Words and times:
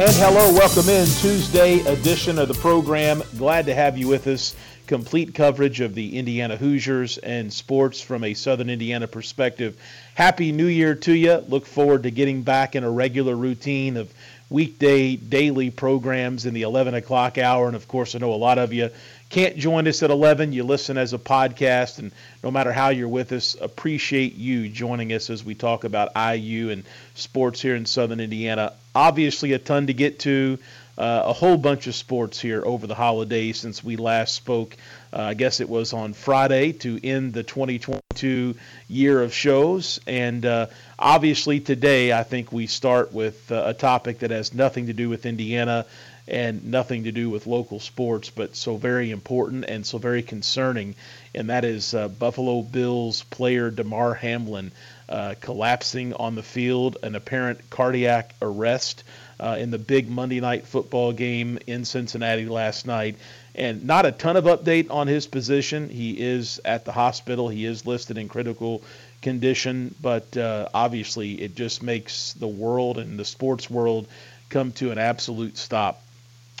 And 0.00 0.16
hello, 0.16 0.50
welcome 0.54 0.88
in 0.88 1.04
Tuesday 1.04 1.80
edition 1.80 2.38
of 2.38 2.48
the 2.48 2.54
program. 2.54 3.22
Glad 3.36 3.66
to 3.66 3.74
have 3.74 3.98
you 3.98 4.08
with 4.08 4.26
us. 4.28 4.56
Complete 4.86 5.34
coverage 5.34 5.80
of 5.80 5.94
the 5.94 6.16
Indiana 6.18 6.56
Hoosiers 6.56 7.18
and 7.18 7.52
sports 7.52 8.00
from 8.00 8.24
a 8.24 8.32
Southern 8.32 8.70
Indiana 8.70 9.06
perspective. 9.06 9.76
Happy 10.14 10.52
New 10.52 10.68
Year 10.68 10.94
to 10.94 11.12
you. 11.12 11.44
Look 11.50 11.66
forward 11.66 12.04
to 12.04 12.10
getting 12.10 12.40
back 12.40 12.74
in 12.74 12.82
a 12.82 12.90
regular 12.90 13.36
routine 13.36 13.98
of 13.98 14.10
weekday 14.48 15.16
daily 15.16 15.70
programs 15.70 16.46
in 16.46 16.54
the 16.54 16.62
11 16.62 16.94
o'clock 16.94 17.36
hour. 17.36 17.66
And 17.66 17.76
of 17.76 17.86
course, 17.86 18.14
I 18.14 18.20
know 18.20 18.32
a 18.32 18.36
lot 18.36 18.56
of 18.56 18.72
you 18.72 18.88
can't 19.30 19.56
join 19.56 19.86
us 19.86 20.02
at 20.02 20.10
11. 20.10 20.52
You 20.52 20.64
listen 20.64 20.98
as 20.98 21.12
a 21.12 21.18
podcast, 21.18 22.00
and 22.00 22.10
no 22.42 22.50
matter 22.50 22.72
how 22.72 22.88
you're 22.88 23.08
with 23.08 23.30
us, 23.32 23.56
appreciate 23.60 24.34
you 24.34 24.68
joining 24.68 25.12
us 25.12 25.30
as 25.30 25.44
we 25.44 25.54
talk 25.54 25.84
about 25.84 26.10
IU 26.16 26.70
and 26.70 26.84
sports 27.14 27.62
here 27.62 27.76
in 27.76 27.86
Southern 27.86 28.18
Indiana. 28.18 28.72
Obviously, 28.94 29.52
a 29.52 29.58
ton 29.58 29.86
to 29.86 29.94
get 29.94 30.18
to. 30.20 30.58
Uh, 30.98 31.22
a 31.26 31.32
whole 31.32 31.56
bunch 31.56 31.86
of 31.86 31.94
sports 31.94 32.38
here 32.38 32.62
over 32.66 32.86
the 32.86 32.94
holidays 32.94 33.56
since 33.56 33.82
we 33.82 33.96
last 33.96 34.34
spoke. 34.34 34.76
Uh, 35.14 35.22
I 35.22 35.34
guess 35.34 35.60
it 35.60 35.68
was 35.68 35.94
on 35.94 36.12
Friday 36.12 36.72
to 36.72 37.00
end 37.02 37.32
the 37.32 37.42
2022 37.42 38.54
year 38.86 39.22
of 39.22 39.32
shows. 39.32 39.98
And 40.06 40.44
uh, 40.44 40.66
obviously, 40.98 41.58
today, 41.60 42.12
I 42.12 42.22
think 42.22 42.52
we 42.52 42.66
start 42.66 43.14
with 43.14 43.50
uh, 43.50 43.62
a 43.66 43.72
topic 43.72 44.18
that 44.18 44.30
has 44.30 44.52
nothing 44.52 44.88
to 44.88 44.92
do 44.92 45.08
with 45.08 45.24
Indiana 45.24 45.86
and 46.28 46.64
nothing 46.64 47.04
to 47.04 47.12
do 47.12 47.28
with 47.30 47.46
local 47.46 47.80
sports, 47.80 48.30
but 48.30 48.54
so 48.54 48.76
very 48.76 49.10
important 49.10 49.64
and 49.68 49.84
so 49.84 49.98
very 49.98 50.22
concerning. 50.22 50.94
And 51.34 51.50
that 51.50 51.64
is 51.64 51.94
uh, 51.94 52.08
Buffalo 52.08 52.62
Bills 52.62 53.22
player 53.24 53.70
Damar 53.70 54.14
Hamlin 54.14 54.72
uh, 55.08 55.34
collapsing 55.40 56.14
on 56.14 56.36
the 56.36 56.42
field, 56.42 56.98
an 57.02 57.14
apparent 57.16 57.68
cardiac 57.68 58.34
arrest 58.40 59.02
uh, 59.40 59.56
in 59.58 59.70
the 59.70 59.78
big 59.78 60.08
Monday 60.08 60.40
night 60.40 60.66
football 60.66 61.12
game 61.12 61.58
in 61.66 61.84
Cincinnati 61.84 62.46
last 62.46 62.86
night. 62.86 63.16
And 63.54 63.84
not 63.84 64.06
a 64.06 64.12
ton 64.12 64.36
of 64.36 64.44
update 64.44 64.90
on 64.90 65.08
his 65.08 65.26
position. 65.26 65.88
He 65.88 66.12
is 66.12 66.60
at 66.64 66.84
the 66.84 66.92
hospital. 66.92 67.48
He 67.48 67.64
is 67.64 67.84
listed 67.84 68.18
in 68.18 68.28
critical 68.28 68.82
condition, 69.22 69.94
but 70.00 70.36
uh, 70.36 70.68
obviously 70.72 71.32
it 71.32 71.56
just 71.56 71.82
makes 71.82 72.32
the 72.34 72.48
world 72.48 72.98
and 72.98 73.18
the 73.18 73.24
sports 73.24 73.68
world 73.68 74.06
come 74.48 74.72
to 74.72 74.92
an 74.92 74.98
absolute 74.98 75.58
stop 75.58 76.00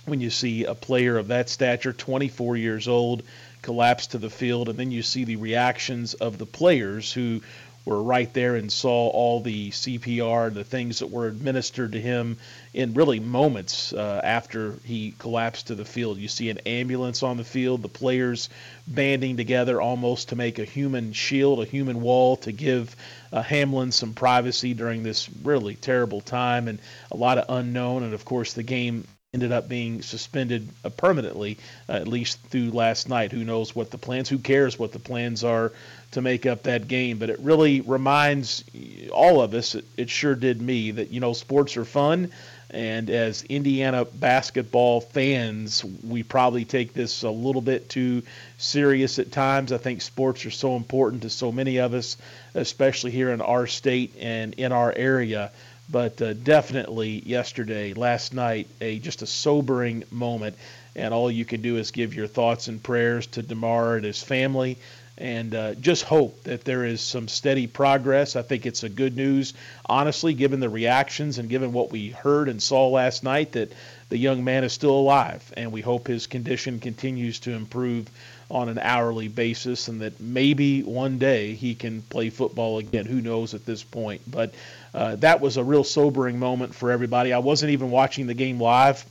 when 0.06 0.20
you 0.20 0.30
see 0.30 0.64
a 0.64 0.74
player 0.74 1.18
of 1.18 1.28
that 1.28 1.48
stature, 1.48 1.92
24 1.92 2.56
years 2.56 2.88
old, 2.88 3.22
collapse 3.62 4.08
to 4.08 4.18
the 4.18 4.30
field, 4.30 4.68
and 4.68 4.78
then 4.78 4.90
you 4.90 5.02
see 5.02 5.24
the 5.24 5.36
reactions 5.36 6.14
of 6.14 6.38
the 6.38 6.46
players 6.46 7.12
who 7.12 7.40
were 7.84 8.02
right 8.02 8.32
there 8.34 8.56
and 8.56 8.70
saw 8.70 9.08
all 9.08 9.40
the 9.40 9.70
CPR, 9.70 10.48
and 10.48 10.56
the 10.56 10.64
things 10.64 10.98
that 10.98 11.10
were 11.10 11.26
administered 11.26 11.92
to 11.92 12.00
him 12.00 12.36
in 12.74 12.94
really 12.94 13.20
moments 13.20 13.92
uh, 13.92 14.20
after 14.22 14.74
he 14.84 15.14
collapsed 15.18 15.68
to 15.68 15.74
the 15.74 15.84
field. 15.84 16.18
You 16.18 16.28
see 16.28 16.50
an 16.50 16.58
ambulance 16.66 17.22
on 17.22 17.36
the 17.36 17.44
field, 17.44 17.82
the 17.82 17.88
players 17.88 18.50
banding 18.86 19.36
together 19.36 19.80
almost 19.80 20.28
to 20.28 20.36
make 20.36 20.58
a 20.58 20.64
human 20.64 21.12
shield, 21.12 21.60
a 21.60 21.64
human 21.64 22.02
wall 22.02 22.36
to 22.38 22.52
give 22.52 22.94
uh, 23.32 23.42
Hamlin 23.42 23.92
some 23.92 24.12
privacy 24.12 24.74
during 24.74 25.02
this 25.02 25.28
really 25.42 25.74
terrible 25.74 26.20
time 26.20 26.68
and 26.68 26.78
a 27.10 27.16
lot 27.16 27.38
of 27.38 27.46
unknown. 27.48 28.02
And 28.02 28.12
of 28.12 28.24
course, 28.24 28.52
the 28.52 28.62
game 28.62 29.06
ended 29.32 29.52
up 29.52 29.68
being 29.68 30.02
suspended 30.02 30.68
uh, 30.84 30.88
permanently, 30.88 31.56
uh, 31.88 31.92
at 31.92 32.08
least 32.08 32.40
through 32.48 32.72
last 32.72 33.08
night. 33.08 33.30
Who 33.30 33.44
knows 33.44 33.76
what 33.76 33.92
the 33.92 33.98
plans? 33.98 34.28
Who 34.28 34.38
cares 34.38 34.76
what 34.76 34.90
the 34.90 34.98
plans 34.98 35.44
are 35.44 35.70
to 36.10 36.20
make 36.20 36.46
up 36.46 36.64
that 36.64 36.88
game? 36.88 37.18
But 37.18 37.30
it 37.30 37.38
really 37.38 37.80
reminds 37.80 38.64
all 39.12 39.40
of 39.40 39.54
us, 39.54 39.76
it, 39.76 39.84
it 39.96 40.10
sure 40.10 40.34
did 40.34 40.60
me, 40.60 40.90
that 40.90 41.10
you 41.10 41.20
know 41.20 41.32
sports 41.32 41.76
are 41.76 41.84
fun. 41.84 42.32
And 42.70 43.08
as 43.08 43.44
Indiana 43.44 44.04
basketball 44.04 45.00
fans, 45.00 45.84
we 45.84 46.24
probably 46.24 46.64
take 46.64 46.92
this 46.92 47.22
a 47.22 47.30
little 47.30 47.62
bit 47.62 47.88
too 47.88 48.22
serious 48.58 49.20
at 49.20 49.30
times. 49.30 49.70
I 49.70 49.78
think 49.78 50.02
sports 50.02 50.44
are 50.44 50.50
so 50.50 50.74
important 50.74 51.22
to 51.22 51.30
so 51.30 51.52
many 51.52 51.78
of 51.78 51.94
us, 51.94 52.16
especially 52.54 53.12
here 53.12 53.30
in 53.30 53.40
our 53.40 53.68
state 53.68 54.14
and 54.18 54.54
in 54.54 54.72
our 54.72 54.92
area 54.92 55.52
but 55.90 56.20
uh, 56.22 56.34
definitely 56.34 57.22
yesterday, 57.26 57.94
last 57.94 58.32
night, 58.32 58.68
a 58.80 58.98
just 58.98 59.22
a 59.22 59.26
sobering 59.26 60.04
moment. 60.10 60.56
And 60.96 61.14
all 61.14 61.30
you 61.30 61.44
can 61.44 61.62
do 61.62 61.76
is 61.76 61.90
give 61.90 62.14
your 62.14 62.26
thoughts 62.26 62.68
and 62.68 62.82
prayers 62.82 63.26
to 63.28 63.42
Damar 63.42 63.96
and 63.96 64.04
his 64.04 64.22
family, 64.22 64.76
and 65.16 65.54
uh, 65.54 65.74
just 65.74 66.02
hope 66.02 66.42
that 66.44 66.64
there 66.64 66.84
is 66.84 67.00
some 67.00 67.28
steady 67.28 67.66
progress. 67.66 68.34
I 68.34 68.42
think 68.42 68.66
it's 68.66 68.82
a 68.82 68.88
good 68.88 69.16
news, 69.16 69.54
honestly, 69.86 70.34
given 70.34 70.58
the 70.58 70.68
reactions 70.68 71.38
and 71.38 71.48
given 71.48 71.72
what 71.72 71.92
we 71.92 72.08
heard 72.08 72.48
and 72.48 72.60
saw 72.60 72.88
last 72.88 73.22
night, 73.22 73.52
that 73.52 73.72
the 74.08 74.18
young 74.18 74.42
man 74.42 74.64
is 74.64 74.72
still 74.72 74.98
alive, 74.98 75.52
and 75.56 75.70
we 75.70 75.80
hope 75.80 76.08
his 76.08 76.26
condition 76.26 76.80
continues 76.80 77.38
to 77.40 77.52
improve 77.52 78.08
on 78.50 78.68
an 78.68 78.78
hourly 78.78 79.28
basis, 79.28 79.88
and 79.88 80.00
that 80.00 80.20
maybe 80.20 80.82
one 80.82 81.18
day 81.18 81.54
he 81.54 81.74
can 81.74 82.02
play 82.02 82.30
football 82.30 82.78
again. 82.78 83.06
Who 83.06 83.20
knows 83.20 83.54
at 83.54 83.64
this 83.64 83.82
point? 83.82 84.22
But 84.26 84.54
uh, 84.92 85.16
that 85.16 85.40
was 85.40 85.56
a 85.56 85.64
real 85.64 85.84
sobering 85.84 86.38
moment 86.38 86.74
for 86.74 86.90
everybody. 86.90 87.32
I 87.32 87.38
wasn't 87.38 87.72
even 87.72 87.90
watching 87.90 88.26
the 88.26 88.34
game 88.34 88.60
live. 88.60 89.04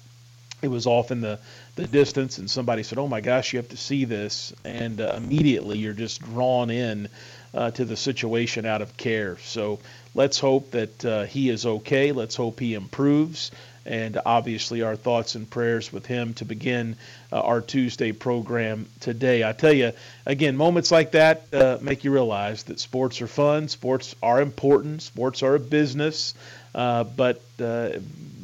It 0.61 0.67
was 0.67 0.85
off 0.85 1.11
in 1.11 1.21
the, 1.21 1.39
the 1.75 1.87
distance, 1.87 2.37
and 2.37 2.49
somebody 2.49 2.83
said, 2.83 2.97
Oh 2.97 3.07
my 3.07 3.21
gosh, 3.21 3.53
you 3.53 3.57
have 3.57 3.69
to 3.69 3.77
see 3.77 4.03
this. 4.03 4.53
And 4.65 4.99
uh, 4.99 5.13
immediately 5.15 5.77
you're 5.77 5.93
just 5.93 6.21
drawn 6.21 6.69
in 6.69 7.07
uh, 7.53 7.71
to 7.71 7.85
the 7.85 7.95
situation 7.95 8.65
out 8.65 8.81
of 8.81 8.97
care. 8.97 9.37
So 9.39 9.79
let's 10.13 10.37
hope 10.37 10.71
that 10.71 11.05
uh, 11.05 11.23
he 11.23 11.49
is 11.49 11.65
okay. 11.65 12.11
Let's 12.11 12.35
hope 12.35 12.59
he 12.59 12.73
improves 12.73 13.51
and 13.89 14.21
obviously 14.23 14.83
our 14.83 14.95
thoughts 14.95 15.33
and 15.35 15.49
prayers 15.49 15.91
with 15.91 16.05
him 16.05 16.35
to 16.35 16.45
begin 16.45 16.95
uh, 17.33 17.41
our 17.41 17.59
Tuesday 17.59 18.11
program 18.11 18.85
today. 18.99 19.43
I 19.43 19.51
tell 19.51 19.73
you, 19.73 19.91
again, 20.27 20.55
moments 20.55 20.91
like 20.91 21.11
that 21.11 21.47
uh, 21.51 21.79
make 21.81 22.03
you 22.03 22.11
realize 22.11 22.63
that 22.63 22.79
sports 22.79 23.19
are 23.21 23.27
fun, 23.27 23.67
sports 23.67 24.15
are 24.21 24.41
important, 24.41 25.01
sports 25.01 25.41
are 25.41 25.55
a 25.55 25.59
business, 25.59 26.35
uh, 26.75 27.03
but 27.03 27.41
uh, 27.59 27.89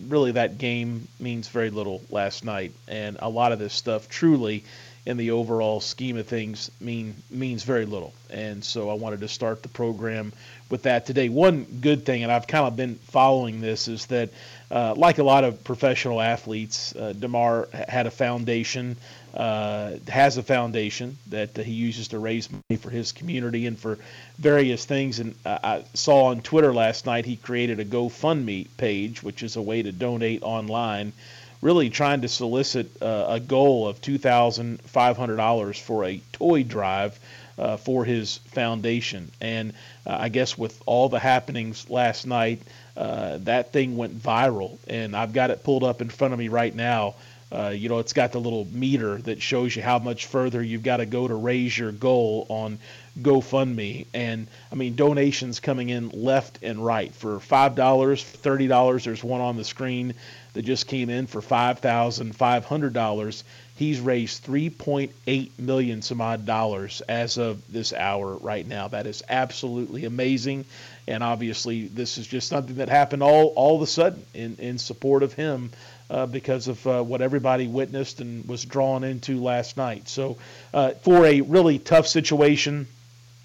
really 0.10 0.32
that 0.34 0.58
game 0.58 1.08
means 1.20 1.48
very 1.48 1.70
little 1.70 2.02
last 2.10 2.44
night, 2.44 2.74
and 2.88 3.18
a 3.20 3.30
lot 3.30 3.52
of 3.52 3.60
this 3.60 3.74
stuff 3.74 4.10
truly 4.10 4.64
in 5.06 5.18
the 5.18 5.32
overall 5.32 5.80
scheme 5.80 6.18
of 6.18 6.28
things 6.28 6.72
mean 6.80 7.16
means 7.30 7.64
very 7.64 7.86
little. 7.86 8.14
And 8.30 8.64
so 8.64 8.90
I 8.90 8.96
wanted 8.96 9.22
to 9.22 9.28
start 9.28 9.62
the 9.62 9.70
program 9.70 10.34
with 10.70 10.84
that 10.84 11.06
today. 11.06 11.30
One 11.30 11.64
good 11.82 12.06
thing, 12.06 12.24
and 12.24 12.32
I've 12.32 12.48
kind 12.48 12.66
of 12.66 12.76
been 12.76 12.96
following 12.96 13.62
this, 13.62 13.88
is 13.88 14.08
that 14.08 14.32
uh, 14.72 14.96
like 14.96 15.20
a 15.20 15.24
lot 15.24 15.44
of 15.44 15.64
professional 15.64 16.20
athletes, 16.20 16.96
uh, 16.96 17.14
Damar 17.14 17.68
had 17.72 18.08
a 18.08 18.12
foundation, 18.12 18.98
uh, 19.36 19.98
has 20.08 20.38
a 20.38 20.44
foundation 20.44 21.18
that 21.28 21.58
he 21.58 21.74
uses 21.74 22.10
to 22.10 22.20
raise 22.20 22.50
money 22.52 22.80
for 22.80 22.90
his 22.90 23.12
community 23.12 23.66
and 23.66 23.78
for 23.78 23.98
various 24.38 24.86
things. 24.86 25.20
And 25.20 25.36
I 25.46 25.84
saw 25.94 26.28
on 26.28 26.42
Twitter 26.42 26.74
last 26.74 27.06
night 27.06 27.26
he 27.26 27.36
created 27.36 27.80
a 27.80 27.86
GoFundMe 27.86 28.68
page, 28.78 29.22
which 29.22 29.44
is 29.44 29.56
a 29.56 29.62
way 29.62 29.84
to 29.84 29.92
donate 29.92 30.44
online 30.44 31.14
really 31.62 31.90
trying 31.90 32.22
to 32.22 32.28
solicit 32.28 33.02
uh, 33.02 33.26
a 33.28 33.40
goal 33.40 33.88
of 33.88 34.00
$2,500 34.00 35.82
for 35.82 36.06
a 36.06 36.22
toy 36.32 36.62
drive 36.62 37.20
uh, 37.58 37.78
for 37.78 38.06
his 38.06 38.38
foundation. 38.38 39.32
And 39.42 39.74
uh, 40.06 40.18
I 40.20 40.30
guess 40.30 40.58
with 40.58 40.80
all 40.86 41.10
the 41.10 41.20
happenings 41.20 41.90
last 41.90 42.28
night, 42.28 42.62
uh, 42.96 43.40
that 43.42 43.74
thing 43.74 43.98
went 43.98 44.22
viral, 44.22 44.78
and 44.88 45.16
I've 45.16 45.34
got 45.34 45.50
it 45.50 45.64
pulled 45.64 45.84
up 45.84 46.02
in 46.02 46.10
front 46.10 46.34
of 46.34 46.40
me 46.40 46.48
right 46.48 46.74
now. 46.74 47.16
Uh, 47.52 47.70
you 47.70 47.90
know, 47.90 48.00
it's 48.00 48.14
got 48.14 48.32
the 48.32 48.40
little 48.40 48.66
meter 48.72 49.18
that 49.20 49.42
shows 49.42 49.76
you 49.76 49.82
how 49.82 50.00
much 50.00 50.26
further 50.26 50.64
you've 50.64 50.84
got 50.84 50.98
to 50.98 51.06
go 51.06 51.28
to 51.28 51.36
raise 51.36 51.78
your 51.78 51.92
goal 51.92 52.48
on 52.50 52.80
GoFundMe. 53.22 54.08
And 54.14 54.48
I 54.72 54.76
mean, 54.76 54.96
donations 54.96 55.60
coming 55.60 55.90
in 55.90 56.10
left 56.10 56.60
and 56.64 56.84
right 56.84 57.14
for 57.14 57.38
$5, 57.38 57.76
$30. 57.76 59.04
There's 59.04 59.24
one 59.24 59.42
on 59.42 59.58
the 59.58 59.64
screen 59.64 60.16
that 60.54 60.64
just 60.64 60.88
came 60.88 61.10
in 61.10 61.28
for 61.28 61.42
$5,500. 61.42 63.44
He's 63.76 64.00
raised 64.00 64.46
3.8 64.46 65.60
million 65.60 66.02
some 66.02 66.22
odd 66.22 66.46
dollars 66.46 67.02
as 67.08 67.38
of 67.38 67.62
this 67.72 67.94
hour 67.94 68.38
right 68.38 68.66
now. 68.66 68.88
That 68.88 69.06
is 69.06 69.22
absolutely 69.28 70.06
amazing. 70.06 70.66
And 71.08 71.22
obviously, 71.22 71.88
this 71.88 72.18
is 72.18 72.26
just 72.26 72.48
something 72.48 72.78
that 72.78 72.90
happened 72.90 73.22
all, 73.22 73.48
all 73.56 73.76
of 73.76 73.82
a 73.82 73.88
sudden 73.88 74.26
in, 74.34 74.56
in 74.60 74.78
support 74.78 75.24
of 75.24 75.34
him 75.34 75.72
uh, 76.10 76.26
because 76.26 76.68
of 76.68 76.86
uh, 76.88 77.04
what 77.04 77.22
everybody 77.22 77.68
witnessed 77.68 78.22
and 78.22 78.48
was 78.48 78.64
drawn 78.64 79.04
into 79.04 79.40
last 79.42 79.78
night. 79.78 80.08
So, 80.08 80.38
uh, 80.74 80.92
for 80.92 81.26
a 81.26 81.42
really 81.42 81.80
tough 81.80 82.08
situation, 82.08 82.88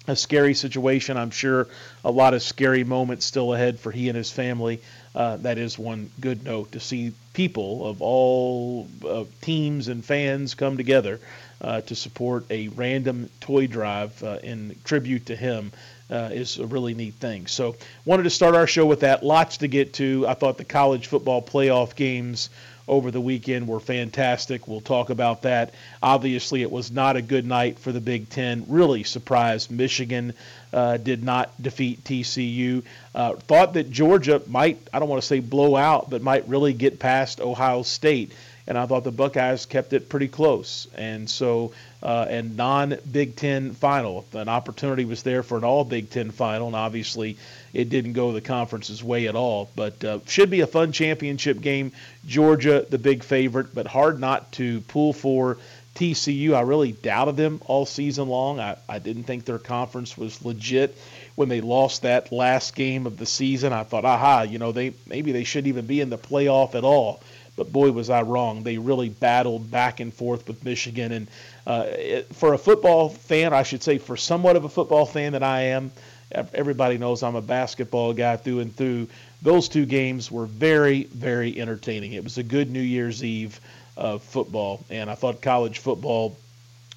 a 0.07 0.15
scary 0.15 0.53
situation, 0.53 1.17
I'm 1.17 1.31
sure 1.31 1.67
a 2.03 2.11
lot 2.11 2.33
of 2.33 2.41
scary 2.41 2.83
moments 2.83 3.25
still 3.25 3.53
ahead 3.53 3.79
for 3.79 3.91
he 3.91 4.09
and 4.09 4.17
his 4.17 4.31
family. 4.31 4.81
Uh, 5.13 5.37
that 5.37 5.57
is 5.57 5.77
one 5.77 6.09
good 6.19 6.43
note 6.43 6.71
to 6.71 6.79
see 6.79 7.13
people 7.33 7.85
of 7.85 8.01
all 8.01 8.87
uh, 9.07 9.25
teams 9.41 9.87
and 9.87 10.03
fans 10.03 10.55
come 10.55 10.77
together 10.77 11.19
uh, 11.59 11.81
to 11.81 11.95
support 11.95 12.45
a 12.49 12.69
random 12.69 13.29
toy 13.41 13.67
drive 13.67 14.23
in 14.43 14.75
tribute 14.83 15.27
to 15.27 15.35
him 15.35 15.71
uh, 16.11 16.29
is 16.31 16.57
a 16.57 16.65
really 16.65 16.93
neat 16.93 17.15
thing. 17.15 17.47
So, 17.47 17.75
wanted 18.05 18.23
to 18.23 18.29
start 18.29 18.55
our 18.55 18.67
show 18.67 18.85
with 18.85 19.01
that. 19.01 19.23
Lots 19.23 19.57
to 19.57 19.67
get 19.67 19.93
to. 19.93 20.25
I 20.27 20.33
thought 20.33 20.57
the 20.57 20.65
college 20.65 21.07
football 21.07 21.41
playoff 21.41 21.95
games 21.95 22.49
over 22.87 23.09
the 23.09 23.21
weekend 23.21 23.67
were 23.67 23.79
fantastic. 23.79 24.67
We'll 24.67 24.81
talk 24.81 25.09
about 25.09 25.43
that. 25.43 25.73
Obviously, 26.03 26.61
it 26.61 26.69
was 26.69 26.91
not 26.91 27.15
a 27.15 27.21
good 27.21 27.45
night 27.45 27.79
for 27.79 27.91
the 27.91 28.01
Big 28.01 28.29
Ten. 28.29 28.65
Really 28.67 29.03
surprised 29.03 29.71
Michigan 29.71 30.33
uh, 30.73 30.97
did 30.97 31.23
not 31.23 31.49
defeat 31.61 32.03
TCU. 32.03 32.83
Uh, 33.15 33.35
thought 33.35 33.73
that 33.73 33.89
Georgia 33.89 34.41
might, 34.47 34.79
I 34.93 34.99
don't 34.99 35.09
want 35.09 35.21
to 35.21 35.27
say 35.27 35.39
blow 35.39 35.75
out, 35.75 36.09
but 36.09 36.21
might 36.21 36.47
really 36.47 36.73
get 36.73 36.99
past 36.99 37.39
Ohio 37.39 37.83
State 37.83 38.33
and 38.71 38.77
I 38.77 38.85
thought 38.85 39.03
the 39.03 39.11
Buckeyes 39.11 39.65
kept 39.65 39.91
it 39.91 40.07
pretty 40.07 40.29
close. 40.29 40.87
And 40.95 41.29
so, 41.29 41.73
uh, 42.01 42.25
and 42.29 42.55
non 42.55 42.95
Big 43.11 43.35
Ten 43.35 43.73
final, 43.73 44.25
an 44.31 44.47
opportunity 44.47 45.03
was 45.03 45.23
there 45.23 45.43
for 45.43 45.57
an 45.57 45.65
all 45.65 45.83
Big 45.83 46.09
Ten 46.09 46.31
final, 46.31 46.67
and 46.67 46.75
obviously 46.77 47.35
it 47.73 47.89
didn't 47.89 48.13
go 48.13 48.31
the 48.31 48.39
conference's 48.39 49.03
way 49.03 49.27
at 49.27 49.35
all. 49.35 49.69
But 49.75 50.01
uh, 50.05 50.19
should 50.25 50.49
be 50.49 50.61
a 50.61 50.67
fun 50.67 50.93
championship 50.93 51.59
game. 51.59 51.91
Georgia, 52.25 52.85
the 52.89 52.97
big 52.97 53.25
favorite, 53.25 53.75
but 53.75 53.87
hard 53.87 54.21
not 54.21 54.53
to 54.53 54.79
pull 54.81 55.11
for. 55.11 55.57
TCU, 55.93 56.53
I 56.53 56.61
really 56.61 56.93
doubted 56.93 57.35
them 57.35 57.61
all 57.65 57.85
season 57.85 58.29
long. 58.29 58.61
I, 58.61 58.77
I 58.87 58.99
didn't 58.99 59.25
think 59.25 59.43
their 59.43 59.59
conference 59.59 60.17
was 60.17 60.45
legit 60.45 60.97
when 61.35 61.49
they 61.49 61.59
lost 61.59 62.03
that 62.03 62.31
last 62.31 62.73
game 62.73 63.05
of 63.05 63.17
the 63.17 63.25
season. 63.25 63.73
I 63.73 63.83
thought, 63.83 64.05
aha, 64.05 64.43
you 64.43 64.59
know, 64.59 64.71
they 64.71 64.93
maybe 65.05 65.33
they 65.33 65.43
shouldn't 65.43 65.67
even 65.67 65.87
be 65.87 65.99
in 65.99 66.09
the 66.09 66.17
playoff 66.17 66.73
at 66.75 66.85
all 66.85 67.21
but 67.61 67.71
boy, 67.71 67.91
was 67.91 68.09
I 68.09 68.23
wrong. 68.23 68.63
They 68.63 68.79
really 68.79 69.09
battled 69.09 69.69
back 69.69 69.99
and 69.99 70.11
forth 70.11 70.47
with 70.47 70.65
Michigan. 70.65 71.11
And 71.11 71.27
uh, 71.67 71.85
it, 71.89 72.33
for 72.33 72.55
a 72.55 72.57
football 72.57 73.09
fan, 73.09 73.53
I 73.53 73.61
should 73.61 73.83
say, 73.83 73.99
for 73.99 74.17
somewhat 74.17 74.55
of 74.55 74.63
a 74.65 74.69
football 74.69 75.05
fan 75.05 75.33
that 75.33 75.43
I 75.43 75.61
am, 75.65 75.91
everybody 76.31 76.97
knows 76.97 77.21
I'm 77.21 77.35
a 77.35 77.41
basketball 77.41 78.13
guy 78.13 78.37
through 78.37 78.61
and 78.61 78.75
through. 78.75 79.09
Those 79.43 79.69
two 79.69 79.85
games 79.85 80.31
were 80.31 80.47
very, 80.47 81.03
very 81.03 81.61
entertaining. 81.61 82.13
It 82.13 82.23
was 82.23 82.39
a 82.39 82.43
good 82.43 82.71
New 82.71 82.81
Year's 82.81 83.23
Eve 83.23 83.59
of 83.95 84.23
football, 84.23 84.83
and 84.89 85.07
I 85.07 85.13
thought 85.13 85.43
college 85.43 85.77
football 85.77 86.37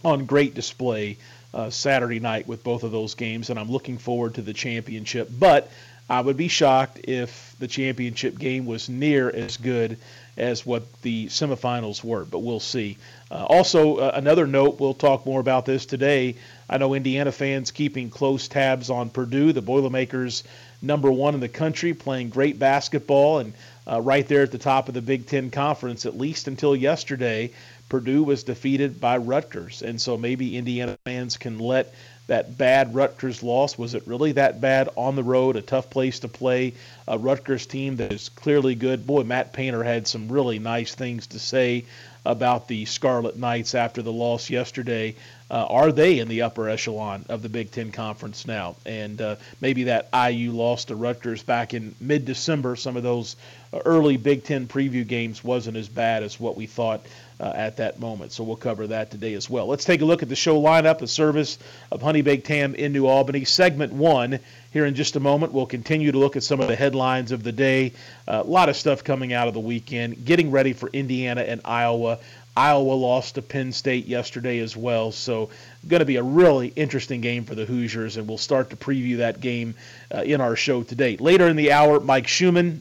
on 0.02 0.24
great 0.24 0.54
display 0.54 1.18
uh, 1.52 1.68
Saturday 1.68 2.20
night 2.20 2.48
with 2.48 2.64
both 2.64 2.84
of 2.84 2.90
those 2.90 3.14
games, 3.14 3.50
and 3.50 3.58
I'm 3.58 3.70
looking 3.70 3.98
forward 3.98 4.36
to 4.36 4.42
the 4.42 4.54
championship. 4.54 5.28
But 5.38 5.70
I 6.08 6.22
would 6.22 6.38
be 6.38 6.48
shocked 6.48 7.00
if 7.04 7.54
the 7.58 7.68
championship 7.68 8.38
game 8.38 8.64
was 8.64 8.88
near 8.88 9.28
as 9.28 9.58
good 9.58 9.98
as 10.36 10.66
what 10.66 10.82
the 11.02 11.26
semifinals 11.26 12.02
were, 12.02 12.24
but 12.24 12.40
we'll 12.40 12.60
see. 12.60 12.96
Uh, 13.30 13.44
also, 13.44 13.96
uh, 13.96 14.12
another 14.14 14.46
note, 14.46 14.80
we'll 14.80 14.94
talk 14.94 15.26
more 15.26 15.40
about 15.40 15.66
this 15.66 15.86
today. 15.86 16.34
I 16.68 16.78
know 16.78 16.94
Indiana 16.94 17.32
fans 17.32 17.70
keeping 17.70 18.10
close 18.10 18.48
tabs 18.48 18.90
on 18.90 19.10
Purdue, 19.10 19.52
the 19.52 19.62
Boilermakers, 19.62 20.44
number 20.82 21.10
one 21.10 21.34
in 21.34 21.40
the 21.40 21.48
country, 21.48 21.94
playing 21.94 22.30
great 22.30 22.58
basketball 22.58 23.38
and 23.38 23.52
uh, 23.86 24.00
right 24.00 24.26
there 24.26 24.42
at 24.42 24.50
the 24.50 24.58
top 24.58 24.88
of 24.88 24.94
the 24.94 25.02
Big 25.02 25.26
Ten 25.26 25.50
Conference, 25.50 26.06
at 26.06 26.16
least 26.16 26.48
until 26.48 26.74
yesterday. 26.74 27.50
Purdue 27.88 28.24
was 28.24 28.44
defeated 28.44 29.00
by 29.00 29.18
Rutgers, 29.18 29.82
and 29.82 30.00
so 30.00 30.16
maybe 30.16 30.56
Indiana 30.56 30.96
fans 31.04 31.36
can 31.36 31.58
let 31.58 31.94
that 32.26 32.56
bad 32.56 32.94
Rutgers 32.94 33.42
loss. 33.42 33.76
Was 33.76 33.94
it 33.94 34.06
really 34.06 34.32
that 34.32 34.60
bad 34.60 34.88
on 34.96 35.16
the 35.16 35.22
road? 35.22 35.56
A 35.56 35.62
tough 35.62 35.90
place 35.90 36.20
to 36.20 36.28
play. 36.28 36.74
A 37.06 37.18
Rutgers 37.18 37.66
team 37.66 37.96
that 37.96 38.12
is 38.12 38.30
clearly 38.30 38.74
good. 38.74 39.06
Boy, 39.06 39.24
Matt 39.24 39.52
Painter 39.52 39.82
had 39.82 40.06
some 40.06 40.30
really 40.30 40.58
nice 40.58 40.94
things 40.94 41.26
to 41.28 41.38
say 41.38 41.84
about 42.26 42.68
the 42.68 42.86
Scarlet 42.86 43.36
Knights 43.36 43.74
after 43.74 44.00
the 44.00 44.12
loss 44.12 44.48
yesterday. 44.48 45.14
Uh, 45.50 45.66
are 45.68 45.92
they 45.92 46.18
in 46.18 46.28
the 46.28 46.42
upper 46.42 46.70
echelon 46.70 47.26
of 47.28 47.42
the 47.42 47.50
Big 47.50 47.70
Ten 47.70 47.92
Conference 47.92 48.46
now? 48.46 48.76
And 48.86 49.20
uh, 49.20 49.36
maybe 49.60 49.84
that 49.84 50.08
IU 50.14 50.52
loss 50.52 50.86
to 50.86 50.96
Rutgers 50.96 51.42
back 51.42 51.74
in 51.74 51.94
mid 52.00 52.24
December, 52.24 52.76
some 52.76 52.96
of 52.96 53.02
those 53.02 53.36
early 53.84 54.16
Big 54.16 54.44
Ten 54.44 54.66
preview 54.66 55.06
games 55.06 55.44
wasn't 55.44 55.76
as 55.76 55.88
bad 55.88 56.22
as 56.22 56.40
what 56.40 56.56
we 56.56 56.66
thought 56.66 57.04
uh, 57.40 57.52
at 57.54 57.76
that 57.78 57.98
moment. 57.98 58.32
So 58.32 58.44
we'll 58.44 58.56
cover 58.56 58.86
that 58.88 59.10
today 59.10 59.34
as 59.34 59.50
well. 59.50 59.66
Let's 59.66 59.84
take 59.84 60.00
a 60.00 60.04
look 60.04 60.22
at 60.22 60.28
the 60.28 60.36
show 60.36 60.60
lineup, 60.60 60.98
the 60.98 61.06
service 61.06 61.58
of 61.90 62.02
Honey 62.02 62.22
Baked 62.22 62.46
Ham 62.48 62.74
in 62.74 62.92
New 62.92 63.06
Albany. 63.06 63.44
Segment 63.44 63.92
one 63.92 64.38
here 64.72 64.86
in 64.86 64.94
just 64.94 65.16
a 65.16 65.20
moment. 65.20 65.52
We'll 65.52 65.66
continue 65.66 66.12
to 66.12 66.18
look 66.18 66.36
at 66.36 66.42
some 66.42 66.60
of 66.60 66.68
the 66.68 66.76
headlines 66.76 67.32
of 67.32 67.42
the 67.42 67.52
day. 67.52 67.92
Uh, 68.26 68.42
a 68.44 68.48
lot 68.48 68.68
of 68.68 68.76
stuff 68.76 69.04
coming 69.04 69.32
out 69.32 69.48
of 69.48 69.54
the 69.54 69.60
weekend, 69.60 70.24
getting 70.24 70.50
ready 70.50 70.72
for 70.72 70.88
Indiana 70.92 71.42
and 71.42 71.60
Iowa. 71.64 72.18
Iowa 72.56 72.92
lost 72.92 73.34
to 73.34 73.42
Penn 73.42 73.72
State 73.72 74.06
yesterday 74.06 74.60
as 74.60 74.76
well, 74.76 75.10
so 75.10 75.50
going 75.88 75.98
to 76.00 76.06
be 76.06 76.16
a 76.16 76.22
really 76.22 76.68
interesting 76.68 77.20
game 77.20 77.44
for 77.44 77.56
the 77.56 77.64
Hoosiers, 77.64 78.16
and 78.16 78.28
we'll 78.28 78.38
start 78.38 78.70
to 78.70 78.76
preview 78.76 79.16
that 79.18 79.40
game 79.40 79.74
uh, 80.14 80.22
in 80.22 80.40
our 80.40 80.54
show 80.54 80.84
today. 80.84 81.16
Later 81.16 81.48
in 81.48 81.56
the 81.56 81.72
hour, 81.72 81.98
Mike 81.98 82.28
Schumann 82.28 82.80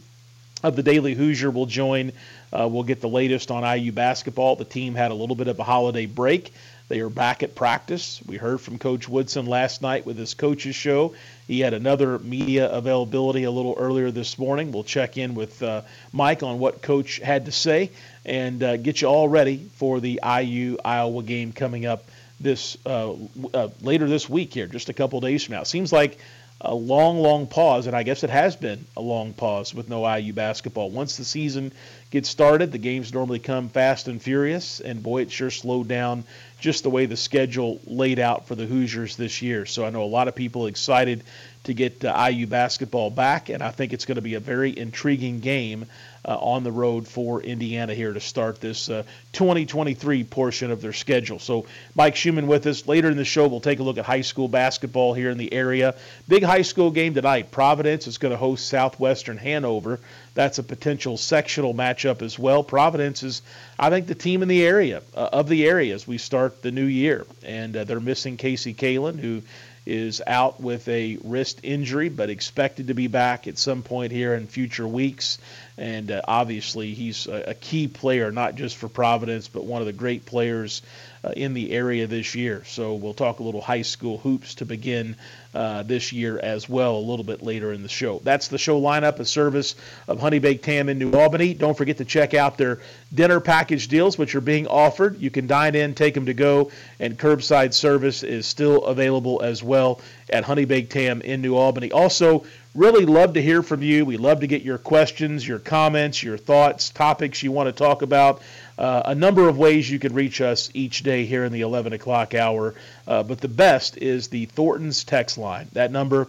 of 0.63 0.75
the 0.75 0.83
Daily 0.83 1.13
Hoosier 1.13 1.51
will 1.51 1.65
join 1.65 2.11
uh, 2.53 2.67
we'll 2.67 2.83
get 2.83 3.01
the 3.01 3.09
latest 3.09 3.49
on 3.49 3.63
IU 3.63 3.91
basketball. 3.91 4.55
The 4.55 4.65
team 4.65 4.93
had 4.93 5.11
a 5.11 5.15
little 5.15 5.35
bit 5.35 5.47
of 5.47 5.57
a 5.59 5.63
holiday 5.63 6.05
break. 6.05 6.53
They 6.87 6.99
are 6.99 7.09
back 7.09 7.41
at 7.41 7.55
practice. 7.55 8.21
We 8.27 8.37
heard 8.37 8.61
from 8.61 8.77
Coach 8.77 9.09
Woodson 9.09 9.47
last 9.47 9.81
night 9.81 10.05
with 10.05 10.17
his 10.17 10.35
coaches 10.35 10.75
show. 10.75 11.15
He 11.47 11.61
had 11.61 11.73
another 11.73 12.19
media 12.19 12.69
availability 12.69 13.45
a 13.45 13.51
little 13.51 13.75
earlier 13.79 14.11
this 14.11 14.37
morning. 14.37 14.71
We'll 14.71 14.83
check 14.83 15.17
in 15.17 15.33
with 15.33 15.63
uh, 15.63 15.81
Mike 16.11 16.43
on 16.43 16.59
what 16.59 16.83
Coach 16.83 17.17
had 17.17 17.45
to 17.45 17.51
say 17.51 17.89
and 18.25 18.61
uh, 18.61 18.77
get 18.77 19.01
you 19.01 19.07
all 19.07 19.27
ready 19.27 19.69
for 19.77 19.99
the 19.99 20.19
IU 20.23 20.77
Iowa 20.85 21.23
game 21.23 21.53
coming 21.53 21.87
up 21.87 22.05
this 22.39 22.77
uh, 22.85 23.13
uh, 23.53 23.69
later 23.81 24.07
this 24.07 24.29
week 24.29 24.53
here, 24.53 24.67
just 24.67 24.89
a 24.89 24.93
couple 24.93 25.19
days 25.21 25.43
from 25.43 25.55
now. 25.55 25.63
Seems 25.63 25.91
like 25.91 26.19
a 26.63 26.73
long, 26.73 27.19
long 27.19 27.45
pause, 27.45 27.87
and 27.87 27.95
I 27.95 28.03
guess 28.03 28.23
it 28.23 28.29
has 28.29 28.55
been 28.55 28.85
a 28.95 29.01
long 29.01 29.33
pause 29.33 29.73
with 29.73 29.89
no 29.89 30.07
IU 30.15 30.31
basketball. 30.31 30.89
Once 30.89 31.17
the 31.17 31.25
season 31.25 31.73
gets 32.09 32.29
started, 32.29 32.71
the 32.71 32.77
games 32.77 33.13
normally 33.13 33.39
come 33.39 33.67
fast 33.67 34.07
and 34.07 34.21
furious, 34.21 34.79
and 34.79 35.03
boy, 35.03 35.23
it 35.23 35.31
sure 35.31 35.51
slowed 35.51 35.89
down 35.89 36.23
just 36.61 36.83
the 36.83 36.89
way 36.89 37.05
the 37.05 37.17
schedule 37.17 37.81
laid 37.85 38.17
out 38.17 38.47
for 38.47 38.55
the 38.55 38.65
Hoosiers 38.65 39.17
this 39.17 39.41
year. 39.41 39.65
So 39.65 39.85
I 39.85 39.89
know 39.89 40.03
a 40.03 40.05
lot 40.05 40.29
of 40.29 40.35
people 40.35 40.67
excited 40.67 41.23
to 41.65 41.73
get 41.73 42.05
uh, 42.05 42.29
IU 42.31 42.47
basketball 42.47 43.09
back, 43.09 43.49
and 43.49 43.61
I 43.61 43.71
think 43.71 43.91
it's 43.91 44.05
going 44.05 44.15
to 44.15 44.21
be 44.21 44.35
a 44.35 44.39
very 44.39 44.77
intriguing 44.77 45.41
game 45.41 45.85
uh, 46.25 46.37
on 46.37 46.63
the 46.63 46.71
road 46.71 47.07
for 47.07 47.41
Indiana 47.41 47.93
here 47.93 48.13
to 48.13 48.19
start 48.19 48.61
this 48.61 48.89
uh, 48.89 49.03
2023 49.33 50.23
portion 50.23 50.71
of 50.71 50.81
their 50.81 50.93
schedule. 50.93 51.39
So, 51.39 51.65
Mike 51.95 52.15
Schumann 52.15 52.47
with 52.47 52.65
us. 52.67 52.87
Later 52.87 53.09
in 53.09 53.17
the 53.17 53.25
show, 53.25 53.47
we'll 53.47 53.59
take 53.59 53.79
a 53.79 53.83
look 53.83 53.97
at 53.97 54.05
high 54.05 54.21
school 54.21 54.47
basketball 54.47 55.13
here 55.13 55.29
in 55.29 55.37
the 55.37 55.53
area. 55.53 55.95
Big 56.27 56.43
high 56.43 56.61
school 56.61 56.91
game 56.91 57.13
tonight. 57.13 57.51
Providence 57.51 58.07
is 58.07 58.17
going 58.17 58.31
to 58.31 58.37
host 58.37 58.67
Southwestern 58.67 59.37
Hanover. 59.37 59.99
That's 60.33 60.57
a 60.57 60.63
potential 60.63 61.17
sectional 61.17 61.73
matchup 61.73 62.21
as 62.21 62.39
well. 62.39 62.63
Providence 62.63 63.21
is, 63.21 63.41
I 63.77 63.89
think, 63.89 64.07
the 64.07 64.15
team 64.15 64.41
in 64.41 64.47
the 64.47 64.63
area 64.63 65.03
uh, 65.15 65.29
of 65.31 65.47
the 65.47 65.67
area 65.67 65.93
as 65.93 66.07
we 66.07 66.17
start 66.17 66.61
the 66.61 66.71
new 66.71 66.85
year, 66.85 67.25
and 67.43 67.75
uh, 67.75 67.83
they're 67.83 67.99
missing 67.99 68.37
Casey 68.37 68.73
Kalen, 68.73 69.19
who 69.19 69.41
is 69.85 70.21
out 70.25 70.61
with 70.61 70.87
a 70.87 71.17
wrist 71.23 71.59
injury, 71.63 72.09
but 72.09 72.29
expected 72.29 72.87
to 72.87 72.93
be 72.93 73.07
back 73.07 73.47
at 73.47 73.57
some 73.57 73.83
point 73.83 74.11
here 74.11 74.33
in 74.33 74.47
future 74.47 74.87
weeks. 74.87 75.37
And 75.77 76.11
uh, 76.11 76.21
obviously, 76.27 76.93
he's 76.93 77.27
a, 77.27 77.49
a, 77.49 77.53
key 77.53 77.87
player, 77.87 78.31
not 78.31 78.55
just 78.55 78.77
for 78.77 78.87
Providence, 78.87 79.47
but 79.47 79.65
one 79.65 79.81
of 79.81 79.87
the 79.87 79.93
great 79.93 80.25
players 80.25 80.81
uh, 81.23 81.31
in 81.35 81.53
the 81.53 81.71
area 81.71 82.07
this 82.07 82.35
year. 82.35 82.63
So 82.65 82.93
we'll 82.93 83.13
talk 83.13 83.39
a 83.39 83.43
little 83.43 83.61
high 83.61 83.81
school 83.81 84.17
hoops 84.17 84.55
to 84.55 84.65
begin 84.65 85.15
uh, 85.53 85.83
this 85.83 86.11
year 86.11 86.39
as 86.39 86.67
well 86.67 86.95
a 86.95 86.99
little 86.99 87.23
bit 87.25 87.43
later 87.43 87.73
in 87.73 87.83
the 87.83 87.89
show. 87.89 88.19
That's 88.23 88.47
the 88.47 88.57
show 88.57 88.81
lineup, 88.81 89.19
a 89.19 89.25
service 89.25 89.75
of 90.07 90.19
Honey 90.19 90.39
Baked 90.39 90.65
Ham 90.65 90.89
in 90.89 90.97
New 90.97 91.11
Albany. 91.11 91.53
Don't 91.53 91.77
forget 91.77 91.97
to 91.97 92.05
check 92.05 92.33
out 92.33 92.57
their 92.57 92.79
dinner 93.13 93.39
package 93.39 93.87
deals, 93.87 94.17
which 94.17 94.35
are 94.35 94.41
being 94.41 94.67
offered. 94.67 95.19
You 95.19 95.29
can 95.29 95.47
dine 95.47 95.75
in, 95.75 95.93
take 95.93 96.13
them 96.13 96.25
to 96.25 96.33
go, 96.33 96.71
and 96.99 97.17
curbside 97.17 97.73
service 97.73 98.23
is 98.23 98.45
still 98.47 98.85
available 98.85 99.41
as 99.43 99.61
well 99.63 100.01
at 100.29 100.43
Honey 100.43 100.65
Baked 100.65 100.93
Ham 100.93 101.21
in 101.21 101.41
New 101.41 101.55
Albany. 101.55 101.91
Also, 101.91 102.45
really 102.73 103.05
love 103.05 103.33
to 103.33 103.41
hear 103.41 103.61
from 103.61 103.83
you. 103.83 104.05
We 104.05 104.17
love 104.17 104.39
to 104.39 104.47
get 104.47 104.63
your 104.63 104.77
questions, 104.79 105.47
your 105.47 105.59
comments, 105.59 106.23
your 106.23 106.37
thoughts, 106.37 106.89
topics 106.89 107.43
you 107.43 107.51
want 107.51 107.67
to 107.67 107.73
talk 107.73 108.01
about. 108.01 108.41
Uh, 108.77 109.03
a 109.05 109.15
number 109.15 109.47
of 109.47 109.57
ways 109.57 109.89
you 109.89 109.99
can 109.99 110.13
reach 110.13 110.41
us 110.41 110.71
each 110.73 111.03
day 111.03 111.25
here 111.25 111.45
in 111.45 111.51
the 111.51 111.61
11 111.61 111.93
o'clock 111.93 112.33
hour, 112.33 112.73
uh, 113.07 113.21
but 113.23 113.39
the 113.39 113.47
best 113.47 113.97
is 113.97 114.29
the 114.29 114.45
Thornton's 114.45 115.03
text 115.03 115.37
line. 115.37 115.67
That 115.73 115.91
number, 115.91 116.27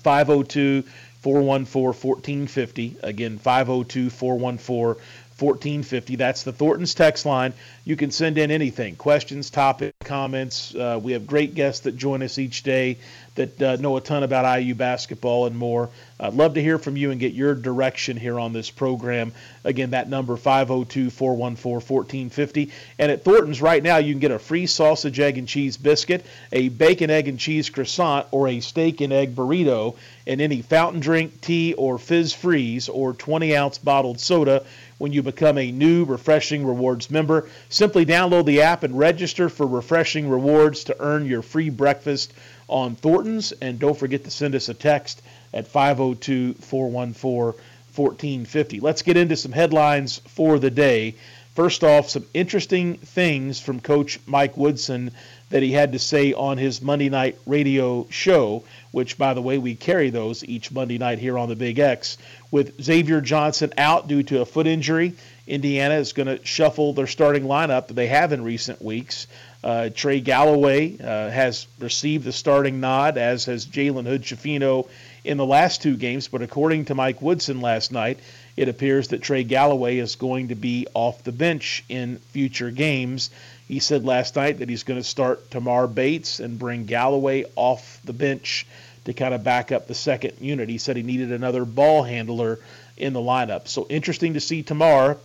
502 0.00 0.82
414 1.22 1.86
1450. 1.86 2.96
Again, 3.02 3.38
502 3.38 4.10
414 4.10 5.02
1450. 5.38 6.16
That's 6.16 6.44
the 6.44 6.52
Thornton's 6.52 6.94
text 6.94 7.26
line. 7.26 7.54
You 7.84 7.96
can 7.96 8.10
send 8.10 8.38
in 8.38 8.50
anything 8.50 8.94
questions, 8.96 9.50
topics, 9.50 9.93
comments. 10.04 10.74
Uh, 10.74 11.00
we 11.02 11.12
have 11.12 11.26
great 11.26 11.54
guests 11.54 11.80
that 11.80 11.96
join 11.96 12.22
us 12.22 12.38
each 12.38 12.62
day 12.62 12.98
that 13.34 13.60
uh, 13.60 13.76
know 13.76 13.96
a 13.96 14.00
ton 14.00 14.22
about 14.22 14.60
IU 14.60 14.74
basketball 14.74 15.46
and 15.46 15.56
more. 15.56 15.90
I'd 16.20 16.34
love 16.34 16.54
to 16.54 16.62
hear 16.62 16.78
from 16.78 16.96
you 16.96 17.10
and 17.10 17.18
get 17.18 17.32
your 17.32 17.54
direction 17.54 18.16
here 18.16 18.38
on 18.38 18.52
this 18.52 18.70
program. 18.70 19.32
Again, 19.64 19.90
that 19.90 20.08
number 20.08 20.36
502 20.36 21.10
414 21.10 21.74
1450. 21.74 22.70
And 22.98 23.10
at 23.10 23.24
Thornton's 23.24 23.60
right 23.60 23.82
now, 23.82 23.96
you 23.96 24.12
can 24.12 24.20
get 24.20 24.30
a 24.30 24.38
free 24.38 24.66
sausage, 24.66 25.18
egg, 25.18 25.38
and 25.38 25.48
cheese 25.48 25.76
biscuit, 25.76 26.24
a 26.52 26.68
bacon, 26.68 27.10
egg, 27.10 27.26
and 27.26 27.38
cheese 27.38 27.68
croissant, 27.70 28.26
or 28.30 28.46
a 28.46 28.60
steak 28.60 29.00
and 29.00 29.12
egg 29.12 29.34
burrito, 29.34 29.96
and 30.26 30.40
any 30.40 30.62
fountain 30.62 31.00
drink, 31.00 31.40
tea, 31.40 31.74
or 31.74 31.98
fizz 31.98 32.32
freeze, 32.32 32.88
or 32.88 33.12
20 33.12 33.56
ounce 33.56 33.78
bottled 33.78 34.20
soda 34.20 34.64
when 34.98 35.12
you 35.12 35.22
become 35.22 35.58
a 35.58 35.72
new 35.72 36.04
Refreshing 36.04 36.64
Rewards 36.64 37.10
member. 37.10 37.48
Simply 37.68 38.06
download 38.06 38.46
the 38.46 38.62
app 38.62 38.84
and 38.84 38.96
register 38.96 39.48
for 39.48 39.66
Refreshing 39.66 39.93
Rewards 39.94 40.84
to 40.84 40.96
earn 40.98 41.26
your 41.26 41.42
free 41.42 41.70
breakfast 41.70 42.32
on 42.68 42.96
Thornton's. 42.96 43.52
And 43.52 43.78
don't 43.78 43.96
forget 43.96 44.24
to 44.24 44.30
send 44.30 44.54
us 44.54 44.68
a 44.68 44.74
text 44.74 45.22
at 45.52 45.68
502 45.68 46.54
414 46.54 47.60
1450. 47.94 48.80
Let's 48.80 49.02
get 49.02 49.16
into 49.16 49.36
some 49.36 49.52
headlines 49.52 50.20
for 50.26 50.58
the 50.58 50.70
day. 50.70 51.14
First 51.54 51.84
off, 51.84 52.10
some 52.10 52.26
interesting 52.34 52.96
things 52.96 53.60
from 53.60 53.78
Coach 53.78 54.18
Mike 54.26 54.56
Woodson 54.56 55.12
that 55.50 55.62
he 55.62 55.70
had 55.70 55.92
to 55.92 56.00
say 56.00 56.32
on 56.32 56.58
his 56.58 56.82
Monday 56.82 57.08
night 57.08 57.38
radio 57.46 58.08
show, 58.10 58.64
which, 58.90 59.16
by 59.16 59.34
the 59.34 59.42
way, 59.42 59.58
we 59.58 59.76
carry 59.76 60.10
those 60.10 60.42
each 60.42 60.72
Monday 60.72 60.98
night 60.98 61.20
here 61.20 61.38
on 61.38 61.48
the 61.48 61.54
Big 61.54 61.78
X. 61.78 62.18
With 62.50 62.82
Xavier 62.82 63.20
Johnson 63.20 63.72
out 63.78 64.08
due 64.08 64.24
to 64.24 64.40
a 64.40 64.44
foot 64.44 64.66
injury, 64.66 65.12
Indiana 65.46 65.96
is 65.96 66.12
going 66.14 66.26
to 66.26 66.44
shuffle 66.44 66.94
their 66.94 67.06
starting 67.06 67.44
lineup 67.44 67.88
that 67.88 67.94
they 67.94 68.06
have 68.06 68.32
in 68.32 68.42
recent 68.42 68.80
weeks. 68.80 69.26
Uh, 69.62 69.90
Trey 69.94 70.20
Galloway 70.20 70.98
uh, 70.98 71.30
has 71.30 71.66
received 71.78 72.24
the 72.24 72.32
starting 72.32 72.80
nod, 72.80 73.18
as 73.18 73.46
has 73.46 73.66
Jalen 73.66 74.06
Hood 74.06 74.22
Schifino 74.22 74.88
in 75.22 75.36
the 75.36 75.46
last 75.46 75.82
two 75.82 75.96
games. 75.96 76.28
But 76.28 76.42
according 76.42 76.86
to 76.86 76.94
Mike 76.94 77.20
Woodson 77.22 77.60
last 77.60 77.92
night, 77.92 78.18
it 78.56 78.68
appears 78.68 79.08
that 79.08 79.22
Trey 79.22 79.44
Galloway 79.44 79.98
is 79.98 80.16
going 80.16 80.48
to 80.48 80.54
be 80.54 80.86
off 80.94 81.24
the 81.24 81.32
bench 81.32 81.84
in 81.88 82.18
future 82.30 82.70
games. 82.70 83.30
He 83.66 83.80
said 83.80 84.04
last 84.04 84.36
night 84.36 84.58
that 84.58 84.68
he's 84.68 84.82
going 84.82 85.00
to 85.00 85.04
start 85.04 85.50
Tamar 85.50 85.86
Bates 85.86 86.40
and 86.40 86.58
bring 86.58 86.84
Galloway 86.84 87.44
off 87.56 88.00
the 88.04 88.12
bench 88.12 88.66
to 89.04 89.12
kind 89.12 89.34
of 89.34 89.44
back 89.44 89.72
up 89.72 89.86
the 89.86 89.94
second 89.94 90.34
unit. 90.40 90.68
He 90.68 90.78
said 90.78 90.96
he 90.96 91.02
needed 91.02 91.32
another 91.32 91.64
ball 91.64 92.02
handler 92.02 92.58
in 92.96 93.12
the 93.12 93.20
lineup. 93.20 93.68
So 93.68 93.86
interesting 93.88 94.34
to 94.34 94.40
see 94.40 94.62
Tamar 94.62 95.18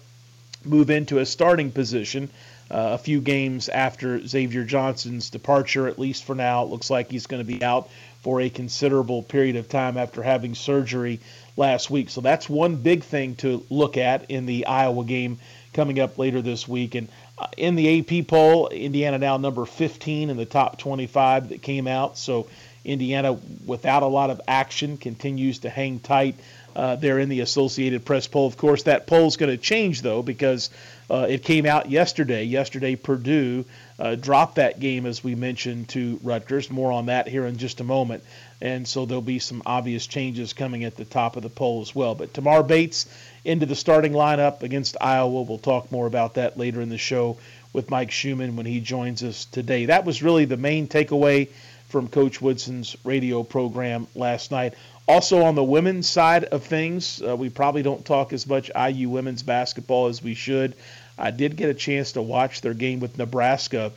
move 0.66 0.90
into 0.90 1.20
a 1.20 1.26
starting 1.26 1.72
position 1.72 2.30
uh, 2.72 2.92
a 2.94 2.98
few 2.98 3.20
games 3.20 3.68
after 3.70 4.26
Xavier 4.26 4.64
Johnson's 4.64 5.30
departure, 5.30 5.88
at 5.88 5.98
least 5.98 6.24
for 6.24 6.36
now. 6.36 6.64
It 6.64 6.70
looks 6.70 6.90
like 6.90 7.10
he's 7.10 7.26
going 7.26 7.44
to 7.44 7.52
be 7.52 7.64
out 7.64 7.90
for 8.22 8.42
a 8.42 8.50
considerable 8.50 9.24
period 9.24 9.56
of 9.56 9.70
time 9.70 9.98
after 9.98 10.22
having 10.22 10.54
surgery 10.54 11.20
last 11.58 11.90
week. 11.90 12.10
So 12.10 12.22
that's 12.22 12.48
one 12.50 12.76
big 12.76 13.04
thing 13.04 13.36
to 13.38 13.66
look 13.70 13.98
at 13.98 14.30
in 14.30 14.46
the 14.46 14.66
Iowa 14.66 15.04
game 15.04 15.40
coming 15.74 16.00
up 16.00 16.18
later 16.18 16.42
this 16.42 16.68
week. 16.68 16.96
And 16.96 17.08
uh, 17.38 17.48
in 17.58 17.76
the 17.76 18.00
AP 18.00 18.28
poll, 18.28 18.68
Indiana 18.68 19.18
now 19.18 19.38
number 19.38 19.66
15 19.66 20.30
in 20.30 20.38
the 20.38 20.46
top 20.46 20.78
25 20.78 21.50
that 21.50 21.62
came 21.62 21.88
out. 21.88 22.18
So 22.18 22.48
Indiana, 22.86 23.34
without 23.66 24.04
a 24.04 24.08
lot 24.08 24.30
of 24.30 24.42
action, 24.48 24.98
continues 24.98 25.60
to 25.60 25.70
hang 25.70 26.00
tight 26.00 26.36
uh, 26.76 26.96
there 26.96 27.20
in 27.20 27.30
the 27.30 27.42
Associated 27.42 28.06
Press 28.06 28.28
poll. 28.28 28.48
Of 28.48 28.58
course, 28.58 28.84
that 28.84 29.08
poll 29.08 29.28
is 29.28 29.38
going 29.38 29.52
to 29.52 29.58
change, 29.58 30.02
though, 30.02 30.22
because 30.22 30.70
uh, 31.10 31.26
it 31.30 31.44
came 31.44 31.66
out 31.66 31.90
yesterday. 31.90 32.44
Yesterday, 32.44 32.96
Purdue 32.96 33.66
uh, 33.98 34.16
dropped 34.16 34.56
that 34.56 34.80
game, 34.80 35.06
as 35.06 35.24
we 35.24 35.36
mentioned, 35.36 35.90
to 35.90 36.20
Rutgers. 36.24 36.70
More 36.70 36.92
on 36.92 37.08
that 37.08 37.28
here 37.28 37.46
in 37.46 37.58
just 37.58 37.82
a 37.82 37.84
moment. 37.84 38.24
And 38.62 38.88
so 38.88 39.06
there'll 39.06 39.22
be 39.22 39.40
some 39.40 39.64
obvious 39.66 40.06
changes 40.06 40.54
coming 40.54 40.84
at 40.84 40.96
the 40.96 41.06
top 41.06 41.36
of 41.36 41.44
the 41.44 41.50
poll 41.50 41.82
as 41.82 41.96
well. 41.96 42.16
But 42.16 42.34
Tamar 42.34 42.64
Bates 42.64 43.08
into 43.44 43.66
the 43.66 43.76
starting 43.76 44.14
lineup 44.14 44.64
against 44.64 44.98
Iowa. 45.00 45.42
We'll 45.42 45.58
talk 45.58 45.92
more 45.92 46.08
about 46.08 46.36
that 46.36 46.58
later 46.58 46.82
in 46.82 46.90
the 46.90 46.98
show 46.98 47.38
with 47.74 47.90
Mike 47.90 48.12
Schumann 48.12 48.56
when 48.56 48.66
he 48.66 48.80
joins 48.80 49.24
us 49.24 49.46
today. 49.46 49.86
That 49.86 50.06
was 50.06 50.24
really 50.24 50.46
the 50.46 50.58
main 50.58 50.88
takeaway 50.88 51.50
from 51.90 52.08
Coach 52.08 52.42
Woodson's 52.42 52.96
radio 53.04 53.44
program 53.44 54.08
last 54.16 54.52
night. 54.52 54.76
Also, 55.08 55.42
on 55.42 55.56
the 55.56 55.64
women's 55.64 56.08
side 56.08 56.46
of 56.46 56.64
things, 56.64 57.22
uh, 57.28 57.36
we 57.36 57.50
probably 57.50 57.82
don't 57.82 58.06
talk 58.06 58.32
as 58.32 58.46
much 58.46 58.70
IU 58.76 59.10
women's 59.10 59.42
basketball 59.42 60.06
as 60.06 60.24
we 60.24 60.36
should. 60.36 60.76
I 61.18 61.32
did 61.32 61.56
get 61.58 61.70
a 61.70 61.74
chance 61.74 62.12
to 62.14 62.22
watch 62.22 62.62
their 62.62 62.76
game 62.76 63.00
with 63.00 63.18
Nebraska 63.18 63.92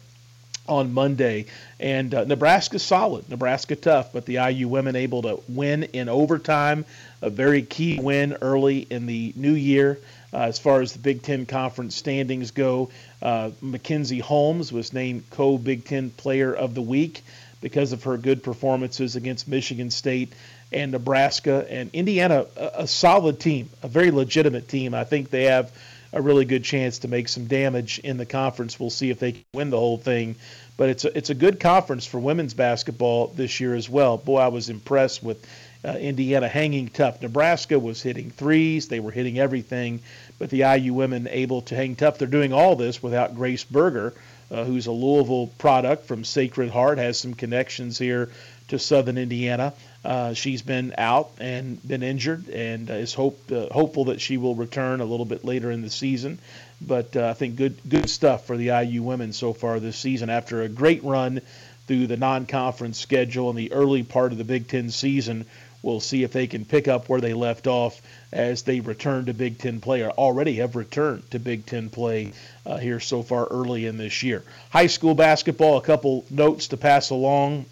on 0.67 0.95
Monday, 0.95 1.47
and 1.79 2.15
uh, 2.15 2.25
Nebraska 2.25 2.79
solid, 2.79 3.29
Nebraska 3.29 3.77
tough, 3.77 4.13
but 4.13 4.25
the 4.25 4.35
IU 4.35 4.69
women 4.69 4.97
able 4.97 5.23
to 5.23 5.43
win 5.49 5.83
in 5.83 6.09
overtime, 6.09 6.85
a 7.21 7.29
very 7.29 7.63
key 7.63 7.99
win 8.01 8.37
early 8.41 8.79
in 8.79 9.07
the 9.07 9.33
new 9.37 9.53
year. 9.53 9.99
Uh, 10.33 10.45
as 10.45 10.59
far 10.59 10.81
as 10.81 10.95
the 10.95 10.99
Big 10.99 11.23
Ten 11.23 11.45
conference 11.45 11.95
standings 11.95 12.53
go, 12.53 12.89
uh, 13.21 13.51
Mackenzie 13.61 14.21
Holmes 14.21 14.73
was 14.73 14.95
named 14.95 15.25
co 15.31 15.59
Big 15.59 15.85
Ten 15.85 16.09
Player 16.09 16.55
of 16.55 16.75
the 16.75 16.81
Week 16.81 17.23
because 17.63 17.93
of 17.93 18.03
her 18.05 18.19
good 18.19 18.43
performances 18.43 19.17
against 19.17 19.49
Michigan 19.49 19.91
State 19.91 20.35
and 20.71 20.93
Nebraska 20.93 21.67
and 21.71 21.89
Indiana, 21.95 22.45
a, 22.57 22.71
a, 22.81 22.87
solid 22.87 23.41
team, 23.41 23.71
a 23.83 23.89
very 23.89 24.11
legitimate 24.11 24.69
team. 24.69 24.93
I 24.95 25.05
think 25.05 25.31
they 25.31 25.45
have 25.45 25.73
a 26.13 26.21
really 26.21 26.45
good 26.45 26.65
chance 26.65 26.99
to 26.99 27.09
make 27.09 27.29
some 27.29 27.47
damage 27.47 27.99
in 28.01 28.19
the 28.19 28.27
conference. 28.27 28.79
We'll 28.79 28.91
see 28.91 29.09
if 29.09 29.19
they 29.19 29.33
can 29.33 29.45
win 29.55 29.71
the 29.71 29.79
whole 29.79 29.97
thing. 29.97 30.37
But 30.77 30.91
it's 30.91 31.05
a, 31.05 31.17
it's 31.17 31.31
a 31.31 31.35
good 31.35 31.61
conference 31.61 32.05
for 32.05 32.19
women's 32.19 32.53
basketball 32.53 33.29
this 33.29 33.61
year 33.61 33.75
as 33.75 33.89
well. 33.89 34.19
Boy, 34.19 34.41
I 34.41 34.49
was 34.49 34.69
impressed 34.69 35.23
with 35.23 35.47
uh, 35.85 35.93
Indiana 35.93 36.49
hanging 36.49 36.89
tough. 36.89 37.23
Nebraska 37.23 37.79
was 37.79 38.03
hitting 38.03 38.31
threes, 38.31 38.89
they 38.89 39.01
were 39.01 39.11
hitting 39.11 39.39
everything, 39.39 40.01
but 40.39 40.51
the 40.51 40.59
IU 40.59 40.95
women 40.95 41.29
able 41.31 41.63
to 41.63 41.75
hang 41.75 41.97
tough. 41.97 42.19
They're 42.19 42.29
doing 42.29 42.53
all 42.53 42.77
this 42.77 43.03
without 43.03 43.35
Grace 43.35 43.65
Berger. 43.65 44.15
Uh, 44.53 44.65
who's 44.65 44.87
a 44.87 44.93
Louisville 44.93 45.47
product 45.57 46.05
from 46.05 46.25
Sacred 46.25 46.69
Heart, 46.69 46.99
has 46.99 47.19
some 47.19 47.33
connections 47.33 47.99
here 47.99 48.29
to 48.69 48.79
Southern 48.79 49.17
Indiana. 49.17 49.73
Uh, 50.05 50.35
she's 50.35 50.61
been 50.61 50.95
out 50.99 51.31
and 51.39 51.81
been 51.87 52.03
injured, 52.03 52.49
and 52.51 52.91
is 52.91 53.15
hope, 53.15 53.41
uh, 53.51 53.69
hopeful 53.71 54.07
that 54.07 54.21
she 54.21 54.37
will 54.37 54.55
return 54.55 55.01
a 55.01 55.07
little 55.07 55.25
bit 55.25 55.43
later 55.45 55.71
in 55.71 55.81
the 55.81 55.89
season. 55.89 56.39
But 56.81 57.17
uh, 57.17 57.29
I 57.29 57.33
think 57.35 57.57
good 57.57 57.77
good 57.89 58.11
stuff 58.11 58.47
for 58.47 58.57
the 58.57 58.67
IU 58.67 59.03
women 59.03 59.33
so 59.33 59.53
far 59.53 59.81
this 59.81 59.97
season 59.97 60.29
after 60.29 60.63
a 60.63 60.69
great 60.69 61.03
run 61.03 61.41
through 61.87 62.09
the 62.09 62.17
non-conference 62.17 62.99
schedule 62.99 63.51
in 63.51 63.57
the 63.57 63.73
early 63.73 64.03
part 64.03 64.33
of 64.33 64.39
the 64.39 64.45
Big 64.45 64.69
Ten 64.69 64.91
season. 64.91 65.47
We'll 65.83 66.01
see 66.01 66.23
if 66.23 66.33
they 66.33 66.47
can 66.47 66.65
pick 66.65 66.87
up 66.87 67.09
where 67.09 67.21
they 67.21 67.35
left 67.35 67.67
off 67.67 68.01
as 68.33 68.63
they 68.63 68.81
return 68.81 69.27
to 69.27 69.35
Big 69.35 69.59
Ten 69.59 69.81
play, 69.81 70.03
or 70.03 70.11
already 70.11 70.57
have 70.57 70.77
returned 70.77 71.29
to 71.33 71.41
Big 71.41 71.67
Ten 71.67 71.91
play 71.91 72.33
uh, 72.65 72.77
here 72.77 73.01
so 73.01 73.23
far 73.23 73.47
early 73.47 73.87
in 73.87 73.97
this 73.97 74.23
year. 74.23 74.45
High 74.71 74.87
school 74.87 75.15
basketball, 75.15 75.79
a 75.79 75.83
couple 75.83 76.25
notes 76.31 76.69
to 76.69 76.77
pass 76.77 77.11
along. 77.11 77.67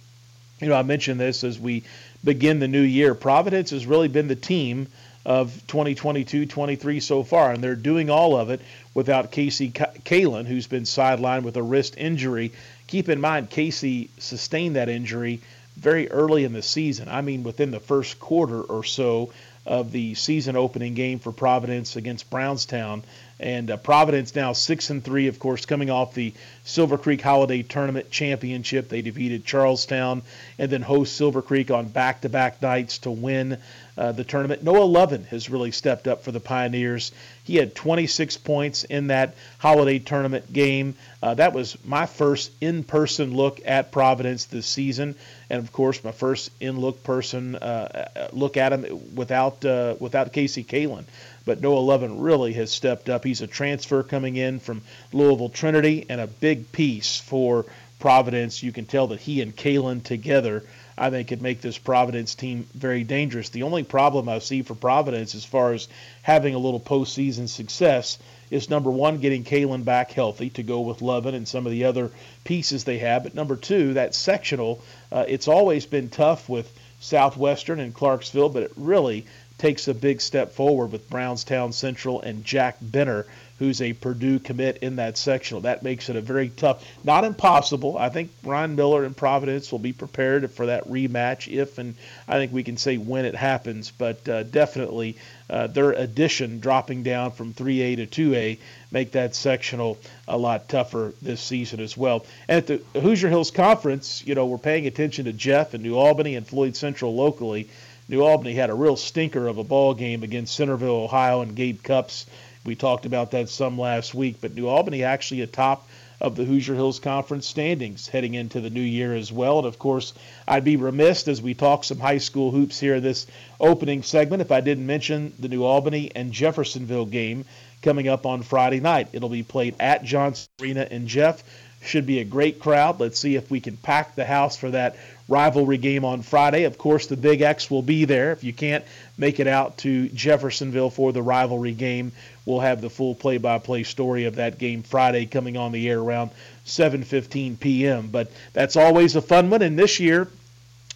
You 0.60 0.68
know, 0.68 0.74
I 0.74 0.82
mentioned 0.82 1.20
this 1.20 1.44
as 1.44 1.58
we 1.58 1.84
begin 2.24 2.58
the 2.58 2.68
new 2.68 2.82
year. 2.82 3.14
Providence 3.14 3.70
has 3.70 3.86
really 3.86 4.08
been 4.08 4.28
the 4.28 4.36
team 4.36 4.88
of 5.24 5.52
2022-23 5.68 7.02
so 7.02 7.22
far, 7.22 7.52
and 7.52 7.62
they're 7.62 7.76
doing 7.76 8.10
all 8.10 8.36
of 8.36 8.50
it 8.50 8.60
without 8.94 9.30
Casey 9.30 9.70
Kalen, 9.70 10.46
who's 10.46 10.66
been 10.66 10.82
sidelined 10.82 11.42
with 11.42 11.56
a 11.56 11.62
wrist 11.62 11.94
injury. 11.96 12.52
Keep 12.86 13.08
in 13.08 13.20
mind, 13.20 13.50
Casey 13.50 14.10
sustained 14.18 14.76
that 14.76 14.88
injury 14.88 15.40
very 15.80 16.10
early 16.10 16.44
in 16.44 16.52
the 16.52 16.62
season. 16.62 17.08
I 17.08 17.22
mean, 17.22 17.42
within 17.42 17.70
the 17.70 17.80
first 17.80 18.20
quarter 18.20 18.60
or 18.60 18.84
so 18.84 19.32
of 19.64 19.92
the 19.92 20.14
season 20.14 20.56
opening 20.56 20.94
game 20.94 21.18
for 21.18 21.32
Providence 21.32 21.96
against 21.96 22.30
Brownstown. 22.30 23.02
And 23.40 23.70
uh, 23.70 23.78
Providence 23.78 24.34
now 24.34 24.52
six 24.52 24.90
and 24.90 25.02
three, 25.02 25.26
of 25.26 25.38
course, 25.38 25.64
coming 25.64 25.88
off 25.88 26.12
the 26.12 26.34
Silver 26.64 26.98
Creek 26.98 27.22
Holiday 27.22 27.62
Tournament 27.62 28.10
championship. 28.10 28.90
They 28.90 29.00
defeated 29.00 29.46
Charlestown 29.46 30.22
and 30.58 30.70
then 30.70 30.82
host 30.82 31.16
Silver 31.16 31.40
Creek 31.40 31.70
on 31.70 31.88
back-to-back 31.88 32.60
nights 32.60 32.98
to 32.98 33.10
win 33.10 33.56
uh, 33.96 34.12
the 34.12 34.24
tournament. 34.24 34.62
Noah 34.62 34.84
Lovin 34.84 35.24
has 35.24 35.50
really 35.50 35.70
stepped 35.70 36.06
up 36.06 36.22
for 36.22 36.32
the 36.32 36.40
Pioneers. 36.40 37.12
He 37.44 37.56
had 37.56 37.74
26 37.74 38.36
points 38.38 38.84
in 38.84 39.08
that 39.08 39.34
holiday 39.58 39.98
tournament 39.98 40.52
game. 40.52 40.94
Uh, 41.22 41.34
that 41.34 41.52
was 41.52 41.76
my 41.84 42.06
first 42.06 42.50
in-person 42.60 43.34
look 43.34 43.60
at 43.64 43.90
Providence 43.90 44.44
this 44.44 44.66
season, 44.66 45.16
and 45.48 45.58
of 45.58 45.72
course, 45.72 46.04
my 46.04 46.12
first 46.12 46.50
in-look 46.60 47.02
person 47.02 47.56
uh, 47.56 48.06
uh 48.16 48.28
look 48.32 48.56
at 48.56 48.72
him 48.72 49.14
without 49.14 49.64
uh, 49.64 49.96
without 49.98 50.32
Casey 50.32 50.64
Kalen 50.64 51.04
but 51.44 51.60
Noah 51.60 51.80
Lovin 51.80 52.20
really 52.20 52.52
has 52.54 52.70
stepped 52.70 53.08
up. 53.08 53.24
He's 53.24 53.40
a 53.40 53.46
transfer 53.46 54.02
coming 54.02 54.36
in 54.36 54.60
from 54.60 54.82
Louisville 55.12 55.48
Trinity 55.48 56.06
and 56.08 56.20
a 56.20 56.26
big 56.26 56.72
piece 56.72 57.18
for 57.18 57.66
Providence. 57.98 58.62
You 58.62 58.72
can 58.72 58.86
tell 58.86 59.08
that 59.08 59.20
he 59.20 59.42
and 59.42 59.54
Kalen 59.54 60.02
together, 60.02 60.64
I 60.96 61.10
think, 61.10 61.28
could 61.28 61.42
make 61.42 61.60
this 61.60 61.78
Providence 61.78 62.34
team 62.34 62.66
very 62.74 63.04
dangerous. 63.04 63.50
The 63.50 63.64
only 63.64 63.84
problem 63.84 64.28
I 64.28 64.38
see 64.38 64.62
for 64.62 64.74
Providence 64.74 65.34
as 65.34 65.44
far 65.44 65.72
as 65.72 65.88
having 66.22 66.54
a 66.54 66.58
little 66.58 66.80
postseason 66.80 67.48
success 67.48 68.18
is 68.50 68.68
number 68.68 68.90
one, 68.90 69.18
getting 69.18 69.44
Kalen 69.44 69.84
back 69.84 70.10
healthy 70.10 70.50
to 70.50 70.62
go 70.62 70.80
with 70.80 71.02
Lovin 71.02 71.34
and 71.34 71.46
some 71.46 71.66
of 71.66 71.72
the 71.72 71.84
other 71.84 72.10
pieces 72.44 72.84
they 72.84 72.98
have. 72.98 73.22
But 73.22 73.34
number 73.34 73.56
two, 73.56 73.94
that 73.94 74.14
sectional, 74.14 74.82
uh, 75.12 75.24
it's 75.28 75.46
always 75.46 75.86
been 75.86 76.08
tough 76.08 76.48
with 76.48 76.72
Southwestern 77.00 77.80
and 77.80 77.94
Clarksville, 77.94 78.50
but 78.50 78.62
it 78.64 78.72
really 78.76 79.26
takes 79.60 79.88
a 79.88 79.94
big 79.94 80.22
step 80.22 80.52
forward 80.52 80.90
with 80.90 81.10
Brownstown 81.10 81.72
Central 81.72 82.22
and 82.22 82.46
Jack 82.46 82.78
Benter, 82.82 83.26
who's 83.58 83.82
a 83.82 83.92
Purdue 83.92 84.38
commit 84.38 84.78
in 84.78 84.96
that 84.96 85.18
sectional. 85.18 85.60
That 85.60 85.82
makes 85.82 86.08
it 86.08 86.16
a 86.16 86.22
very 86.22 86.48
tough, 86.48 86.82
not 87.04 87.24
impossible. 87.24 87.98
I 87.98 88.08
think 88.08 88.30
Ryan 88.42 88.74
Miller 88.74 89.04
and 89.04 89.14
Providence 89.14 89.70
will 89.70 89.78
be 89.78 89.92
prepared 89.92 90.50
for 90.50 90.64
that 90.64 90.88
rematch 90.88 91.46
if, 91.46 91.76
and 91.76 91.94
I 92.26 92.36
think 92.38 92.54
we 92.54 92.62
can 92.62 92.78
say 92.78 92.96
when 92.96 93.26
it 93.26 93.34
happens, 93.34 93.90
but 93.90 94.26
uh, 94.26 94.44
definitely 94.44 95.18
uh, 95.50 95.66
their 95.66 95.92
addition 95.92 96.60
dropping 96.60 97.02
down 97.02 97.32
from 97.32 97.52
3A 97.52 98.08
to 98.08 98.30
2A 98.30 98.58
make 98.90 99.12
that 99.12 99.34
sectional 99.34 99.98
a 100.26 100.38
lot 100.38 100.70
tougher 100.70 101.12
this 101.20 101.42
season 101.42 101.80
as 101.80 101.98
well. 101.98 102.24
And 102.48 102.56
at 102.56 102.66
the 102.66 103.00
Hoosier 103.00 103.28
Hills 103.28 103.50
Conference, 103.50 104.24
you 104.26 104.34
know, 104.34 104.46
we're 104.46 104.56
paying 104.56 104.86
attention 104.86 105.26
to 105.26 105.34
Jeff 105.34 105.74
and 105.74 105.82
New 105.82 105.96
Albany 105.96 106.34
and 106.36 106.48
Floyd 106.48 106.76
Central 106.76 107.14
locally. 107.14 107.68
New 108.10 108.22
Albany 108.22 108.54
had 108.54 108.70
a 108.70 108.74
real 108.74 108.96
stinker 108.96 109.46
of 109.46 109.58
a 109.58 109.62
ball 109.62 109.94
game 109.94 110.24
against 110.24 110.56
Centerville, 110.56 111.04
Ohio, 111.04 111.42
and 111.42 111.54
Gabe 111.54 111.80
Cupps. 111.80 112.26
We 112.64 112.74
talked 112.74 113.06
about 113.06 113.30
that 113.30 113.48
some 113.48 113.78
last 113.78 114.16
week, 114.16 114.38
but 114.40 114.52
New 114.52 114.66
Albany 114.66 115.04
actually 115.04 115.42
atop 115.42 115.88
of 116.20 116.34
the 116.34 116.44
Hoosier 116.44 116.74
Hills 116.74 116.98
Conference 116.98 117.46
standings 117.46 118.08
heading 118.08 118.34
into 118.34 118.60
the 118.60 118.68
new 118.68 118.80
year 118.80 119.14
as 119.14 119.30
well. 119.30 119.58
And 119.58 119.66
of 119.68 119.78
course, 119.78 120.12
I'd 120.48 120.64
be 120.64 120.74
remiss 120.74 121.28
as 121.28 121.40
we 121.40 121.54
talk 121.54 121.84
some 121.84 122.00
high 122.00 122.18
school 122.18 122.50
hoops 122.50 122.80
here 122.80 122.98
this 122.98 123.28
opening 123.60 124.02
segment 124.02 124.42
if 124.42 124.50
I 124.50 124.60
didn't 124.60 124.86
mention 124.86 125.32
the 125.38 125.48
New 125.48 125.62
Albany 125.62 126.10
and 126.12 126.32
Jeffersonville 126.32 127.06
game 127.06 127.44
coming 127.80 128.08
up 128.08 128.26
on 128.26 128.42
Friday 128.42 128.80
night. 128.80 129.10
It'll 129.12 129.28
be 129.28 129.44
played 129.44 129.76
at 129.78 130.02
Johnson 130.02 130.48
Arena 130.60 130.86
in 130.90 131.06
Jeff. 131.06 131.44
Should 131.82 132.06
be 132.06 132.18
a 132.18 132.24
great 132.24 132.58
crowd. 132.58 132.98
Let's 132.98 133.20
see 133.20 133.36
if 133.36 133.50
we 133.50 133.60
can 133.60 133.76
pack 133.76 134.16
the 134.16 134.26
house 134.26 134.56
for 134.56 134.72
that 134.72 134.96
rivalry 135.30 135.78
game 135.78 136.04
on 136.04 136.20
Friday. 136.20 136.64
Of 136.64 136.76
course, 136.76 137.06
the 137.06 137.16
Big 137.16 137.40
X 137.40 137.70
will 137.70 137.82
be 137.82 138.04
there. 138.04 138.32
If 138.32 138.44
you 138.44 138.52
can't 138.52 138.84
make 139.16 139.40
it 139.40 139.46
out 139.46 139.78
to 139.78 140.08
Jeffersonville 140.08 140.90
for 140.90 141.12
the 141.12 141.22
rivalry 141.22 141.72
game, 141.72 142.12
we'll 142.44 142.60
have 142.60 142.80
the 142.80 142.90
full 142.90 143.14
play-by-play 143.14 143.84
story 143.84 144.24
of 144.26 144.34
that 144.34 144.58
game 144.58 144.82
Friday 144.82 145.24
coming 145.26 145.56
on 145.56 145.72
the 145.72 145.88
air 145.88 146.00
around 146.00 146.32
7:15 146.66 147.58
p.m. 147.60 148.08
But 148.08 148.30
that's 148.52 148.76
always 148.76 149.16
a 149.16 149.22
fun 149.22 149.48
one 149.48 149.62
and 149.62 149.78
this 149.78 150.00
year 150.00 150.28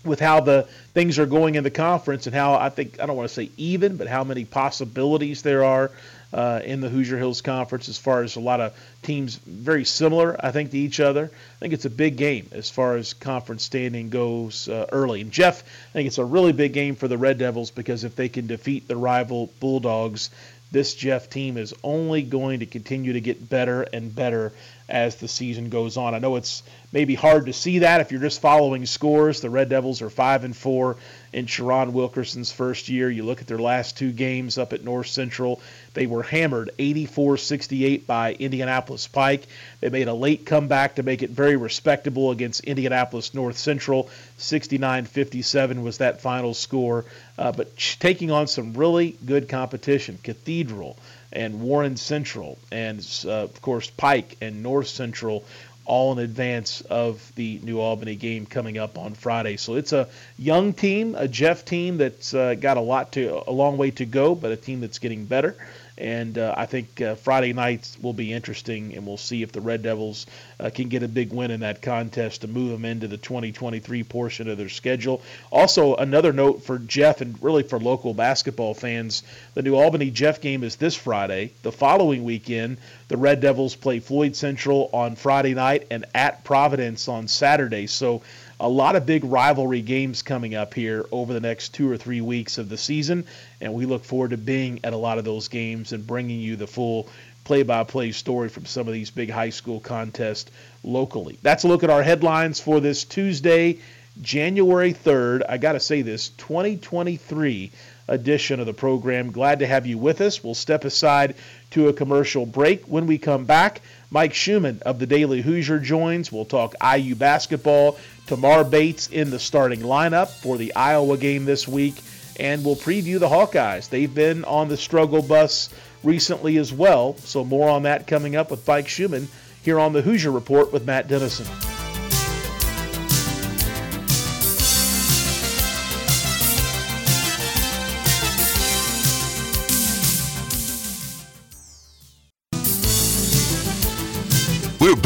with 0.04 0.20
how 0.20 0.40
the 0.40 0.68
things 0.92 1.18
are 1.18 1.26
going 1.26 1.54
in 1.54 1.64
the 1.64 1.70
conference 1.70 2.26
and 2.26 2.34
how 2.34 2.54
I 2.54 2.68
think 2.68 3.00
I 3.00 3.06
don't 3.06 3.16
want 3.16 3.28
to 3.28 3.34
say 3.34 3.50
even, 3.56 3.96
but 3.96 4.08
how 4.08 4.24
many 4.24 4.44
possibilities 4.44 5.42
there 5.42 5.64
are 5.64 5.90
uh, 6.34 6.60
in 6.64 6.80
the 6.80 6.88
Hoosier 6.88 7.16
Hills 7.16 7.40
Conference 7.40 7.88
as 7.88 7.96
far 7.96 8.24
as 8.24 8.34
a 8.34 8.40
lot 8.40 8.60
of 8.60 8.76
teams 9.02 9.36
very 9.36 9.84
similar, 9.84 10.36
I 10.40 10.50
think, 10.50 10.72
to 10.72 10.78
each 10.78 10.98
other. 10.98 11.30
I 11.32 11.58
think 11.60 11.72
it's 11.72 11.84
a 11.84 11.90
big 11.90 12.16
game 12.16 12.48
as 12.50 12.68
far 12.68 12.96
as 12.96 13.14
conference 13.14 13.62
standing 13.62 14.10
goes 14.10 14.68
uh, 14.68 14.86
early. 14.90 15.20
And 15.20 15.30
Jeff, 15.30 15.62
I 15.62 15.92
think 15.92 16.08
it's 16.08 16.18
a 16.18 16.24
really 16.24 16.52
big 16.52 16.72
game 16.72 16.96
for 16.96 17.06
the 17.06 17.16
Red 17.16 17.38
Devils 17.38 17.70
because 17.70 18.02
if 18.02 18.16
they 18.16 18.28
can 18.28 18.48
defeat 18.48 18.88
the 18.88 18.96
rival 18.96 19.52
Bulldogs, 19.60 20.30
this 20.72 20.94
Jeff 20.94 21.30
team 21.30 21.56
is 21.56 21.72
only 21.84 22.22
going 22.22 22.58
to 22.58 22.66
continue 22.66 23.12
to 23.12 23.20
get 23.20 23.48
better 23.48 23.82
and 23.82 24.12
better 24.12 24.52
as 24.88 25.14
the 25.16 25.28
season 25.28 25.68
goes 25.68 25.96
on. 25.96 26.16
I 26.16 26.18
know 26.18 26.34
it's 26.34 26.64
maybe 26.90 27.14
hard 27.14 27.46
to 27.46 27.52
see 27.52 27.78
that 27.78 28.00
if 28.00 28.10
you're 28.10 28.20
just 28.20 28.40
following 28.40 28.84
scores. 28.86 29.40
The 29.40 29.50
Red 29.50 29.68
Devils 29.68 30.02
are 30.02 30.10
five 30.10 30.42
and 30.42 30.56
four 30.56 30.96
in 31.34 31.46
Sharon 31.46 31.92
Wilkerson's 31.92 32.52
first 32.52 32.88
year. 32.88 33.10
You 33.10 33.24
look 33.24 33.40
at 33.40 33.48
their 33.48 33.58
last 33.58 33.98
two 33.98 34.12
games 34.12 34.56
up 34.56 34.72
at 34.72 34.84
North 34.84 35.08
Central, 35.08 35.60
they 35.92 36.06
were 36.06 36.22
hammered 36.22 36.70
84-68 36.78 38.06
by 38.06 38.34
Indianapolis 38.34 39.08
Pike. 39.08 39.46
They 39.80 39.90
made 39.90 40.08
a 40.08 40.14
late 40.14 40.46
comeback 40.46 40.96
to 40.96 41.02
make 41.02 41.22
it 41.22 41.30
very 41.30 41.56
respectable 41.56 42.30
against 42.30 42.64
Indianapolis 42.64 43.34
North 43.34 43.58
Central. 43.58 44.08
69-57 44.38 45.82
was 45.82 45.98
that 45.98 46.20
final 46.20 46.54
score. 46.54 47.04
Uh, 47.36 47.52
but 47.52 47.76
taking 47.98 48.30
on 48.30 48.46
some 48.46 48.74
really 48.74 49.16
good 49.24 49.48
competition, 49.48 50.18
Cathedral 50.22 50.96
and 51.32 51.60
Warren 51.60 51.96
Central, 51.96 52.58
and 52.70 53.04
uh, 53.24 53.30
of 53.30 53.60
course 53.60 53.90
Pike 53.90 54.36
and 54.40 54.62
North 54.62 54.86
Central, 54.86 55.44
all 55.84 56.12
in 56.12 56.18
advance 56.18 56.80
of 56.82 57.32
the 57.34 57.60
New 57.62 57.80
Albany 57.80 58.16
game 58.16 58.46
coming 58.46 58.78
up 58.78 58.98
on 58.98 59.14
Friday. 59.14 59.56
So 59.56 59.74
it's 59.74 59.92
a 59.92 60.08
young 60.38 60.72
team, 60.72 61.14
a 61.14 61.28
Jeff 61.28 61.64
team 61.64 61.98
that's 61.98 62.34
uh, 62.34 62.54
got 62.54 62.76
a 62.76 62.80
lot 62.80 63.12
to, 63.12 63.42
a 63.48 63.52
long 63.52 63.76
way 63.76 63.90
to 63.92 64.04
go, 64.04 64.34
but 64.34 64.52
a 64.52 64.56
team 64.56 64.80
that's 64.80 64.98
getting 64.98 65.26
better. 65.26 65.56
And 65.96 66.38
uh, 66.38 66.54
I 66.56 66.66
think 66.66 67.00
uh, 67.00 67.14
Friday 67.14 67.52
nights 67.52 67.96
will 68.02 68.12
be 68.12 68.32
interesting, 68.32 68.94
and 68.94 69.06
we'll 69.06 69.16
see 69.16 69.42
if 69.42 69.52
the 69.52 69.60
Red 69.60 69.82
Devils 69.82 70.26
uh, 70.58 70.70
can 70.70 70.88
get 70.88 71.04
a 71.04 71.08
big 71.08 71.32
win 71.32 71.52
in 71.52 71.60
that 71.60 71.82
contest 71.82 72.40
to 72.40 72.48
move 72.48 72.72
them 72.72 72.84
into 72.84 73.06
the 73.06 73.16
2023 73.16 74.02
portion 74.02 74.48
of 74.48 74.58
their 74.58 74.68
schedule. 74.68 75.22
Also, 75.52 75.94
another 75.94 76.32
note 76.32 76.64
for 76.64 76.78
Jeff 76.78 77.20
and 77.20 77.40
really 77.40 77.62
for 77.62 77.78
local 77.78 78.12
basketball 78.12 78.74
fans 78.74 79.22
the 79.54 79.62
New 79.62 79.76
Albany 79.76 80.10
Jeff 80.10 80.40
game 80.40 80.64
is 80.64 80.76
this 80.76 80.96
Friday. 80.96 81.52
The 81.62 81.70
following 81.72 82.24
weekend, 82.24 82.78
the 83.06 83.16
Red 83.16 83.40
Devils 83.40 83.76
play 83.76 84.00
Floyd 84.00 84.34
Central 84.34 84.90
on 84.92 85.14
Friday 85.14 85.54
night 85.54 85.86
and 85.90 86.06
at 86.14 86.42
Providence 86.42 87.06
on 87.06 87.28
Saturday. 87.28 87.86
So, 87.86 88.22
a 88.60 88.68
lot 88.68 88.96
of 88.96 89.06
big 89.06 89.24
rivalry 89.24 89.82
games 89.82 90.22
coming 90.22 90.54
up 90.54 90.74
here 90.74 91.06
over 91.10 91.32
the 91.32 91.40
next 91.40 91.74
two 91.74 91.90
or 91.90 91.96
three 91.96 92.20
weeks 92.20 92.58
of 92.58 92.68
the 92.68 92.76
season, 92.78 93.26
and 93.60 93.74
we 93.74 93.86
look 93.86 94.04
forward 94.04 94.30
to 94.30 94.36
being 94.36 94.80
at 94.84 94.92
a 94.92 94.96
lot 94.96 95.18
of 95.18 95.24
those 95.24 95.48
games 95.48 95.92
and 95.92 96.06
bringing 96.06 96.40
you 96.40 96.56
the 96.56 96.66
full 96.66 97.08
play-by-play 97.44 98.12
story 98.12 98.48
from 98.48 98.64
some 98.64 98.86
of 98.86 98.94
these 98.94 99.10
big 99.10 99.30
high 99.30 99.50
school 99.50 99.80
contests 99.80 100.50
locally. 100.82 101.38
That's 101.42 101.64
a 101.64 101.68
look 101.68 101.84
at 101.84 101.90
our 101.90 102.02
headlines 102.02 102.60
for 102.60 102.80
this 102.80 103.04
Tuesday, 103.04 103.78
January 104.22 104.94
3rd. 104.94 105.42
I 105.48 105.58
got 105.58 105.72
to 105.72 105.80
say 105.80 106.02
this, 106.02 106.30
2023 106.30 107.70
edition 108.08 108.60
of 108.60 108.66
the 108.66 108.74
program. 108.74 109.30
Glad 109.32 109.60
to 109.60 109.66
have 109.66 109.86
you 109.86 109.98
with 109.98 110.20
us. 110.20 110.42
We'll 110.42 110.54
step 110.54 110.84
aside 110.84 111.34
to 111.70 111.88
a 111.88 111.92
commercial 111.92 112.46
break. 112.46 112.84
When 112.84 113.06
we 113.06 113.18
come 113.18 113.44
back, 113.44 113.80
Mike 114.10 114.34
Schumann 114.34 114.80
of 114.84 114.98
the 114.98 115.06
Daily 115.06 115.40
Hoosier 115.40 115.78
joins. 115.78 116.30
We'll 116.30 116.44
talk 116.44 116.74
IU 116.82 117.14
basketball. 117.14 117.98
Tamar 118.26 118.64
Bates 118.64 119.08
in 119.08 119.30
the 119.30 119.38
starting 119.38 119.80
lineup 119.80 120.28
for 120.28 120.56
the 120.56 120.74
Iowa 120.74 121.16
game 121.18 121.44
this 121.44 121.68
week. 121.68 121.94
And 122.38 122.64
we'll 122.64 122.76
preview 122.76 123.18
the 123.18 123.28
Hawkeyes. 123.28 123.88
They've 123.88 124.12
been 124.12 124.44
on 124.44 124.68
the 124.68 124.76
struggle 124.76 125.22
bus 125.22 125.70
recently 126.02 126.56
as 126.56 126.72
well. 126.72 127.16
So 127.18 127.44
more 127.44 127.68
on 127.68 127.84
that 127.84 128.06
coming 128.06 128.36
up 128.36 128.50
with 128.50 128.66
Mike 128.66 128.88
Schumann 128.88 129.28
here 129.62 129.78
on 129.78 129.92
the 129.92 130.02
Hoosier 130.02 130.30
Report 130.30 130.72
with 130.72 130.84
Matt 130.84 131.08
Dennison. 131.08 131.73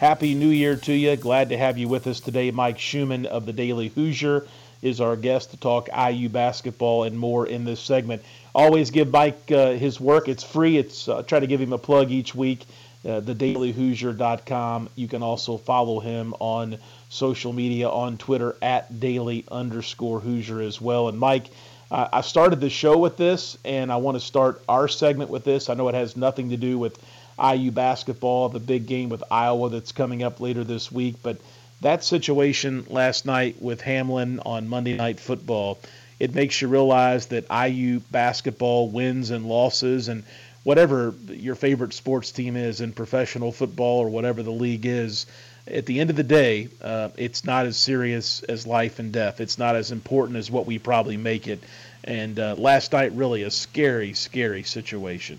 Happy 0.00 0.34
New 0.34 0.48
Year 0.48 0.76
to 0.76 0.94
you. 0.94 1.14
Glad 1.14 1.50
to 1.50 1.58
have 1.58 1.76
you 1.76 1.86
with 1.86 2.06
us 2.06 2.20
today. 2.20 2.50
Mike 2.50 2.78
Schumann 2.78 3.26
of 3.26 3.44
the 3.44 3.52
Daily 3.52 3.88
Hoosier 3.88 4.46
is 4.80 4.98
our 4.98 5.14
guest 5.14 5.50
to 5.50 5.58
talk 5.58 5.90
IU 5.94 6.30
basketball 6.30 7.04
and 7.04 7.18
more 7.18 7.46
in 7.46 7.66
this 7.66 7.80
segment. 7.80 8.22
Always 8.54 8.90
give 8.90 9.10
Mike 9.10 9.52
uh, 9.52 9.72
his 9.72 10.00
work. 10.00 10.26
It's 10.26 10.42
free. 10.42 10.78
It's 10.78 11.06
uh, 11.06 11.22
try 11.24 11.38
to 11.38 11.46
give 11.46 11.60
him 11.60 11.74
a 11.74 11.78
plug 11.78 12.10
each 12.10 12.34
week. 12.34 12.64
Uh, 13.04 13.20
thedailyhoosier.com. 13.20 14.88
You 14.96 15.06
can 15.06 15.22
also 15.22 15.58
follow 15.58 16.00
him 16.00 16.32
on 16.38 16.78
social 17.10 17.52
media 17.52 17.90
on 17.90 18.16
Twitter 18.16 18.56
at 18.62 19.00
daily 19.00 19.44
underscore 19.50 20.20
Hoosier 20.20 20.62
as 20.62 20.80
well. 20.80 21.10
And 21.10 21.18
Mike, 21.18 21.50
uh, 21.90 22.08
I 22.10 22.22
started 22.22 22.62
the 22.62 22.70
show 22.70 22.96
with 22.96 23.18
this, 23.18 23.58
and 23.66 23.92
I 23.92 23.96
want 23.96 24.16
to 24.16 24.24
start 24.24 24.62
our 24.66 24.88
segment 24.88 25.28
with 25.28 25.44
this. 25.44 25.68
I 25.68 25.74
know 25.74 25.88
it 25.88 25.94
has 25.94 26.16
nothing 26.16 26.48
to 26.48 26.56
do 26.56 26.78
with 26.78 26.98
IU 27.40 27.70
basketball, 27.70 28.48
the 28.48 28.60
big 28.60 28.86
game 28.86 29.08
with 29.08 29.22
Iowa 29.30 29.70
that's 29.70 29.92
coming 29.92 30.22
up 30.22 30.40
later 30.40 30.64
this 30.64 30.92
week. 30.92 31.16
But 31.22 31.38
that 31.80 32.04
situation 32.04 32.86
last 32.88 33.24
night 33.26 33.60
with 33.60 33.80
Hamlin 33.80 34.40
on 34.40 34.68
Monday 34.68 34.96
Night 34.96 35.18
Football, 35.18 35.78
it 36.18 36.34
makes 36.34 36.60
you 36.60 36.68
realize 36.68 37.26
that 37.26 37.46
IU 37.50 38.00
basketball 38.10 38.88
wins 38.88 39.30
and 39.30 39.46
losses 39.46 40.08
and 40.08 40.24
whatever 40.64 41.14
your 41.28 41.54
favorite 41.54 41.94
sports 41.94 42.32
team 42.32 42.56
is 42.56 42.80
in 42.80 42.92
professional 42.92 43.52
football 43.52 44.00
or 44.00 44.10
whatever 44.10 44.42
the 44.42 44.50
league 44.50 44.84
is, 44.84 45.26
at 45.66 45.86
the 45.86 46.00
end 46.00 46.10
of 46.10 46.16
the 46.16 46.22
day, 46.22 46.68
uh, 46.82 47.08
it's 47.16 47.44
not 47.44 47.66
as 47.66 47.76
serious 47.76 48.42
as 48.42 48.66
life 48.66 48.98
and 48.98 49.12
death. 49.12 49.40
It's 49.40 49.58
not 49.58 49.76
as 49.76 49.92
important 49.92 50.38
as 50.38 50.50
what 50.50 50.66
we 50.66 50.78
probably 50.78 51.16
make 51.16 51.46
it. 51.46 51.62
And 52.04 52.38
uh, 52.38 52.54
last 52.56 52.92
night, 52.92 53.12
really 53.12 53.42
a 53.42 53.50
scary, 53.50 54.14
scary 54.14 54.62
situation. 54.62 55.38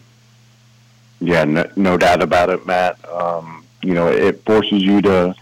Yeah, 1.21 1.43
no, 1.45 1.69
no 1.75 1.97
doubt 1.97 2.21
about 2.21 2.49
it, 2.49 2.65
Matt. 2.65 2.97
Um, 3.07 3.63
you 3.83 3.93
know, 3.93 4.07
it 4.07 4.43
forces 4.43 4.81
you 4.81 5.01
to 5.03 5.35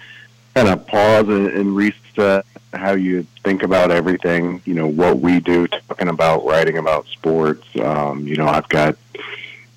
kind 0.54 0.68
of 0.68 0.86
pause 0.86 1.28
and, 1.30 1.48
and 1.48 1.76
reset 1.76 2.46
how 2.74 2.92
you 2.92 3.26
think 3.44 3.64
about 3.64 3.90
everything. 3.90 4.62
You 4.66 4.74
know, 4.74 4.88
what 4.88 5.20
we 5.20 5.40
do, 5.40 5.68
talking 5.68 6.10
about 6.10 6.46
writing 6.46 6.78
about 6.78 7.08
sports. 7.08 7.66
Um, 7.80 8.28
you 8.28 8.36
know, 8.36 8.46
I've 8.48 8.68
got 8.68 8.98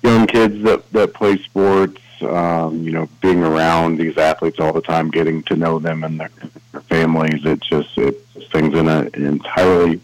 young 0.03 0.27
kids 0.27 0.61
that 0.63 0.91
that 0.91 1.13
play 1.13 1.37
sports. 1.37 1.99
Um, 2.21 2.83
you 2.83 2.91
know, 2.91 3.09
being 3.21 3.43
around 3.43 3.97
these 3.97 4.17
athletes 4.17 4.59
all 4.59 4.71
the 4.71 4.81
time, 4.81 5.09
getting 5.09 5.43
to 5.43 5.55
know 5.55 5.79
them 5.79 6.03
and 6.03 6.19
their, 6.19 6.29
their 6.71 6.81
families. 6.81 7.45
It 7.45 7.61
just 7.61 7.97
it 7.97 8.21
things 8.51 8.75
in 8.75 8.87
an 8.87 9.09
entirely 9.15 10.01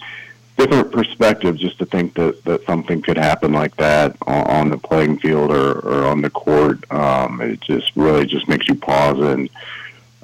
different 0.60 0.92
perspective 0.92 1.58
just 1.58 1.80
to 1.80 1.86
think 1.86 2.14
that, 2.16 2.44
that 2.44 2.66
something 2.66 3.02
could 3.02 3.18
happen 3.18 3.54
like 3.54 3.76
that 3.78 4.16
on, 4.28 4.70
the 4.70 4.78
playing 4.78 5.18
field 5.18 5.52
or, 5.52 5.80
or 5.80 6.06
on 6.06 6.22
the 6.22 6.30
court. 6.30 6.80
Um, 6.92 7.40
it 7.42 7.62
just 7.62 7.96
really 7.96 8.26
just 8.26 8.48
makes 8.48 8.68
you 8.68 8.76
pause 8.76 9.20
and, 9.20 9.50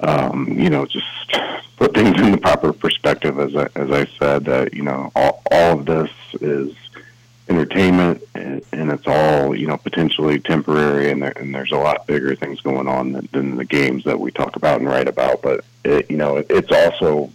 um, 0.00 0.46
you 0.58 0.68
know, 0.68 0.84
just 0.84 1.06
put 1.76 1.94
things 1.94 2.20
in 2.20 2.32
the 2.32 2.38
proper 2.38 2.72
perspective. 2.72 3.38
As 3.38 3.56
I, 3.56 3.68
as 3.74 3.90
I 3.90 4.06
said, 4.18 4.44
that, 4.44 4.74
you 4.74 4.82
know, 4.82 5.10
all, 5.16 5.42
all 5.50 5.78
of 5.78 5.86
this 5.86 6.10
is 6.40 6.74
entertainment 7.48 8.22
and, 8.34 8.62
and 8.72 8.90
it's 8.90 9.06
all, 9.06 9.56
you 9.56 9.66
know, 9.66 9.78
potentially 9.78 10.38
temporary 10.38 11.10
and, 11.10 11.22
there, 11.22 11.32
and 11.36 11.54
there's 11.54 11.72
a 11.72 11.78
lot 11.78 12.06
bigger 12.06 12.34
things 12.34 12.60
going 12.60 12.88
on 12.88 13.12
than, 13.12 13.28
than 13.32 13.56
the 13.56 13.64
games 13.64 14.04
that 14.04 14.20
we 14.20 14.30
talk 14.30 14.56
about 14.56 14.80
and 14.80 14.88
write 14.88 15.08
about. 15.08 15.40
But, 15.40 15.64
it, 15.84 16.10
you 16.10 16.18
know, 16.18 16.36
it, 16.36 16.46
it's 16.50 16.72
also, 16.72 17.30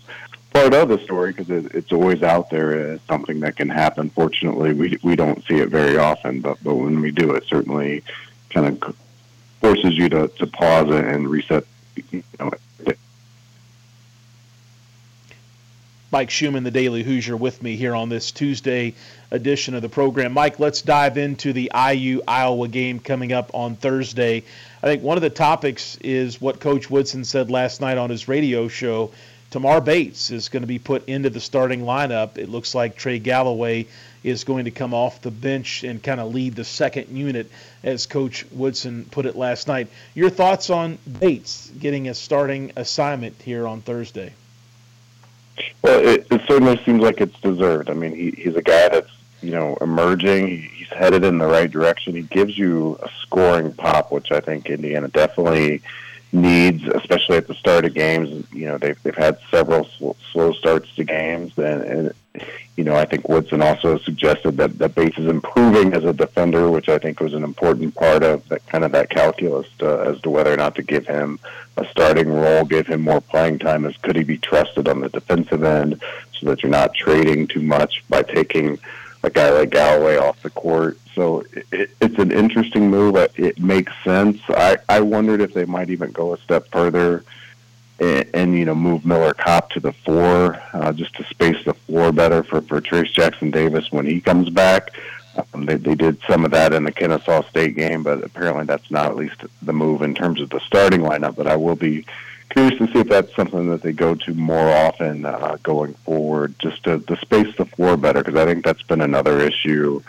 part 0.51 0.73
of 0.73 0.89
the 0.89 0.99
story 0.99 1.31
because 1.31 1.49
it, 1.49 1.73
it's 1.73 1.91
always 1.91 2.21
out 2.23 2.49
there 2.49 2.93
as 2.93 3.01
something 3.07 3.39
that 3.39 3.55
can 3.55 3.69
happen. 3.69 4.09
Fortunately, 4.09 4.73
we 4.73 4.97
we 5.01 5.15
don't 5.15 5.43
see 5.45 5.55
it 5.55 5.69
very 5.69 5.97
often, 5.97 6.41
but 6.41 6.57
but 6.63 6.75
when 6.75 7.01
we 7.01 7.11
do, 7.11 7.33
it 7.33 7.45
certainly 7.45 8.03
kind 8.49 8.67
of 8.83 8.95
forces 9.59 9.97
you 9.97 10.09
to, 10.09 10.27
to 10.27 10.47
pause 10.47 10.89
and 10.89 11.27
reset. 11.29 11.65
You 12.11 12.23
know, 12.39 12.51
Mike 16.11 16.29
Schumann, 16.29 16.65
the 16.65 16.71
Daily 16.71 17.03
Hoosier, 17.03 17.37
with 17.37 17.63
me 17.63 17.77
here 17.77 17.95
on 17.95 18.09
this 18.09 18.31
Tuesday 18.31 18.95
edition 19.31 19.75
of 19.75 19.81
the 19.81 19.87
program. 19.87 20.33
Mike, 20.33 20.59
let's 20.59 20.81
dive 20.81 21.17
into 21.17 21.53
the 21.53 21.71
IU 21.73 22.21
Iowa 22.27 22.67
game 22.67 22.99
coming 22.99 23.31
up 23.31 23.51
on 23.53 23.77
Thursday. 23.77 24.43
I 24.83 24.87
think 24.87 25.03
one 25.03 25.17
of 25.17 25.21
the 25.21 25.29
topics 25.29 25.95
is 26.01 26.41
what 26.41 26.59
Coach 26.59 26.89
Woodson 26.89 27.23
said 27.23 27.49
last 27.49 27.79
night 27.79 27.97
on 27.97 28.09
his 28.09 28.27
radio 28.27 28.67
show 28.67 29.11
Tamar 29.51 29.81
Bates 29.81 30.31
is 30.31 30.47
going 30.47 30.61
to 30.61 30.67
be 30.67 30.79
put 30.79 31.07
into 31.09 31.29
the 31.29 31.41
starting 31.41 31.81
lineup. 31.81 32.37
It 32.37 32.47
looks 32.47 32.73
like 32.73 32.95
Trey 32.95 33.19
Galloway 33.19 33.85
is 34.23 34.45
going 34.45 34.65
to 34.65 34.71
come 34.71 34.93
off 34.93 35.21
the 35.21 35.29
bench 35.29 35.83
and 35.83 36.01
kind 36.01 36.21
of 36.21 36.33
lead 36.33 36.55
the 36.55 36.63
second 36.63 37.09
unit, 37.09 37.51
as 37.83 38.05
Coach 38.05 38.45
Woodson 38.51 39.05
put 39.11 39.25
it 39.25 39.35
last 39.35 39.67
night. 39.67 39.89
Your 40.15 40.29
thoughts 40.29 40.69
on 40.69 40.97
Bates 41.19 41.69
getting 41.79 42.07
a 42.07 42.13
starting 42.13 42.71
assignment 42.77 43.41
here 43.41 43.67
on 43.67 43.81
Thursday? 43.81 44.33
Well, 45.81 45.99
it, 45.99 46.27
it 46.31 46.41
certainly 46.47 46.81
seems 46.85 47.01
like 47.01 47.19
it's 47.19 47.39
deserved. 47.41 47.89
I 47.89 47.93
mean, 47.93 48.15
he, 48.15 48.31
he's 48.31 48.55
a 48.55 48.61
guy 48.61 48.87
that's 48.87 49.11
you 49.41 49.51
know 49.51 49.77
emerging. 49.81 50.61
he's 50.61 50.87
headed 50.87 51.25
in 51.25 51.39
the 51.39 51.47
right 51.47 51.69
direction. 51.69 52.15
He 52.15 52.21
gives 52.21 52.57
you 52.57 52.97
a 53.03 53.09
scoring 53.21 53.73
pop, 53.73 54.13
which 54.13 54.31
I 54.31 54.39
think 54.39 54.69
Indiana 54.69 55.09
definitely 55.09 55.81
needs, 56.33 56.83
especially 56.83 57.37
at 57.37 57.47
the 57.47 57.55
start 57.55 57.85
of 57.85 57.93
games. 57.93 58.45
You 58.51 58.67
know, 58.67 58.77
they've 58.77 59.01
they've 59.03 59.15
had 59.15 59.37
several 59.49 59.85
sl- 59.85 60.11
slow 60.31 60.53
starts 60.53 60.93
to 60.95 61.03
games, 61.03 61.57
and, 61.57 61.83
and 61.83 62.13
you 62.77 62.83
know, 62.83 62.95
I 62.95 63.05
think 63.05 63.27
Woodson 63.27 63.61
also 63.61 63.97
suggested 63.99 64.57
that 64.57 64.77
that 64.79 64.95
Bates 64.95 65.17
is 65.17 65.27
improving 65.27 65.93
as 65.93 66.03
a 66.03 66.13
defender, 66.13 66.69
which 66.69 66.89
I 66.89 66.97
think 66.97 67.19
was 67.19 67.33
an 67.33 67.43
important 67.43 67.95
part 67.95 68.23
of 68.23 68.47
that 68.49 68.65
kind 68.67 68.83
of 68.83 68.91
that 68.93 69.09
calculus 69.09 69.67
to, 69.79 70.01
as 70.01 70.21
to 70.21 70.29
whether 70.29 70.53
or 70.53 70.57
not 70.57 70.75
to 70.75 70.83
give 70.83 71.05
him 71.05 71.39
a 71.77 71.85
starting 71.85 72.29
role, 72.29 72.65
give 72.65 72.87
him 72.87 73.01
more 73.01 73.21
playing 73.21 73.59
time. 73.59 73.85
As 73.85 73.97
could 73.97 74.15
he 74.15 74.23
be 74.23 74.37
trusted 74.37 74.87
on 74.87 75.01
the 75.01 75.09
defensive 75.09 75.63
end, 75.63 76.01
so 76.39 76.47
that 76.47 76.63
you're 76.63 76.71
not 76.71 76.93
trading 76.93 77.47
too 77.47 77.61
much 77.61 78.03
by 78.09 78.23
taking 78.23 78.79
a 79.23 79.29
guy 79.29 79.49
like 79.51 79.69
Galloway 79.69 80.17
off 80.17 80.41
the 80.41 80.49
court. 80.49 80.97
So 81.13 81.43
it, 81.71 81.91
it's 82.01 82.17
an 82.17 82.31
interesting 82.31 82.89
move. 82.89 83.15
It 83.36 83.60
makes 83.60 83.93
sense. 84.03 84.39
I, 84.49 84.77
I 84.89 85.01
wondered 85.01 85.41
if 85.41 85.53
they 85.53 85.65
might 85.65 85.89
even 85.89 86.12
go 86.12 86.34
a 86.34 86.38
step 86.38 86.67
further 86.71 87.23
and, 88.01 88.29
and 88.34 88.57
you 88.57 88.65
know 88.65 88.75
move 88.75 89.05
Miller 89.05 89.34
Kopp 89.34 89.69
to 89.71 89.79
the 89.79 89.93
four 89.93 90.62
uh, 90.73 90.91
just 90.91 91.15
to 91.15 91.23
space 91.25 91.63
the 91.63 91.73
floor 91.73 92.12
better 92.12 92.43
for 92.43 92.62
for 92.62 92.81
Trayce 92.81 93.13
Jackson 93.13 93.51
Davis 93.51 93.91
when 93.91 94.05
he 94.05 94.19
comes 94.19 94.49
back. 94.49 94.89
Um, 95.53 95.65
they, 95.65 95.75
they 95.75 95.95
did 95.95 96.19
some 96.27 96.43
of 96.43 96.51
that 96.51 96.73
in 96.73 96.84
the 96.84 96.91
Kennesaw 96.91 97.43
State 97.43 97.75
game, 97.75 98.03
but 98.03 98.21
apparently 98.21 98.65
that's 98.65 98.91
not 98.91 99.05
at 99.05 99.15
least 99.15 99.43
the 99.62 99.71
move 99.71 100.01
in 100.01 100.13
terms 100.13 100.41
of 100.41 100.49
the 100.49 100.60
starting 100.60 101.01
lineup. 101.01 101.36
But 101.36 101.47
I 101.47 101.55
will 101.55 101.77
be 101.77 102.05
curious 102.51 102.77
to 102.77 102.87
see 102.87 102.99
if 102.99 103.07
that's 103.07 103.33
something 103.35 103.69
that 103.69 103.81
they 103.81 103.93
go 103.93 104.15
to 104.15 104.33
more 104.33 104.69
often 104.69 105.25
uh, 105.25 105.57
going 105.63 105.93
forward, 105.93 106.53
just 106.59 106.83
to, 106.83 106.99
to 106.99 107.15
space 107.17 107.55
the 107.55 107.65
floor 107.65 107.97
better, 107.97 108.23
because 108.23 108.39
I 108.39 108.45
think 108.45 108.63
that's 108.63 108.83
been 108.83 109.01
another 109.01 109.39
issue 109.39 110.01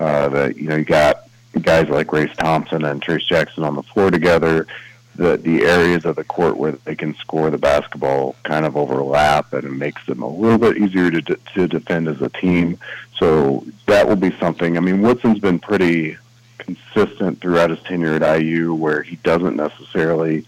uh, 0.00 0.28
that 0.30 0.56
you 0.56 0.68
know 0.68 0.76
you 0.76 0.84
got 0.84 1.28
guys 1.60 1.88
like 1.88 2.12
Race 2.12 2.34
Thompson 2.36 2.84
and 2.84 3.02
Trayce 3.02 3.26
Jackson 3.26 3.64
on 3.64 3.76
the 3.76 3.82
floor 3.82 4.10
together. 4.10 4.66
The 5.14 5.36
the 5.36 5.64
areas 5.64 6.06
of 6.06 6.16
the 6.16 6.24
court 6.24 6.56
where 6.56 6.72
they 6.72 6.96
can 6.96 7.14
score 7.16 7.50
the 7.50 7.58
basketball 7.58 8.34
kind 8.44 8.64
of 8.64 8.76
overlap, 8.76 9.52
and 9.52 9.64
it 9.64 9.72
makes 9.72 10.04
them 10.06 10.22
a 10.22 10.28
little 10.28 10.58
bit 10.58 10.78
easier 10.78 11.10
to 11.10 11.36
to 11.54 11.68
defend 11.68 12.08
as 12.08 12.22
a 12.22 12.30
team. 12.30 12.78
So 13.18 13.66
that 13.86 14.08
will 14.08 14.16
be 14.16 14.36
something. 14.38 14.76
I 14.76 14.80
mean, 14.80 15.02
Woodson's 15.02 15.38
been 15.38 15.58
pretty 15.58 16.16
consistent 16.58 17.40
throughout 17.40 17.70
his 17.70 17.80
tenure 17.80 18.14
at 18.14 18.40
IU, 18.40 18.72
where 18.72 19.02
he 19.02 19.16
doesn't 19.16 19.56
necessarily 19.56 20.46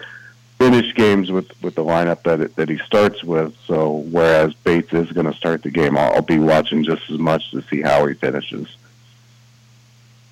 finish 0.64 0.94
games 0.94 1.30
with 1.30 1.50
with 1.62 1.74
the 1.74 1.84
lineup 1.84 2.22
that 2.22 2.40
it, 2.40 2.56
that 2.56 2.68
he 2.68 2.78
starts 2.78 3.22
with. 3.22 3.54
So 3.66 3.90
whereas 4.10 4.54
Bates 4.54 4.92
is 4.92 5.12
going 5.12 5.26
to 5.26 5.34
start 5.34 5.62
the 5.62 5.70
game, 5.70 5.96
I'll, 5.96 6.14
I'll 6.14 6.22
be 6.22 6.38
watching 6.38 6.84
just 6.84 7.10
as 7.10 7.18
much 7.18 7.50
to 7.50 7.62
see 7.62 7.82
how 7.82 8.06
he 8.06 8.14
finishes. 8.14 8.74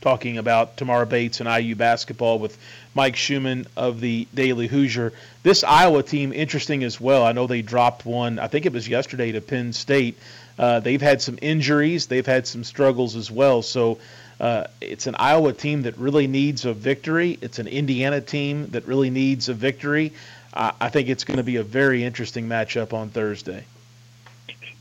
Talking 0.01 0.39
about 0.39 0.77
Tamar 0.79 1.07
Bates 1.07 1.41
and 1.41 1.49
IU 1.49 1.77
basketball 1.77 2.39
with 2.39 2.59
Mike 2.95 3.15
Schumann 3.15 3.67
of 3.77 4.01
the 4.01 4.27
Daily 4.35 4.67
Hoosier. 4.67 5.13
This 5.43 5.63
Iowa 5.63 6.03
team 6.03 6.33
interesting 6.33 6.83
as 6.83 7.01
well. 7.01 7.25
I 7.25 7.33
know 7.33 7.47
they 7.47 7.63
dropped 7.63 8.05
one. 8.05 8.39
I 8.39 8.49
think 8.49 8.67
it 8.67 8.73
was 8.73 8.89
yesterday 8.89 9.33
to 9.33 9.41
Penn 9.41 9.73
State. 9.73 10.19
Uh, 10.59 10.81
they've 10.81 11.01
had 11.01 11.23
some 11.23 11.39
injuries. 11.41 12.07
They've 12.07 12.27
had 12.27 12.47
some 12.47 12.65
struggles 12.65 13.17
as 13.17 13.31
well. 13.31 13.63
So 13.63 13.99
uh, 14.41 14.65
it's 14.81 15.07
an 15.07 15.15
Iowa 15.19 15.53
team 15.53 15.83
that 15.83 15.97
really 15.99 16.27
needs 16.27 16.65
a 16.65 16.73
victory. 16.73 17.39
It's 17.41 17.59
an 17.59 17.69
Indiana 17.69 18.21
team 18.21 18.69
that 18.69 18.87
really 18.87 19.11
needs 19.11 19.49
a 19.49 19.55
victory. 19.55 20.13
Uh, 20.53 20.73
I 20.81 20.89
think 20.89 21.09
it's 21.09 21.25
going 21.25 21.39
to 21.39 21.43
be 21.43 21.57
a 21.57 21.63
very 21.63 22.05
interesting 22.05 22.49
matchup 22.49 22.93
on 22.93 23.11
Thursday. 23.11 23.65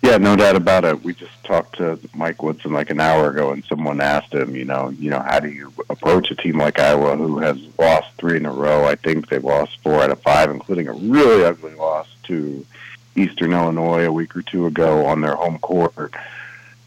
Yeah, 0.01 0.17
no 0.17 0.35
doubt 0.35 0.55
about 0.55 0.83
it. 0.83 1.03
We 1.03 1.13
just 1.13 1.43
talked 1.43 1.77
to 1.77 1.99
Mike 2.15 2.41
Woodson 2.41 2.73
like 2.73 2.89
an 2.89 2.99
hour 2.99 3.29
ago, 3.29 3.51
and 3.51 3.63
someone 3.65 4.01
asked 4.01 4.33
him, 4.33 4.55
you 4.55 4.65
know, 4.65 4.89
you 4.89 5.11
know, 5.11 5.19
how 5.19 5.39
do 5.39 5.49
you 5.49 5.71
approach 5.91 6.31
a 6.31 6.35
team 6.35 6.57
like 6.57 6.79
Iowa 6.79 7.15
who 7.15 7.37
has 7.37 7.59
lost 7.77 8.07
three 8.17 8.37
in 8.37 8.47
a 8.47 8.51
row? 8.51 8.85
I 8.85 8.95
think 8.95 9.29
they've 9.29 9.43
lost 9.43 9.77
four 9.83 10.01
out 10.01 10.09
of 10.09 10.19
five, 10.21 10.49
including 10.49 10.87
a 10.87 10.93
really 10.93 11.45
ugly 11.45 11.75
loss 11.75 12.07
to 12.23 12.65
Eastern 13.15 13.53
Illinois 13.53 14.05
a 14.05 14.11
week 14.11 14.35
or 14.35 14.41
two 14.41 14.65
ago 14.65 15.05
on 15.05 15.21
their 15.21 15.35
home 15.35 15.59
court 15.59 16.15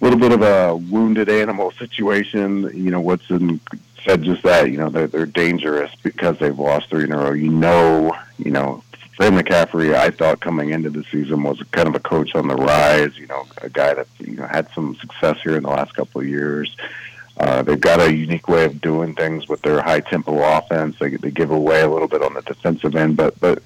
little 0.00 0.18
bit 0.18 0.32
of 0.32 0.42
a 0.42 0.76
wounded 0.76 1.28
animal 1.28 1.72
situation. 1.72 2.70
You 2.74 2.90
know, 2.90 3.00
Woodson 3.00 3.60
said 4.04 4.22
just 4.22 4.42
that. 4.42 4.70
You 4.70 4.78
know, 4.78 4.90
they're 4.90 5.06
they're 5.06 5.26
dangerous 5.26 5.92
because 6.02 6.38
they've 6.38 6.58
lost 6.58 6.90
three 6.90 7.04
in 7.04 7.12
a 7.12 7.16
row. 7.16 7.32
You 7.32 7.50
know, 7.50 8.16
you 8.38 8.50
know, 8.50 8.82
Fran 9.16 9.38
McCaffery, 9.38 9.94
I 9.94 10.10
thought 10.10 10.40
coming 10.40 10.70
into 10.70 10.90
the 10.90 11.04
season 11.04 11.42
was 11.42 11.62
kind 11.70 11.88
of 11.88 11.94
a 11.94 12.00
coach 12.00 12.34
on 12.34 12.48
the 12.48 12.56
rise. 12.56 13.16
You 13.16 13.26
know, 13.26 13.46
a 13.62 13.68
guy 13.68 13.94
that 13.94 14.08
you 14.18 14.36
know 14.36 14.46
had 14.46 14.68
some 14.74 14.96
success 14.96 15.38
here 15.42 15.56
in 15.56 15.62
the 15.62 15.70
last 15.70 15.94
couple 15.94 16.20
of 16.20 16.28
years. 16.28 16.74
Uh, 17.36 17.62
they've 17.62 17.80
got 17.80 18.00
a 18.00 18.14
unique 18.14 18.46
way 18.46 18.64
of 18.64 18.80
doing 18.80 19.12
things 19.14 19.48
with 19.48 19.60
their 19.62 19.82
high 19.82 19.98
tempo 19.98 20.38
offense. 20.56 20.96
They, 21.00 21.16
they 21.16 21.32
give 21.32 21.50
away 21.50 21.80
a 21.82 21.88
little 21.88 22.06
bit 22.06 22.22
on 22.22 22.34
the 22.34 22.42
defensive 22.42 22.94
end, 22.94 23.16
but 23.16 23.38
but 23.40 23.60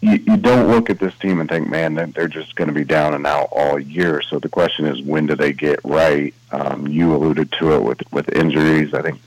you, 0.00 0.12
you 0.12 0.36
don't 0.36 0.70
look 0.70 0.88
at 0.88 0.98
this 0.98 1.16
team 1.18 1.40
and 1.40 1.48
think, 1.48 1.68
man, 1.68 1.94
they're 1.94 2.28
just 2.28 2.54
going 2.54 2.68
to 2.68 2.74
be 2.74 2.84
down 2.84 3.14
and 3.14 3.26
out 3.26 3.48
all 3.52 3.78
year. 3.78 4.22
So 4.22 4.38
the 4.38 4.48
question 4.48 4.86
is, 4.86 5.02
when 5.02 5.26
do 5.26 5.34
they 5.34 5.52
get 5.52 5.80
right? 5.84 6.34
Um, 6.50 6.88
you 6.88 7.14
alluded 7.14 7.52
to 7.52 7.74
it 7.74 7.82
with 7.82 8.00
with 8.12 8.28
injuries. 8.34 8.94
I 8.94 9.02
think 9.02 9.20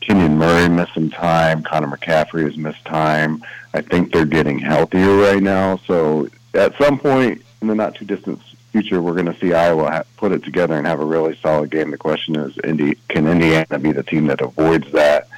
Kenyon 0.00 0.36
Murray 0.36 0.86
some 0.92 1.10
time. 1.10 1.62
Connor 1.62 1.88
McCaffery 1.88 2.44
has 2.44 2.56
missed 2.56 2.84
time. 2.84 3.42
I 3.72 3.80
think 3.80 4.12
they're 4.12 4.26
getting 4.26 4.58
healthier 4.58 5.16
right 5.16 5.42
now. 5.42 5.78
So 5.86 6.28
at 6.52 6.76
some 6.76 6.98
point 6.98 7.42
in 7.62 7.68
the 7.68 7.74
not 7.74 7.94
too 7.94 8.04
distant 8.04 8.40
future, 8.72 9.00
we're 9.00 9.14
going 9.14 9.32
to 9.32 9.38
see 9.38 9.54
Iowa 9.54 9.90
ha- 9.90 10.02
put 10.16 10.32
it 10.32 10.44
together 10.44 10.76
and 10.76 10.86
have 10.86 11.00
a 11.00 11.04
really 11.04 11.36
solid 11.36 11.70
game. 11.70 11.90
The 11.90 11.96
question 11.96 12.36
is, 12.36 12.56
Indi- 12.62 12.98
can 13.08 13.26
Indiana 13.26 13.78
be 13.78 13.92
the 13.92 14.02
team 14.02 14.26
that 14.26 14.42
avoids 14.42 14.90
that 14.92 15.28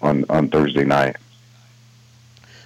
on 0.00 0.24
on 0.30 0.48
Thursday 0.48 0.84
night? 0.84 1.16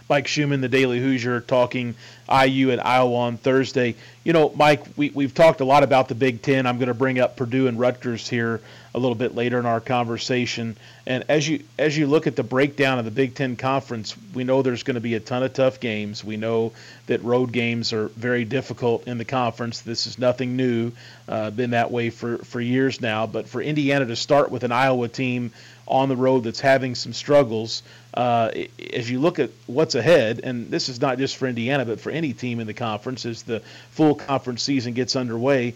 Mike 0.08 0.26
Schumann, 0.26 0.60
the 0.60 0.68
Daily 0.68 1.00
Hoosier, 1.00 1.40
talking 1.40 1.94
IU 2.30 2.70
and 2.70 2.80
Iowa 2.80 3.14
on 3.14 3.36
Thursday. 3.36 3.94
You 4.24 4.32
know, 4.32 4.52
Mike, 4.56 4.84
we, 4.96 5.10
we've 5.10 5.34
talked 5.34 5.60
a 5.60 5.64
lot 5.64 5.82
about 5.82 6.08
the 6.08 6.14
Big 6.14 6.40
Ten. 6.40 6.66
I'm 6.66 6.78
going 6.78 6.88
to 6.88 6.94
bring 6.94 7.18
up 7.18 7.36
Purdue 7.36 7.66
and 7.66 7.78
Rutgers 7.78 8.28
here 8.28 8.60
a 8.94 8.98
little 8.98 9.14
bit 9.14 9.35
later 9.35 9.59
in 9.59 9.66
our 9.66 9.81
conversation. 9.81 10.77
And 11.07 11.24
as 11.29 11.48
you 11.48 11.64
as 11.79 11.96
you 11.96 12.07
look 12.07 12.27
at 12.27 12.37
the 12.37 12.42
breakdown 12.42 12.98
of 12.98 13.05
the 13.05 13.11
Big 13.11 13.35
Ten 13.35 13.57
conference, 13.57 14.16
we 14.35 14.44
know 14.44 14.62
there's 14.62 14.83
going 14.83 14.94
to 14.94 15.01
be 15.01 15.14
a 15.14 15.20
ton 15.20 15.42
of 15.42 15.53
tough 15.53 15.81
games. 15.81 16.24
We 16.24 16.37
know 16.37 16.72
that 17.07 17.22
road 17.22 17.53
games 17.53 17.92
are 17.92 18.09
very 18.09 18.44
difficult 18.44 19.07
in 19.07 19.18
the 19.18 19.24
conference. 19.24 19.81
This 19.81 20.07
is 20.07 20.18
nothing 20.18 20.57
new. 20.57 20.92
Uh, 21.29 21.51
been 21.51 21.70
that 21.70 21.90
way 21.90 22.11
for 22.11 22.38
for 22.38 22.61
years 22.61 23.01
now. 23.01 23.27
But 23.27 23.48
for 23.48 23.61
Indiana 23.61 24.07
to 24.07 24.16
start 24.16 24.51
with 24.51 24.64
an 24.64 24.72
Iowa 24.72 25.09
team 25.09 25.53
on 25.87 26.09
the 26.09 26.16
road 26.16 26.44
that's 26.44 26.61
having 26.61 26.94
some 26.94 27.12
struggles. 27.12 27.83
Uh, 28.14 28.51
as 28.92 29.11
you 29.11 29.20
look 29.20 29.38
at 29.38 29.51
what's 29.66 29.94
ahead, 29.94 30.40
and 30.42 30.70
this 30.70 30.88
is 30.88 31.01
not 31.01 31.18
just 31.18 31.37
for 31.37 31.46
Indiana, 31.46 31.85
but 31.85 32.01
for 32.01 32.11
any 32.11 32.33
team 32.33 32.61
in 32.61 32.66
the 32.66 32.74
conference, 32.74 33.24
as 33.27 33.42
the 33.42 33.61
full 33.90 34.14
conference 34.14 34.62
season 34.62 34.92
gets 34.92 35.16
underway, 35.16 35.74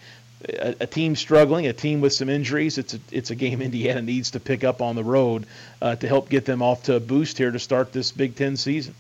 a, 0.49 0.75
a 0.81 0.87
team 0.87 1.17
struggling, 1.17 1.67
a 1.67 1.73
team 1.73 2.01
with 2.01 2.13
some 2.13 2.29
injuries, 2.29 2.79
it's 2.79 2.95
a, 2.95 3.01
it's 3.11 3.31
a 3.31 3.35
game 3.35 3.63
Indiana 3.63 4.03
needs 4.03 4.33
to 4.33 4.41
pick 4.41 4.65
up 4.65 4.81
on 4.81 4.97
the 4.97 5.05
road 5.05 5.47
uh, 5.81 5.97
to 5.97 6.09
help 6.09 6.29
get 6.29 6.45
them 6.45 6.63
off 6.63 6.85
to 6.85 6.97
a 6.97 7.01
boost 7.01 7.39
here 7.39 7.51
to 7.51 7.59
start 7.59 7.93
this 7.93 8.13
Big 8.13 8.37
Ten 8.37 8.57
season. 8.57 8.95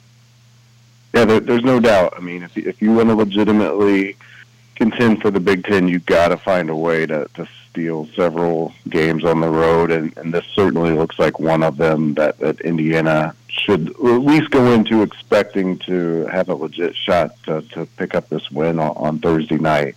Yeah, 1.14 1.24
there, 1.24 1.40
there's 1.40 1.64
no 1.64 1.78
doubt. 1.78 2.14
I 2.16 2.20
mean, 2.20 2.42
if 2.42 2.57
if 2.57 2.81
you 2.81 2.92
want 2.92 3.09
to 3.09 3.14
legitimately 3.14 4.16
contend 4.76 5.20
for 5.20 5.31
the 5.31 5.40
Big 5.40 5.64
Ten, 5.64 5.88
you've 5.88 6.07
got 6.07 6.28
to 6.28 6.37
find 6.37 6.70
a 6.70 6.76
way 6.76 7.07
to, 7.07 7.28
to 7.35 7.46
steal 7.70 8.07
several 8.14 8.74
games 8.88 9.24
on 9.24 9.40
the 9.40 9.48
road, 9.48 9.90
and, 9.90 10.16
and 10.16 10.33
this 10.33 10.44
certainly 10.55 10.92
looks 10.92 11.18
like 11.18 11.38
one 11.38 11.62
of 11.62 11.76
them 11.76 12.14
that, 12.14 12.38
that 12.38 12.61
Indiana 12.61 13.35
should 13.48 13.90
at 13.90 14.00
least 14.00 14.50
go 14.50 14.72
into 14.72 15.02
expecting 15.02 15.78
to 15.78 16.26
have 16.26 16.48
a 16.48 16.55
legit 16.55 16.96
shot 16.96 17.31
to, 17.44 17.62
to 17.62 17.87
pick 17.96 18.14
up 18.14 18.28
this 18.28 18.50
win 18.50 18.78
on, 18.78 18.96
on 18.96 19.18
Thursday 19.18 19.59
night. 19.59 19.94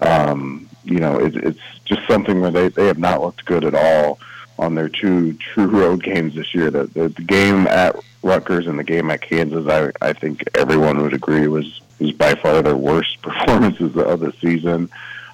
Um, 0.00 0.68
you 0.84 0.98
know, 0.98 1.18
it, 1.18 1.36
it's 1.36 1.60
just 1.84 2.06
something 2.06 2.40
where 2.40 2.50
they, 2.50 2.68
they 2.68 2.86
have 2.86 2.98
not 2.98 3.20
looked 3.20 3.44
good 3.44 3.64
at 3.64 3.74
all 3.74 4.18
on 4.58 4.74
their 4.74 4.88
two 4.88 5.34
true 5.34 5.66
road 5.80 6.02
games 6.02 6.34
this 6.34 6.54
year. 6.54 6.70
The, 6.70 6.84
the, 6.84 7.08
the 7.08 7.22
game 7.22 7.66
at 7.66 7.96
Rutgers 8.22 8.66
and 8.66 8.78
the 8.78 8.84
game 8.84 9.10
at 9.10 9.22
Kansas, 9.22 9.66
I, 9.66 9.90
I 10.06 10.12
think 10.12 10.42
everyone 10.54 11.02
would 11.02 11.14
agree 11.14 11.48
was, 11.48 11.80
was 11.98 12.12
by 12.12 12.34
far 12.34 12.62
their 12.62 12.76
worst 12.76 13.20
performances 13.22 13.96
of 13.96 14.20
the 14.20 14.32
season. 14.40 14.90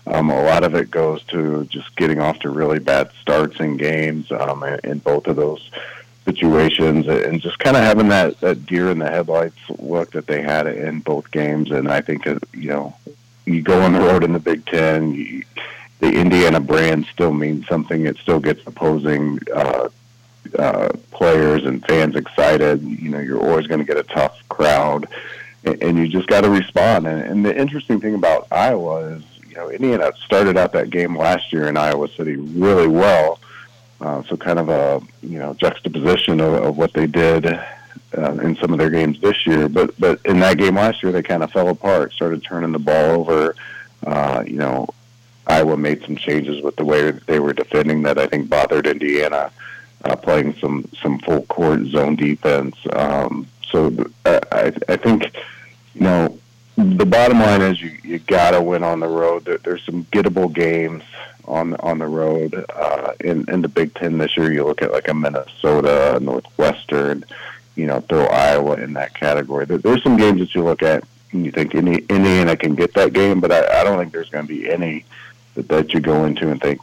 Um, 0.07 0.31
a 0.31 0.43
lot 0.45 0.63
of 0.63 0.75
it 0.77 0.91
goes 0.91 1.25
to 1.25 1.65
just 1.65 1.95
getting 1.97 2.21
off 2.21 2.39
to 2.41 2.51
really 2.51 2.79
bad 2.79 3.11
starts 3.21 3.59
in 3.59 3.77
games 3.77 4.31
um, 4.31 4.63
in 4.85 4.99
both 4.99 5.27
of 5.27 5.35
those 5.35 5.69
situations, 6.25 7.09
and 7.09 7.41
just 7.41 7.59
kind 7.59 7.77
of 7.77 7.83
having 7.83 8.09
that 8.09 8.39
that 8.41 8.67
deer 8.67 8.91
in 8.91 9.01
the 9.01 9.11
headlights 9.11 9.59
look 9.79 10.13
that 10.13 10.29
they 10.29 10.43
had 10.43 10.69
in 10.69 11.01
both 11.01 11.31
games. 11.33 11.73
And 11.73 11.89
I 11.89 12.01
think 12.03 12.25
uh, 12.27 12.39
you 12.55 12.69
know, 12.69 12.97
you 13.47 13.63
go 13.63 13.81
on 13.81 13.93
the 13.93 14.01
road 14.01 14.25
in 14.25 14.33
the 14.33 14.39
Big 14.39 14.67
Ten. 14.67 15.15
You, 15.15 15.45
the 16.01 16.13
Indiana 16.13 16.61
brand 16.61 17.07
still 17.07 17.33
means 17.33 17.67
something. 17.67 18.05
It 18.05 18.19
still 18.19 18.41
gets 18.41 18.61
opposing 18.67 19.39
uh, 19.55 19.89
uh, 20.59 20.89
players 21.11 21.65
and 21.65 21.85
fans 21.87 22.17
excited. 22.17 22.83
You 22.83 23.09
know, 23.09 23.21
you're 23.21 23.41
always 23.41 23.67
going 23.67 23.81
to 23.81 23.87
get 23.87 23.97
a 23.97 24.03
tough 24.03 24.47
crowd, 24.49 25.09
and, 25.65 25.83
and 25.83 25.99
you 25.99 26.09
just 26.09 26.29
got 26.29 26.43
to 26.43 26.51
respond. 26.51 27.07
And, 27.07 27.23
and 27.23 27.45
the 27.45 27.57
interesting 27.57 28.01
thing 28.01 28.15
about 28.15 28.47
Iowa 28.51 29.07
is 29.07 29.23
you 29.49 29.55
know, 29.57 29.71
Indiana 29.71 30.13
started 30.25 30.59
out 30.59 30.73
that 30.73 30.91
game 30.91 31.17
last 31.17 31.53
year 31.53 31.69
in 31.69 31.77
Iowa 31.77 32.09
City 32.09 32.37
really 32.37 32.89
well. 32.89 33.39
Uh, 33.99 34.23
so 34.25 34.37
kind 34.37 34.59
of 34.59 34.69
a 34.69 35.01
you 35.23 35.39
know 35.39 35.55
juxtaposition 35.55 36.41
of, 36.41 36.53
of 36.53 36.77
what 36.77 36.93
they 36.93 37.07
did 37.07 37.47
uh, 38.17 38.33
in 38.35 38.57
some 38.57 38.73
of 38.73 38.79
their 38.79 38.91
games 38.91 39.21
this 39.21 39.47
year. 39.47 39.69
But 39.69 39.99
but 39.99 40.21
in 40.25 40.41
that 40.41 40.59
game 40.59 40.77
last 40.77 41.03
year, 41.03 41.13
they 41.13 41.23
kind 41.23 41.43
of 41.43 41.51
fell 41.53 41.69
apart, 41.69 42.13
started 42.13 42.43
turning 42.43 42.73
the 42.73 42.79
ball 42.79 43.21
over. 43.21 43.55
Uh, 44.07 44.45
you 44.47 44.57
know, 44.57 44.89
Iowa 45.47 45.77
made 45.77 46.03
some 46.05 46.17
changes 46.17 46.63
with 46.63 46.77
the 46.77 46.85
way 46.85 47.11
they 47.11 47.39
were 47.39 47.53
defending 47.53 48.03
that 48.03 48.19
I 48.19 48.27
think 48.27 48.49
bothered 48.49 48.87
Indiana, 48.87 49.51
uh, 50.05 50.17
playing 50.17 50.55
some 50.55 50.89
some 51.03 51.19
full 51.21 51.43
court 51.43 51.85
zone 51.87 52.17
defense. 52.17 52.77
Um, 52.93 53.47
so 53.71 53.93
uh, 54.25 54.41
I 54.53 54.73
I 54.89 54.97
think 54.97 55.35
you 55.95 56.03
know 56.03 56.39
the 56.77 57.07
bottom 57.07 57.41
line 57.41 57.63
is 57.63 57.81
you 57.81 57.97
you 58.03 58.19
gotta 58.19 58.61
win 58.61 58.83
on 58.83 59.01
the 59.01 59.09
road. 59.09 59.45
There, 59.45 59.59
there's 59.59 59.85
some 59.85 60.05
gettable 60.07 60.53
games 60.53 61.03
on 61.47 61.75
on 61.77 61.99
the 61.99 62.07
road 62.07 62.65
uh, 62.75 63.13
in 63.21 63.49
in 63.49 63.63
the 63.63 63.69
Big 63.69 63.95
Ten 63.95 64.19
this 64.19 64.37
year. 64.37 64.53
You 64.53 64.65
look 64.65 64.83
at 64.83 64.93
like 64.93 65.09
a 65.09 65.15
Minnesota, 65.15 66.19
Northwestern, 66.21 67.25
you 67.77 67.87
know, 67.87 68.01
throw 68.01 68.25
Iowa 68.27 68.75
in 68.75 68.95
that 68.95 69.15
category. 69.15 69.67
There, 69.67 69.79
there's 69.79 70.03
some 70.03 70.17
games 70.17 70.41
that 70.41 70.55
you 70.55 70.65
look 70.65 70.83
at 70.83 71.05
and 71.33 71.45
you 71.45 71.53
think 71.53 71.75
Indiana 71.75 72.57
can 72.57 72.75
get 72.75 72.95
that 72.95 73.13
game, 73.13 73.41
but 73.41 73.53
I, 73.53 73.81
I 73.81 73.85
don't 73.85 73.99
think 73.99 74.13
there's 74.13 74.31
going 74.31 74.47
to 74.47 74.53
be 74.53 74.71
any 74.71 75.05
that, 75.55 75.69
that 75.69 75.95
you 75.95 76.01
go 76.01 76.25
into 76.25 76.51
and 76.51 76.61
think 76.61 76.81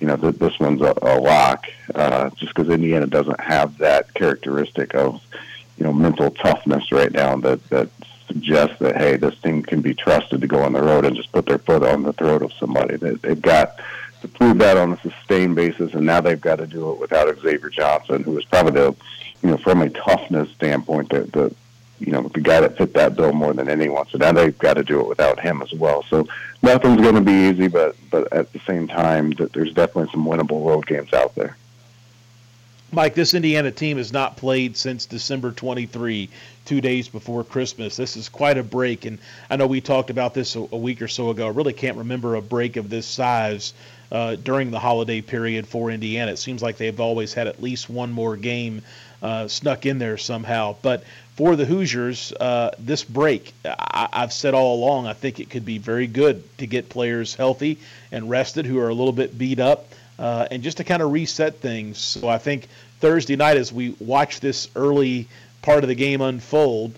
you 0.00 0.06
know 0.08 0.16
that 0.16 0.38
this 0.38 0.58
one's 0.58 0.82
a, 0.82 0.94
a 1.02 1.20
lock, 1.20 1.66
uh, 1.94 2.30
just 2.30 2.54
because 2.54 2.70
Indiana 2.70 3.06
doesn't 3.06 3.40
have 3.40 3.78
that 3.78 4.12
characteristic 4.14 4.94
of 4.94 5.22
you 5.78 5.84
know 5.84 5.92
mental 5.92 6.30
toughness 6.30 6.90
right 6.90 7.12
now 7.12 7.36
that 7.36 7.64
that 7.70 7.88
suggest 8.26 8.78
that 8.80 8.96
hey, 8.96 9.16
this 9.16 9.38
team 9.40 9.62
can 9.62 9.80
be 9.80 9.94
trusted 9.94 10.40
to 10.40 10.46
go 10.46 10.62
on 10.62 10.72
the 10.72 10.82
road 10.82 11.04
and 11.04 11.14
just 11.14 11.30
put 11.32 11.46
their 11.46 11.58
foot 11.58 11.82
on 11.82 12.02
the 12.02 12.12
throat 12.14 12.42
of 12.42 12.52
somebody. 12.54 12.96
They, 12.96 13.14
they've 13.14 13.40
got 13.40 13.78
to 14.22 14.28
prove 14.28 14.58
that 14.58 14.76
on 14.76 14.92
a 14.92 15.00
sustained 15.00 15.54
basis, 15.54 15.94
and 15.94 16.06
now 16.06 16.20
they've 16.20 16.40
got 16.40 16.56
to 16.56 16.66
do 16.66 16.90
it 16.92 16.98
without 16.98 17.36
Xavier 17.40 17.68
Johnson, 17.68 18.22
who 18.22 18.36
is 18.38 18.44
probably 18.44 18.72
the 18.72 18.96
you 19.42 19.50
know 19.50 19.56
from 19.56 19.82
a 19.82 19.90
toughness 19.90 20.50
standpoint 20.50 21.10
the, 21.10 21.22
the 21.24 21.54
you 22.02 22.12
know 22.12 22.22
the 22.22 22.40
guy 22.40 22.60
that 22.60 22.76
fit 22.76 22.94
that 22.94 23.16
bill 23.16 23.32
more 23.32 23.52
than 23.52 23.68
anyone. 23.68 24.06
So 24.08 24.18
now 24.18 24.32
they've 24.32 24.58
got 24.58 24.74
to 24.74 24.82
do 24.82 25.00
it 25.00 25.08
without 25.08 25.38
him 25.38 25.62
as 25.62 25.72
well. 25.72 26.02
So 26.04 26.26
nothing's 26.62 27.00
going 27.00 27.14
to 27.14 27.20
be 27.20 27.48
easy, 27.48 27.68
but 27.68 27.96
but 28.10 28.32
at 28.32 28.52
the 28.52 28.58
same 28.60 28.88
time, 28.88 29.30
that 29.32 29.52
there's 29.52 29.72
definitely 29.72 30.10
some 30.10 30.24
winnable 30.24 30.66
road 30.66 30.86
games 30.86 31.12
out 31.12 31.34
there. 31.34 31.56
Mike, 32.94 33.14
this 33.14 33.32
Indiana 33.32 33.70
team 33.70 33.96
has 33.96 34.12
not 34.12 34.36
played 34.36 34.76
since 34.76 35.06
December 35.06 35.50
23, 35.50 36.28
two 36.66 36.80
days 36.82 37.08
before 37.08 37.42
Christmas. 37.42 37.96
This 37.96 38.18
is 38.18 38.28
quite 38.28 38.58
a 38.58 38.62
break, 38.62 39.06
and 39.06 39.18
I 39.48 39.56
know 39.56 39.66
we 39.66 39.80
talked 39.80 40.10
about 40.10 40.34
this 40.34 40.56
a, 40.56 40.58
a 40.72 40.76
week 40.76 41.00
or 41.00 41.08
so 41.08 41.30
ago. 41.30 41.46
I 41.46 41.50
really 41.50 41.72
can't 41.72 41.96
remember 41.96 42.34
a 42.34 42.42
break 42.42 42.76
of 42.76 42.90
this 42.90 43.06
size 43.06 43.72
uh, 44.10 44.34
during 44.34 44.70
the 44.70 44.78
holiday 44.78 45.22
period 45.22 45.66
for 45.66 45.90
Indiana. 45.90 46.32
It 46.32 46.38
seems 46.38 46.62
like 46.62 46.76
they've 46.76 47.00
always 47.00 47.32
had 47.32 47.46
at 47.46 47.62
least 47.62 47.88
one 47.88 48.12
more 48.12 48.36
game 48.36 48.82
uh, 49.22 49.48
snuck 49.48 49.86
in 49.86 49.98
there 49.98 50.18
somehow. 50.18 50.76
But 50.82 51.04
for 51.36 51.56
the 51.56 51.64
Hoosiers, 51.64 52.32
uh, 52.32 52.72
this 52.78 53.04
break, 53.04 53.54
I, 53.64 54.08
I've 54.12 54.32
said 54.32 54.54
all 54.54 54.74
along, 54.76 55.06
I 55.06 55.14
think 55.14 55.40
it 55.40 55.48
could 55.48 55.64
be 55.64 55.78
very 55.78 56.06
good 56.06 56.42
to 56.58 56.66
get 56.66 56.88
players 56.88 57.34
healthy 57.34 57.78
and 58.10 58.28
rested 58.28 58.66
who 58.66 58.78
are 58.78 58.88
a 58.88 58.94
little 58.94 59.12
bit 59.12 59.38
beat 59.38 59.60
up 59.60 59.88
uh, 60.18 60.46
and 60.50 60.62
just 60.62 60.76
to 60.76 60.84
kind 60.84 61.02
of 61.02 61.12
reset 61.12 61.56
things. 61.56 61.98
So 61.98 62.28
I 62.28 62.38
think 62.38 62.68
Thursday 63.00 63.36
night, 63.36 63.56
as 63.56 63.72
we 63.72 63.96
watch 63.98 64.40
this 64.40 64.68
early 64.76 65.28
part 65.62 65.84
of 65.84 65.88
the 65.88 65.94
game 65.94 66.20
unfold, 66.20 66.94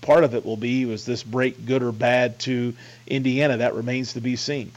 part 0.00 0.24
of 0.24 0.34
it 0.34 0.44
will 0.44 0.56
be 0.56 0.86
was 0.86 1.04
this 1.04 1.22
break 1.22 1.66
good 1.66 1.82
or 1.82 1.92
bad 1.92 2.38
to 2.40 2.74
Indiana? 3.06 3.58
That 3.58 3.74
remains 3.74 4.14
to 4.14 4.20
be 4.20 4.36
seen. 4.36 4.72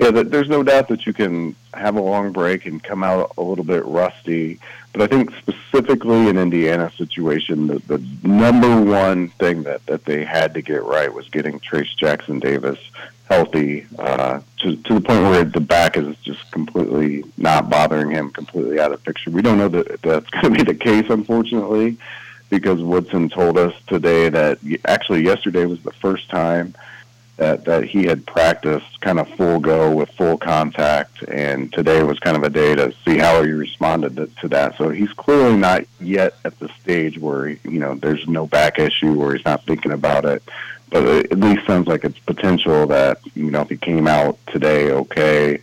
Yeah, 0.00 0.12
there's 0.12 0.48
no 0.48 0.62
doubt 0.62 0.88
that 0.88 1.04
you 1.04 1.12
can 1.12 1.54
have 1.74 1.94
a 1.94 2.00
long 2.00 2.32
break 2.32 2.64
and 2.64 2.82
come 2.82 3.04
out 3.04 3.34
a 3.36 3.42
little 3.42 3.64
bit 3.64 3.84
rusty. 3.84 4.58
But 4.94 5.02
I 5.02 5.06
think 5.08 5.30
specifically 5.36 6.26
in 6.28 6.38
Indiana 6.38 6.90
situation, 6.96 7.66
the, 7.66 7.80
the 7.80 7.98
number 8.22 8.80
one 8.80 9.28
thing 9.28 9.62
that, 9.64 9.84
that 9.84 10.06
they 10.06 10.24
had 10.24 10.54
to 10.54 10.62
get 10.62 10.84
right 10.84 11.12
was 11.12 11.28
getting 11.28 11.60
Trayce 11.60 11.94
Jackson 11.98 12.38
Davis 12.38 12.78
healthy 13.28 13.86
uh, 13.98 14.40
to, 14.60 14.76
to 14.76 14.94
the 14.94 15.00
point 15.02 15.22
where 15.24 15.44
the 15.44 15.60
back 15.60 15.98
is 15.98 16.16
just 16.20 16.50
completely 16.50 17.22
not 17.36 17.68
bothering 17.68 18.10
him, 18.10 18.30
completely 18.30 18.80
out 18.80 18.92
of 18.92 19.04
picture. 19.04 19.30
We 19.30 19.42
don't 19.42 19.58
know 19.58 19.68
that 19.68 20.00
that's 20.00 20.30
going 20.30 20.54
to 20.54 20.64
be 20.64 20.72
the 20.72 20.78
case, 20.78 21.10
unfortunately, 21.10 21.98
because 22.48 22.82
Woodson 22.82 23.28
told 23.28 23.58
us 23.58 23.74
today 23.86 24.30
that 24.30 24.60
actually 24.86 25.24
yesterday 25.24 25.66
was 25.66 25.82
the 25.82 25.92
first 25.92 26.30
time 26.30 26.74
that, 27.40 27.64
that 27.64 27.84
he 27.84 28.04
had 28.04 28.26
practiced 28.26 29.00
kind 29.00 29.18
of 29.18 29.26
full 29.30 29.60
go 29.60 29.90
with 29.90 30.10
full 30.10 30.36
contact, 30.36 31.22
and 31.22 31.72
today 31.72 32.02
was 32.02 32.18
kind 32.18 32.36
of 32.36 32.42
a 32.42 32.50
day 32.50 32.74
to 32.74 32.92
see 33.02 33.16
how 33.16 33.42
he 33.42 33.50
responded 33.50 34.14
to, 34.16 34.26
to 34.42 34.48
that. 34.48 34.76
So 34.76 34.90
he's 34.90 35.12
clearly 35.14 35.56
not 35.56 35.84
yet 35.98 36.34
at 36.44 36.58
the 36.58 36.68
stage 36.82 37.18
where, 37.18 37.48
you 37.48 37.80
know, 37.80 37.94
there's 37.94 38.28
no 38.28 38.46
back 38.46 38.78
issue 38.78 39.14
where 39.14 39.34
he's 39.34 39.44
not 39.46 39.64
thinking 39.64 39.92
about 39.92 40.26
it 40.26 40.42
but 40.90 41.04
it 41.04 41.32
at 41.32 41.38
least 41.38 41.64
sounds 41.66 41.86
like 41.86 42.04
it's 42.04 42.18
potential 42.18 42.84
that 42.88 43.20
you 43.34 43.50
know 43.50 43.60
if 43.60 43.68
he 43.68 43.76
came 43.76 44.08
out 44.08 44.36
today 44.48 44.90
okay, 44.90 45.60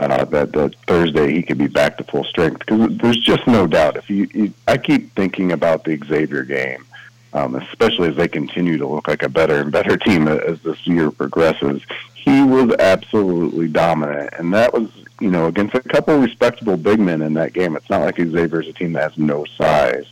uh, 0.00 0.24
that 0.26 0.52
that 0.52 0.74
Thursday 0.86 1.32
he 1.32 1.42
could 1.42 1.58
be 1.58 1.66
back 1.66 1.96
to 1.96 2.04
full 2.04 2.24
strength 2.24 2.58
because 2.60 2.96
there's 2.98 3.18
just 3.18 3.46
no 3.46 3.66
doubt 3.66 3.96
if 3.96 4.10
you, 4.10 4.28
you 4.34 4.52
I 4.68 4.76
keep 4.76 5.14
thinking 5.14 5.52
about 5.52 5.84
the 5.84 5.98
Xavier 6.06 6.44
game. 6.44 6.84
Um, 7.32 7.56
especially 7.56 8.08
as 8.08 8.16
they 8.16 8.28
continue 8.28 8.78
to 8.78 8.86
look 8.86 9.08
like 9.08 9.22
a 9.22 9.28
better 9.28 9.56
and 9.56 9.70
better 9.70 9.96
team 9.96 10.26
as 10.26 10.60
this 10.60 10.86
year 10.86 11.10
progresses. 11.10 11.82
He 12.14 12.42
was 12.42 12.74
absolutely 12.78 13.68
dominant, 13.68 14.30
and 14.38 14.54
that 14.54 14.72
was, 14.72 14.88
you 15.20 15.30
know, 15.30 15.46
against 15.46 15.74
a 15.74 15.80
couple 15.80 16.16
respectable 16.18 16.76
big 16.76 16.98
men 16.98 17.20
in 17.20 17.34
that 17.34 17.52
game. 17.52 17.76
It's 17.76 17.90
not 17.90 18.02
like 18.02 18.16
Xavier's 18.16 18.68
a 18.68 18.72
team 18.72 18.94
that 18.94 19.10
has 19.10 19.18
no 19.18 19.44
size. 19.44 20.06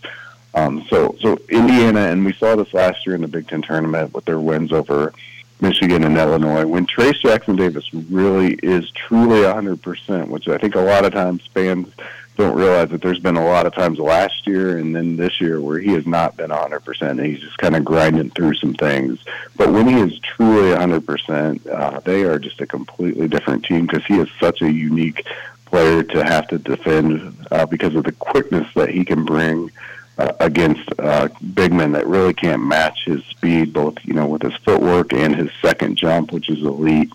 Um, 0.54 0.84
so, 0.88 1.16
so 1.20 1.38
Indiana, 1.48 2.00
and 2.00 2.24
we 2.24 2.32
saw 2.32 2.54
this 2.56 2.72
last 2.74 3.06
year 3.06 3.14
in 3.14 3.22
the 3.22 3.28
Big 3.28 3.48
Ten 3.48 3.62
tournament 3.62 4.14
with 4.14 4.24
their 4.24 4.38
wins 4.38 4.72
over 4.72 5.12
Michigan 5.60 6.04
and 6.04 6.16
Illinois. 6.16 6.66
When 6.66 6.86
Trayce 6.86 7.20
Jackson 7.20 7.56
Davis 7.56 7.92
really 7.92 8.54
is 8.62 8.90
truly 8.92 9.40
100%, 9.40 10.28
which 10.28 10.48
I 10.48 10.58
think 10.58 10.74
a 10.74 10.80
lot 10.80 11.04
of 11.04 11.12
times 11.12 11.42
fans 11.52 11.92
don't 12.36 12.56
realize 12.56 12.90
that 12.90 13.00
there's 13.00 13.20
been 13.20 13.36
a 13.36 13.44
lot 13.44 13.66
of 13.66 13.74
times 13.74 13.98
last 13.98 14.46
year 14.46 14.78
and 14.78 14.94
then 14.94 15.16
this 15.16 15.40
year 15.40 15.60
where 15.60 15.78
he 15.78 15.92
has 15.92 16.06
not 16.06 16.36
been 16.36 16.50
100% 16.50 17.02
and 17.02 17.20
he's 17.20 17.40
just 17.40 17.56
kind 17.58 17.76
of 17.76 17.84
grinding 17.84 18.30
through 18.30 18.54
some 18.54 18.74
things. 18.74 19.24
But 19.56 19.72
when 19.72 19.86
he 19.86 19.94
is 19.94 20.18
truly 20.18 20.70
100%, 20.70 21.66
uh, 21.68 22.00
they 22.00 22.24
are 22.24 22.38
just 22.38 22.60
a 22.60 22.66
completely 22.66 23.28
different 23.28 23.64
team 23.64 23.86
because 23.86 24.04
he 24.06 24.18
is 24.18 24.28
such 24.40 24.62
a 24.62 24.70
unique 24.70 25.24
player 25.66 26.02
to 26.02 26.24
have 26.24 26.48
to 26.48 26.58
defend 26.58 27.36
uh, 27.50 27.66
because 27.66 27.94
of 27.94 28.04
the 28.04 28.12
quickness 28.12 28.66
that 28.74 28.90
he 28.90 29.04
can 29.04 29.24
bring 29.24 29.70
uh, 30.18 30.32
against 30.40 30.88
uh, 30.98 31.28
big 31.54 31.72
men 31.72 31.92
that 31.92 32.06
really 32.06 32.34
can't 32.34 32.64
match 32.64 33.04
his 33.04 33.24
speed, 33.24 33.72
both 33.72 33.96
you 34.04 34.14
know 34.14 34.26
with 34.26 34.42
his 34.42 34.54
footwork 34.58 35.12
and 35.12 35.34
his 35.34 35.50
second 35.60 35.96
jump, 35.96 36.30
which 36.30 36.48
is 36.48 36.60
elite. 36.62 37.10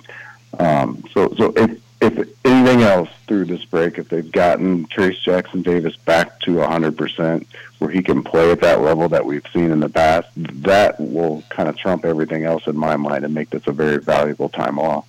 Um, 0.59 1.03
so, 1.13 1.33
so 1.37 1.53
if 1.55 1.79
if 2.01 2.29
anything 2.45 2.81
else 2.81 3.09
through 3.27 3.45
this 3.45 3.65
break, 3.65 3.97
if 3.97 4.07
they've 4.07 4.31
gotten 4.31 4.85
Trayce 4.87 5.21
Jackson 5.21 5.61
Davis 5.61 5.97
back 5.97 6.39
to 6.41 6.51
100%, 6.51 7.45
where 7.79 7.89
he 7.89 8.01
can 8.01 8.23
play 8.23 8.51
at 8.51 8.61
that 8.61 8.81
level 8.81 9.09
that 9.09 9.25
we've 9.25 9.45
seen 9.51 9.71
in 9.71 9.79
the 9.79 9.89
past, 9.89 10.29
that 10.35 10.99
will 10.99 11.43
kind 11.49 11.67
of 11.67 11.77
trump 11.77 12.05
everything 12.05 12.45
else 12.45 12.67
in 12.67 12.77
my 12.77 12.95
mind 12.95 13.25
and 13.25 13.33
make 13.33 13.49
this 13.49 13.67
a 13.67 13.71
very 13.71 13.97
valuable 13.97 14.49
time 14.49 14.79
off. 14.79 15.05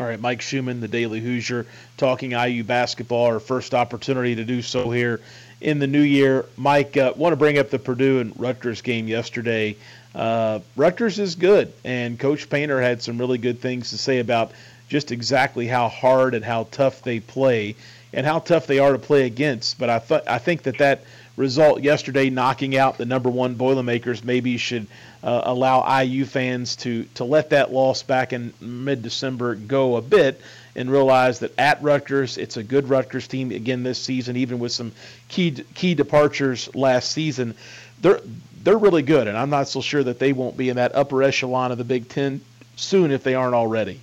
All 0.00 0.06
right, 0.06 0.20
Mike 0.20 0.40
Schumann, 0.40 0.80
the 0.80 0.88
Daily 0.88 1.20
Hoosier, 1.20 1.66
talking 1.96 2.30
IU 2.30 2.62
basketball, 2.62 3.26
our 3.26 3.40
first 3.40 3.74
opportunity 3.74 4.36
to 4.36 4.44
do 4.44 4.62
so 4.62 4.90
here 4.90 5.20
in 5.60 5.80
the 5.80 5.88
new 5.88 6.02
year. 6.02 6.46
Mike, 6.56 6.96
uh, 6.96 7.12
want 7.16 7.32
to 7.32 7.36
bring 7.36 7.58
up 7.58 7.70
the 7.70 7.80
Purdue 7.80 8.20
and 8.20 8.38
Rutgers 8.38 8.80
game 8.80 9.08
yesterday. 9.08 9.76
Uh, 10.14 10.60
Rutgers 10.76 11.18
is 11.18 11.34
good, 11.34 11.72
and 11.84 12.18
Coach 12.18 12.48
Painter 12.48 12.80
had 12.80 13.02
some 13.02 13.18
really 13.18 13.38
good 13.38 13.60
things 13.60 13.90
to 13.90 13.98
say 13.98 14.20
about 14.20 14.52
just 14.88 15.12
exactly 15.12 15.66
how 15.66 15.88
hard 15.88 16.34
and 16.34 16.44
how 16.44 16.66
tough 16.70 17.02
they 17.02 17.20
play, 17.20 17.76
and 18.12 18.24
how 18.24 18.38
tough 18.38 18.66
they 18.66 18.78
are 18.78 18.92
to 18.92 18.98
play 18.98 19.26
against. 19.26 19.78
But 19.78 19.90
I 19.90 19.98
thought 19.98 20.26
I 20.26 20.38
think 20.38 20.62
that 20.62 20.78
that 20.78 21.02
result 21.36 21.82
yesterday, 21.82 22.30
knocking 22.30 22.76
out 22.76 22.98
the 22.98 23.06
number 23.06 23.30
one 23.30 23.54
Boilermakers, 23.54 24.24
maybe 24.24 24.56
should 24.56 24.86
uh, 25.22 25.42
allow 25.44 26.00
IU 26.00 26.24
fans 26.24 26.76
to 26.76 27.04
to 27.14 27.24
let 27.24 27.50
that 27.50 27.72
loss 27.72 28.02
back 28.02 28.32
in 28.32 28.52
mid-December 28.60 29.54
go 29.54 29.96
a 29.96 30.02
bit 30.02 30.40
and 30.74 30.90
realize 30.90 31.40
that 31.40 31.52
at 31.58 31.82
Rutgers, 31.82 32.38
it's 32.38 32.56
a 32.56 32.62
good 32.62 32.88
Rutgers 32.88 33.26
team 33.26 33.50
again 33.50 33.82
this 33.82 34.00
season, 34.00 34.36
even 34.36 34.58
with 34.58 34.72
some 34.72 34.92
key 35.28 35.50
key 35.74 35.94
departures 35.94 36.74
last 36.74 37.10
season. 37.10 37.54
They're 38.00 38.20
they're 38.62 38.78
really 38.78 39.02
good, 39.02 39.28
and 39.28 39.36
I'm 39.36 39.50
not 39.50 39.68
so 39.68 39.80
sure 39.80 40.02
that 40.02 40.18
they 40.18 40.32
won't 40.32 40.56
be 40.56 40.68
in 40.68 40.76
that 40.76 40.94
upper 40.94 41.22
echelon 41.22 41.72
of 41.72 41.78
the 41.78 41.84
Big 41.84 42.08
Ten 42.08 42.40
soon 42.76 43.10
if 43.10 43.22
they 43.22 43.34
aren't 43.34 43.54
already. 43.54 44.00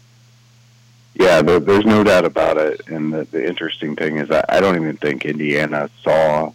Yeah, 1.16 1.42
there's 1.42 1.86
no 1.86 2.04
doubt 2.04 2.26
about 2.26 2.58
it. 2.58 2.88
And 2.88 3.14
the, 3.14 3.24
the 3.24 3.46
interesting 3.48 3.96
thing 3.96 4.18
is, 4.18 4.30
I 4.30 4.60
don't 4.60 4.76
even 4.76 4.98
think 4.98 5.26
Indiana 5.26 5.90
saw 6.04 6.52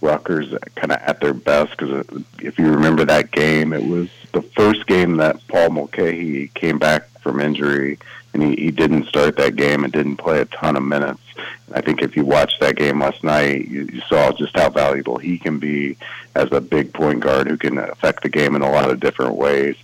Rutgers 0.00 0.54
kind 0.76 0.92
of 0.92 0.98
at 0.98 1.20
their 1.20 1.34
best 1.34 1.72
because 1.72 1.90
uh, 1.90 2.18
if 2.40 2.58
you 2.58 2.70
remember 2.70 3.04
that 3.04 3.32
game, 3.32 3.72
it 3.72 3.84
was 3.84 4.08
the 4.32 4.42
first 4.42 4.86
game 4.86 5.16
that 5.16 5.44
Paul 5.48 5.70
Mulcahy 5.70 6.48
came 6.54 6.78
back 6.78 7.08
from 7.20 7.40
injury 7.40 7.98
and 8.32 8.42
he, 8.42 8.64
he 8.64 8.70
didn't 8.70 9.06
start 9.06 9.36
that 9.38 9.56
game 9.56 9.82
and 9.82 9.92
didn't 9.92 10.18
play 10.18 10.40
a 10.40 10.44
ton 10.44 10.76
of 10.76 10.82
minutes. 10.82 11.22
And 11.66 11.74
I 11.74 11.80
think 11.80 12.02
if 12.02 12.14
you 12.14 12.24
watched 12.24 12.60
that 12.60 12.76
game 12.76 13.00
last 13.00 13.24
night, 13.24 13.66
you, 13.66 13.88
you 13.92 14.02
saw 14.02 14.30
just 14.32 14.56
how 14.56 14.70
valuable 14.70 15.16
he 15.16 15.38
can 15.38 15.58
be 15.58 15.96
as 16.34 16.52
a 16.52 16.60
big 16.60 16.92
point 16.92 17.20
guard 17.20 17.48
who 17.48 17.56
can 17.56 17.78
affect 17.78 18.22
the 18.22 18.28
game 18.28 18.54
in 18.54 18.62
a 18.62 18.70
lot 18.70 18.90
of 18.90 19.00
different 19.00 19.34
ways. 19.34 19.74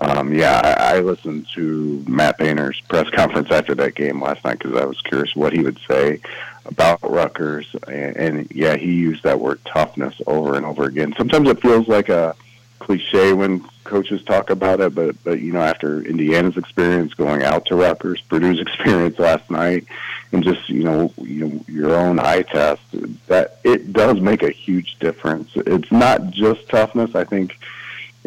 Um, 0.00 0.34
yeah, 0.34 0.60
I, 0.62 0.96
I 0.96 1.00
listened 1.00 1.46
to 1.54 2.04
Matt 2.06 2.38
Painter's 2.38 2.80
press 2.82 3.08
conference 3.14 3.50
after 3.50 3.74
that 3.76 3.94
game 3.94 4.22
last 4.22 4.44
night 4.44 4.58
because 4.58 4.76
I 4.76 4.84
was 4.84 5.00
curious 5.00 5.34
what 5.34 5.52
he 5.52 5.60
would 5.60 5.78
say 5.88 6.20
about 6.66 6.98
Rutgers, 7.02 7.74
and, 7.86 8.16
and 8.16 8.50
yeah, 8.50 8.76
he 8.76 8.92
used 8.92 9.22
that 9.22 9.40
word 9.40 9.60
toughness 9.64 10.14
over 10.26 10.56
and 10.56 10.66
over 10.66 10.84
again. 10.84 11.14
Sometimes 11.16 11.48
it 11.48 11.60
feels 11.60 11.88
like 11.88 12.08
a 12.08 12.34
cliche 12.78 13.32
when 13.32 13.64
coaches 13.84 14.22
talk 14.24 14.50
about 14.50 14.80
it, 14.80 14.94
but 14.94 15.22
but 15.24 15.40
you 15.40 15.52
know, 15.52 15.60
after 15.62 16.02
Indiana's 16.02 16.56
experience 16.56 17.14
going 17.14 17.42
out 17.42 17.66
to 17.66 17.76
Rutgers, 17.76 18.20
Purdue's 18.22 18.60
experience 18.66 19.18
last 19.18 19.50
night, 19.50 19.86
and 20.32 20.42
just 20.42 20.68
you 20.68 20.82
know, 20.82 21.12
you 21.18 21.46
know, 21.46 21.64
your 21.68 21.94
own 21.94 22.18
eye 22.18 22.42
test, 22.42 22.82
that 23.28 23.58
it 23.64 23.92
does 23.92 24.20
make 24.20 24.42
a 24.42 24.50
huge 24.50 24.98
difference. 24.98 25.50
It's 25.54 25.92
not 25.92 26.30
just 26.30 26.68
toughness. 26.68 27.14
I 27.14 27.24
think 27.24 27.56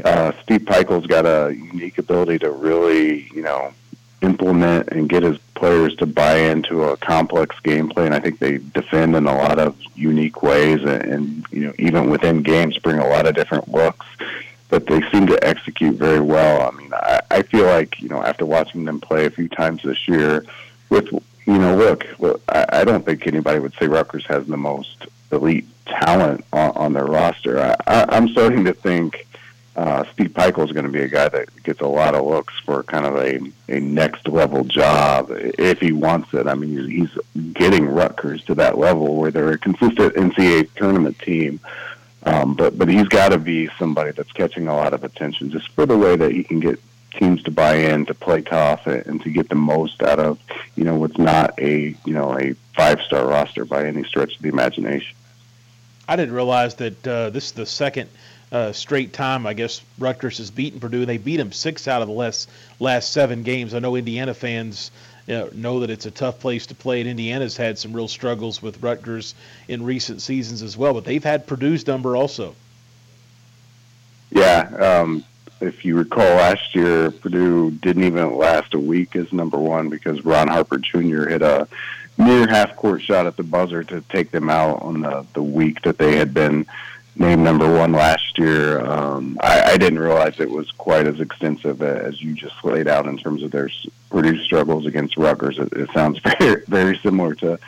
uh, 0.04 0.32
Steve 0.44 0.62
Pikiell's 0.62 1.08
got 1.08 1.26
a 1.26 1.54
unique 1.54 1.98
ability 1.98 2.40
to 2.40 2.52
really, 2.52 3.30
you 3.34 3.42
know, 3.42 3.74
implement 4.22 4.90
and 4.90 5.08
get 5.08 5.24
his 5.24 5.38
players 5.56 5.96
to 5.98 6.06
buy 6.06 6.36
into 6.38 6.84
a 6.84 6.98
complex 6.98 7.60
game 7.62 7.90
plan. 7.90 8.14
I 8.14 8.20
think 8.20 8.40
they 8.40 8.58
defend 8.58 9.16
in 9.16 9.28
a 9.28 9.36
lot 9.36 9.60
of 9.60 9.78
unique 9.96 10.44
ways, 10.44 10.82
and, 10.82 11.04
and 11.04 11.46
you 11.52 11.62
know, 11.62 11.74
even 11.80 12.10
within 12.10 12.44
games, 12.44 12.78
bring 12.78 13.00
a 13.00 13.08
lot 13.08 13.28
of 13.28 13.36
different 13.36 13.70
looks. 13.70 14.06
But 14.70 14.86
they 14.86 15.02
seem 15.10 15.26
to 15.28 15.44
execute 15.44 15.96
very 15.96 16.20
well. 16.20 16.68
I 16.68 16.72
mean, 16.72 16.94
I, 16.94 17.22
I 17.32 17.42
feel 17.42 17.66
like 17.66 18.00
you 18.02 18.10
know 18.10 18.22
after 18.22 18.46
watching 18.46 18.86
them 18.86 19.00
play 19.00 19.26
a 19.26 19.32
few 19.32 19.48
times 19.50 19.82
this 19.84 20.08
year, 20.08 20.46
with 20.90 21.12
you 21.12 21.58
know, 21.58 21.76
look, 21.76 22.06
look 22.20 22.42
I, 22.50 22.66
I 22.70 22.84
don't 22.84 23.04
think 23.04 23.26
anybody 23.26 23.60
would 23.60 23.74
say 23.80 23.88
Rutgers 23.88 24.26
has 24.28 24.46
the 24.46 24.58
most 24.58 25.08
elite 25.32 25.68
talent 25.86 26.46
on, 26.54 26.72
on 26.72 26.94
their 26.94 27.06
roster. 27.06 27.60
I, 27.60 27.76
I, 27.88 28.06
I'm 28.10 28.30
starting 28.30 28.66
to 28.66 28.74
think 28.74 29.26
uh, 29.80 30.04
Steve 30.12 30.32
Pikiell 30.32 30.66
is 30.66 30.74
going 30.74 30.86
to 30.86 30.92
be 30.92 31.00
a 31.00 31.08
guy 31.08 31.30
that 31.30 31.64
gets 31.64 31.80
a 31.80 31.88
lot 31.88 32.14
of 32.14 32.26
looks 32.26 32.54
for 32.66 32.84
kind 32.84 33.06
of 33.06 33.16
a, 33.16 33.40
a 33.70 33.80
next 33.80 34.28
level 34.28 34.66
job 34.66 35.30
if 35.32 35.80
he 35.80 35.94
wants 35.94 36.34
it. 36.34 36.48
I 36.48 36.54
mean, 36.54 36.90
he's 36.90 37.18
getting 37.54 37.86
Rutgers 37.86 38.44
to 38.46 38.56
that 38.56 38.78
level 38.78 39.16
where 39.16 39.32
they're 39.32 39.52
a 39.52 39.58
consistent 39.58 40.16
NCAA 40.16 40.68
tournament 40.76 41.18
team. 41.20 41.62
Um, 42.24 42.56
but 42.56 42.78
but 42.78 42.90
he's 42.90 43.08
got 43.08 43.30
to 43.30 43.38
be 43.38 43.70
somebody 43.80 44.12
that's 44.12 44.34
catching 44.34 44.68
a 44.68 44.76
lot 44.76 44.94
of 44.94 45.06
attention 45.06 45.50
just 45.50 45.70
for 45.70 45.86
the 45.86 45.98
way 45.98 46.18
that 46.18 46.34
he 46.34 46.44
can 46.44 46.60
get 46.60 46.78
teams 47.14 47.42
to 47.44 47.52
buy 47.52 47.76
in, 47.76 48.06
to 48.08 48.14
play 48.14 48.42
tough, 48.42 48.86
and 48.86 49.22
to 49.22 49.30
get 49.30 49.48
the 49.48 49.56
most 49.56 50.04
out 50.04 50.20
of 50.20 50.40
you 50.76 50.84
know 50.84 50.96
what's 50.96 51.18
not 51.18 51.58
a 51.58 51.96
you 52.06 52.14
know 52.14 52.38
a 52.38 52.54
five 52.76 53.00
star 53.00 53.26
roster 53.26 53.64
by 53.64 53.86
any 53.86 54.04
stretch 54.04 54.36
of 54.36 54.42
the 54.42 54.50
imagination. 54.50 55.16
I 56.10 56.18
didn't 56.18 56.36
realize 56.36 56.76
that 56.76 57.08
uh, 57.08 57.30
this 57.30 57.46
is 57.46 57.52
the 57.54 57.66
second 57.66 58.10
uh, 58.52 58.72
straight 58.72 59.14
time. 59.14 59.46
I 59.46 59.54
guess 59.54 59.82
Rutgers 59.98 60.38
has 60.38 60.52
beaten 60.52 60.80
Purdue. 60.80 61.06
They 61.06 61.18
beat 61.18 61.38
them 61.38 61.52
six 61.52 61.88
out 61.88 62.02
of 62.02 62.08
the 62.08 62.14
last 62.14 62.50
last 62.80 63.12
seven 63.12 63.44
games. 63.44 63.74
I 63.74 63.80
know 63.80 63.96
Indiana 63.96 64.34
fans 64.34 64.92
you 65.28 65.36
know, 65.36 65.50
know 65.54 65.80
that 65.82 65.90
it's 65.90 66.06
a 66.06 66.12
tough 66.12 66.40
place 66.40 66.66
to 66.68 66.76
play, 66.76 67.02
and 67.02 67.10
Indiana's 67.10 67.56
had 67.56 67.78
some 67.78 67.94
real 67.94 68.08
struggles 68.08 68.62
with 68.62 68.82
Rutgers 68.82 69.36
in 69.68 69.84
recent 69.84 70.22
seasons 70.22 70.62
as 70.62 70.76
well. 70.76 70.94
But 70.94 71.06
they've 71.06 71.24
had 71.24 71.46
Purdue's 71.46 71.86
number 71.86 72.16
also. 72.16 72.56
Yeah, 74.32 75.02
um, 75.02 75.24
if 75.62 75.86
you 75.86 75.96
recall, 75.96 76.36
last 76.36 76.74
year 76.74 77.12
Purdue 77.12 77.72
didn't 77.72 78.04
even 78.04 78.38
last 78.38 78.74
a 78.74 78.80
week 78.80 79.16
as 79.16 79.32
number 79.34 79.58
one 79.58 79.90
because 79.90 80.24
Ron 80.26 80.48
Harper 80.48 80.78
Jr. 80.78 81.30
hit 81.30 81.42
a 81.42 81.68
near 82.18 82.48
half 82.48 82.76
court 82.76 83.02
shot 83.02 83.26
at 83.26 83.38
the 83.38 83.44
buzzer 83.44 83.84
to 83.84 84.02
take 84.10 84.32
them 84.32 84.50
out 84.50 84.82
on 84.82 85.02
the 85.02 85.26
the 85.34 85.44
week 85.44 85.82
that 85.84 85.98
they 85.98 86.18
had 86.18 86.34
been 86.34 86.66
named 87.20 87.44
number 87.44 87.72
one 87.72 87.92
last 87.92 88.38
year. 88.38 88.80
Um, 88.80 89.38
I, 89.42 89.74
I 89.74 89.78
didn't 89.78 90.00
realize 90.00 90.40
it 90.40 90.50
was 90.50 90.72
quite 90.72 91.06
as 91.06 91.20
extensive 91.20 91.82
as 91.82 92.22
you 92.22 92.34
just 92.34 92.64
laid 92.64 92.88
out 92.88 93.06
in 93.06 93.18
terms 93.18 93.44
of 93.44 93.52
their 93.52 93.70
Purdue 94.10 94.42
struggles 94.44 94.86
against 94.86 95.18
Rutgers. 95.18 95.60
It, 95.60 95.72
it 95.74 95.90
sounds 95.92 96.20
very 96.40 96.64
very 96.68 96.98
similar 96.98 97.36
to 97.36 97.60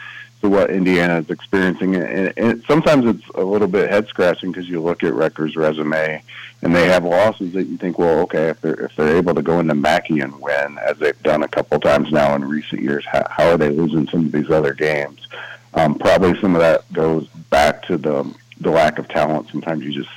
to 0.42 0.50
what 0.50 0.72
Indiana 0.72 1.20
is 1.20 1.30
experiencing. 1.30 1.96
And, 1.96 2.34
and 2.36 2.64
sometimes 2.64 3.06
it's 3.06 3.28
a 3.36 3.44
little 3.44 3.68
bit 3.68 3.92
head 3.92 4.08
scratching 4.08 4.52
because 4.52 4.68
you 4.68 4.82
look 4.82 5.04
at 5.04 5.14
Rutgers' 5.14 5.56
resume 5.56 6.24
and 6.64 6.76
they 6.76 6.88
have 6.88 7.04
losses 7.04 7.54
that 7.54 7.66
you 7.66 7.78
think, 7.78 8.00
well, 8.00 8.22
okay, 8.22 8.50
if 8.50 8.62
they're 8.62 8.86
if 8.86 8.96
they're 8.96 9.18
able 9.18 9.36
to 9.36 9.42
go 9.42 9.60
into 9.60 9.76
Mackey 9.76 10.22
and 10.22 10.40
win 10.40 10.78
as 10.80 10.98
they've 10.98 11.22
done 11.24 11.44
a 11.44 11.48
couple 11.48 11.80
times 11.80 12.12
now 12.12 12.34
in 12.36 12.46
recent 12.46 12.82
years, 12.82 13.06
how, 13.06 13.28
how 13.30 13.50
are 13.50 13.58
they 13.58 13.70
losing 13.70 14.08
some 14.08 14.28
of 14.28 14.32
these 14.32 14.50
other 14.50 14.74
games? 14.74 15.28
Um, 15.74 15.96
probably 15.96 16.40
some 16.40 16.56
of 16.56 16.62
that 16.62 16.92
goes 16.92 17.28
back 17.50 17.84
to 17.84 17.98
the 17.98 18.34
the 18.62 18.72
lack 18.72 19.00
of 19.00 19.08
talent. 19.08 19.50
Sometimes 19.50 19.84
you 19.84 19.92
just, 19.92 20.10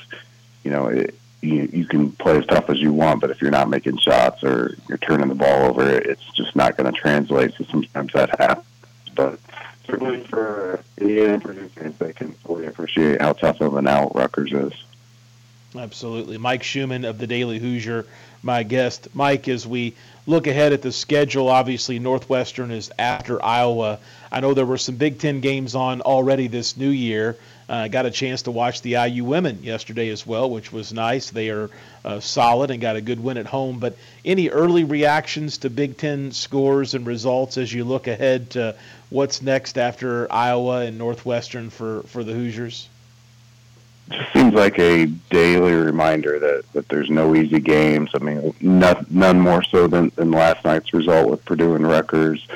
you 0.63 0.71
know, 0.71 0.87
it, 0.87 1.15
you, 1.41 1.69
you 1.73 1.85
can 1.85 2.13
play 2.13 2.39
as 2.39 2.47
tough 2.47 2.71
as 2.71 2.81
you 2.81 2.93
want, 2.93 3.21
but 3.21 3.31
if 3.31 3.41
you're 3.41 3.51
not 3.51 3.69
making 3.69 3.99
shots 3.99 4.43
or 4.43 4.77
you're 4.89 4.99
turning 4.99 5.29
the 5.29 5.35
ball 5.35 5.71
over, 5.71 5.89
it's 5.89 6.25
just 6.33 6.57
not 6.57 6.77
going 6.77 6.93
to 6.93 6.99
translate. 6.99 7.55
So 7.59 7.65
sometimes 7.65 8.13
that 8.13 8.39
happens. 8.39 8.67
But 9.15 9.39
certainly 9.87 10.21
for 10.25 10.83
Indiana 10.99 11.39
Purdue 11.41 11.69
fans, 11.69 11.99
they 11.99 12.13
can 12.13 12.33
fully 12.33 12.67
appreciate 12.67 13.21
how 13.21 13.35
tough 13.35 13.61
of 13.61 13.77
an 13.77 13.87
out 13.87 14.15
Rutgers 14.15 14.53
is. 14.53 14.73
Absolutely. 15.77 16.39
Mike 16.39 16.63
Schumann 16.63 17.05
of 17.05 17.19
the 17.19 17.27
Daily 17.27 17.59
Hoosier, 17.59 18.07
my 18.43 18.63
guest. 18.63 19.09
Mike, 19.13 19.49
as 19.49 19.67
we 19.67 19.95
look 20.27 20.47
ahead 20.47 20.73
at 20.73 20.83
the 20.83 20.93
schedule, 20.93 21.49
obviously 21.49 21.99
Northwestern 21.99 22.71
is 22.71 22.93
after 22.99 23.45
Iowa. 23.45 23.99
I 24.31 24.41
know 24.41 24.55
there 24.55 24.67
were 24.67 24.79
some 24.79 24.97
Big 24.97 25.19
Ten 25.19 25.41
games 25.41 25.75
on 25.75 26.01
already 26.01 26.47
this 26.47 26.77
new 26.77 26.91
year. 26.91 27.37
Uh, 27.69 27.89
got 27.89 28.07
a 28.07 28.11
chance 28.11 28.43
to 28.43 28.51
watch 28.51 28.83
the 28.83 28.93
IU 28.93 29.25
women 29.25 29.63
yesterday 29.63 30.11
as 30.11 30.27
well, 30.27 30.51
which 30.51 30.73
was 30.73 30.93
nice. 30.93 31.31
They 31.31 31.51
are 31.51 31.71
uh, 32.05 32.21
solid 32.21 32.71
and 32.71 32.81
got 32.81 32.97
a 32.97 33.01
good 33.01 33.23
win 33.23 33.39
at 33.39 33.47
home. 33.47 33.79
But 33.79 33.97
any 34.25 34.51
early 34.51 34.85
reactions 34.85 35.59
to 35.59 35.71
Big 35.71 35.97
Ten 35.97 36.33
scores 36.33 36.95
and 36.95 37.07
results 37.07 37.57
as 37.57 37.73
you 37.73 37.85
look 37.85 38.07
ahead 38.07 38.51
to 38.51 38.75
what's 39.09 39.41
next 39.41 39.79
after 39.79 40.31
Iowa 40.31 40.81
and 40.81 40.99
Northwestern 40.99 41.71
for, 41.71 42.03
for 42.03 42.23
the 42.23 42.33
Hoosiers? 42.33 42.89
just 44.11 44.33
seems 44.33 44.55
like 44.55 44.79
a 44.79 45.07
daily 45.07 45.73
reminder 45.73 46.39
that, 46.39 46.65
that 46.73 46.89
there's 46.89 47.11
no 47.11 47.35
easy 47.35 47.61
games. 47.61 48.11
I 48.15 48.19
mean, 48.19 48.55
not, 48.61 49.11
none 49.11 49.41
more 49.41 49.63
so 49.63 49.87
than, 49.87 50.13
than 50.17 50.31
last 50.31 50.65
night's 50.65 50.93
result 50.93 51.31
with 51.31 51.45
Purdue 51.45 51.75
and 51.75 51.87
Rutgers. 51.87 52.47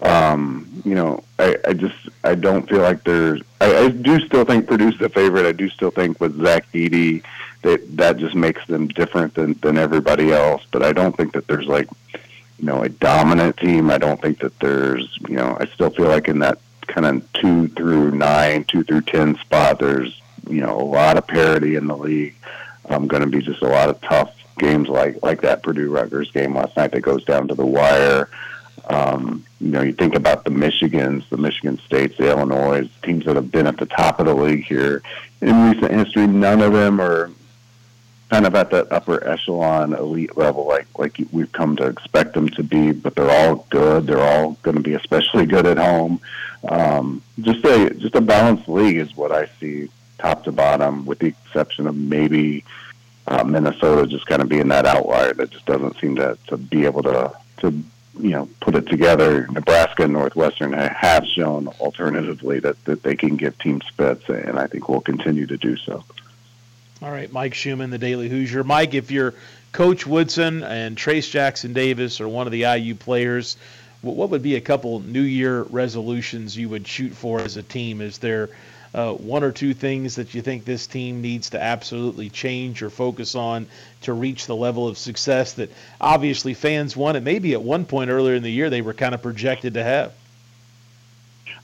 Um, 0.00 0.82
you 0.84 0.94
know, 0.94 1.22
I, 1.38 1.56
I 1.66 1.72
just 1.72 1.96
I 2.22 2.34
don't 2.34 2.68
feel 2.68 2.80
like 2.82 3.04
there's. 3.04 3.42
I, 3.60 3.76
I 3.76 3.88
do 3.88 4.20
still 4.20 4.44
think 4.44 4.66
Purdue's 4.66 4.98
the 4.98 5.08
favorite. 5.08 5.46
I 5.46 5.52
do 5.52 5.68
still 5.70 5.90
think 5.90 6.20
with 6.20 6.40
Zach 6.40 6.70
Edey 6.72 7.22
that 7.62 7.96
that 7.96 8.16
just 8.18 8.34
makes 8.34 8.64
them 8.66 8.88
different 8.88 9.34
than 9.34 9.54
than 9.62 9.78
everybody 9.78 10.32
else. 10.32 10.62
But 10.70 10.82
I 10.82 10.92
don't 10.92 11.16
think 11.16 11.32
that 11.32 11.46
there's 11.46 11.66
like 11.66 11.88
you 12.58 12.66
know 12.66 12.82
a 12.82 12.88
dominant 12.88 13.56
team. 13.56 13.90
I 13.90 13.98
don't 13.98 14.20
think 14.20 14.40
that 14.40 14.58
there's 14.60 15.18
you 15.28 15.36
know 15.36 15.56
I 15.58 15.66
still 15.66 15.90
feel 15.90 16.08
like 16.08 16.28
in 16.28 16.40
that 16.40 16.58
kind 16.86 17.06
of 17.06 17.32
two 17.32 17.68
through 17.68 18.12
nine, 18.12 18.64
two 18.64 18.84
through 18.84 19.02
ten 19.02 19.36
spot. 19.38 19.78
There's 19.78 20.20
you 20.48 20.60
know 20.60 20.78
a 20.78 20.84
lot 20.84 21.16
of 21.16 21.26
parity 21.26 21.76
in 21.76 21.86
the 21.86 21.96
league. 21.96 22.36
Um, 22.88 23.08
going 23.08 23.22
to 23.22 23.28
be 23.28 23.42
just 23.42 23.62
a 23.62 23.68
lot 23.68 23.88
of 23.88 24.00
tough 24.02 24.32
games 24.58 24.88
like 24.88 25.22
like 25.22 25.40
that 25.42 25.62
Purdue 25.62 25.90
Rutgers 25.90 26.30
game 26.30 26.54
last 26.54 26.76
night 26.76 26.92
that 26.92 27.00
goes 27.00 27.24
down 27.24 27.48
to 27.48 27.54
the 27.54 27.66
wire. 27.66 28.28
Um, 28.88 29.44
you 29.60 29.70
know, 29.70 29.82
you 29.82 29.92
think 29.92 30.14
about 30.14 30.44
the 30.44 30.50
Michigans, 30.50 31.28
the 31.28 31.36
Michigan 31.36 31.78
States, 31.78 32.16
the 32.16 32.30
Illinois 32.30 32.88
teams 33.02 33.24
that 33.24 33.36
have 33.36 33.50
been 33.50 33.66
at 33.66 33.78
the 33.78 33.86
top 33.86 34.20
of 34.20 34.26
the 34.26 34.34
league 34.34 34.64
here 34.64 35.02
in 35.40 35.70
recent 35.70 35.90
history. 35.90 36.26
None 36.26 36.62
of 36.62 36.72
them 36.72 37.00
are 37.00 37.30
kind 38.30 38.46
of 38.46 38.54
at 38.54 38.70
that 38.70 38.90
upper 38.90 39.24
echelon 39.26 39.92
elite 39.92 40.36
level 40.36 40.66
like 40.66 40.86
like 40.98 41.16
we've 41.30 41.52
come 41.52 41.76
to 41.76 41.86
expect 41.86 42.34
them 42.34 42.48
to 42.48 42.62
be 42.62 42.90
but 42.90 43.14
they're 43.14 43.30
all 43.30 43.66
good 43.70 44.06
they're 44.06 44.20
all 44.20 44.52
going 44.62 44.76
to 44.76 44.82
be 44.82 44.94
especially 44.94 45.46
good 45.46 45.64
at 45.64 45.78
home 45.78 46.20
um, 46.68 47.22
just 47.40 47.64
a 47.64 47.90
just 47.94 48.16
a 48.16 48.20
balanced 48.20 48.68
league 48.68 48.96
is 48.96 49.16
what 49.16 49.30
I 49.30 49.48
see 49.60 49.88
top 50.18 50.44
to 50.44 50.52
bottom 50.52 51.06
with 51.06 51.20
the 51.20 51.26
exception 51.26 51.86
of 51.86 51.96
maybe 51.96 52.64
uh, 53.28 53.44
Minnesota 53.44 54.06
just 54.06 54.26
kind 54.26 54.42
of 54.42 54.48
being 54.48 54.68
that 54.68 54.86
outlier 54.86 55.32
that 55.34 55.50
just 55.50 55.66
doesn't 55.66 55.98
seem 56.00 56.16
to, 56.16 56.36
to 56.48 56.56
be 56.56 56.84
able 56.84 57.04
to 57.04 57.32
to 57.58 57.84
you 58.18 58.30
know 58.30 58.48
put 58.60 58.74
it 58.74 58.86
together. 58.88 59.46
Nebraska 59.48 60.04
and 60.04 60.12
Northwestern 60.12 60.72
have 60.72 61.26
shown 61.26 61.68
alternatively 61.80 62.60
that, 62.60 62.82
that 62.84 63.02
they 63.02 63.16
can 63.16 63.36
give 63.36 63.58
teams 63.58 63.84
fits, 63.96 64.28
and 64.28 64.58
I 64.58 64.66
think 64.66 64.88
we'll 64.88 65.00
continue 65.00 65.46
to 65.46 65.56
do 65.56 65.76
so. 65.76 66.04
All 67.02 67.10
right, 67.10 67.30
Mike 67.30 67.54
Schumann, 67.54 67.90
the 67.90 67.98
Daily 67.98 68.28
Hoosier. 68.28 68.64
Mike, 68.64 68.94
if 68.94 69.10
you're 69.10 69.34
Coach 69.72 70.06
Woodson 70.06 70.62
and 70.62 70.96
Trayce 70.96 71.30
Jackson 71.30 71.74
Davis 71.74 72.20
or 72.20 72.28
one 72.28 72.46
of 72.46 72.52
the 72.52 72.62
IU 72.62 72.94
players, 72.94 73.58
what 74.00 74.30
would 74.30 74.42
be 74.42 74.56
a 74.56 74.60
couple 74.60 75.00
New 75.00 75.20
Year 75.20 75.62
resolutions 75.62 76.56
you 76.56 76.70
would 76.70 76.86
shoot 76.86 77.12
for 77.12 77.40
as 77.40 77.56
a 77.56 77.62
team? 77.62 78.00
Is 78.00 78.18
there 78.18 78.48
uh, 78.96 79.12
one 79.12 79.44
or 79.44 79.52
two 79.52 79.74
things 79.74 80.14
that 80.14 80.34
you 80.34 80.40
think 80.40 80.64
this 80.64 80.86
team 80.86 81.20
needs 81.20 81.50
to 81.50 81.62
absolutely 81.62 82.30
change 82.30 82.82
or 82.82 82.88
focus 82.88 83.34
on 83.34 83.66
to 84.00 84.14
reach 84.14 84.46
the 84.46 84.56
level 84.56 84.88
of 84.88 84.96
success 84.96 85.52
that 85.52 85.70
obviously 86.00 86.54
fans 86.54 86.96
want 86.96 87.14
and 87.14 87.24
maybe 87.24 87.52
at 87.52 87.62
one 87.62 87.84
point 87.84 88.08
earlier 88.08 88.34
in 88.34 88.42
the 88.42 88.50
year 88.50 88.70
they 88.70 88.80
were 88.80 88.94
kind 88.94 89.14
of 89.14 89.20
projected 89.20 89.74
to 89.74 89.84
have? 89.84 90.14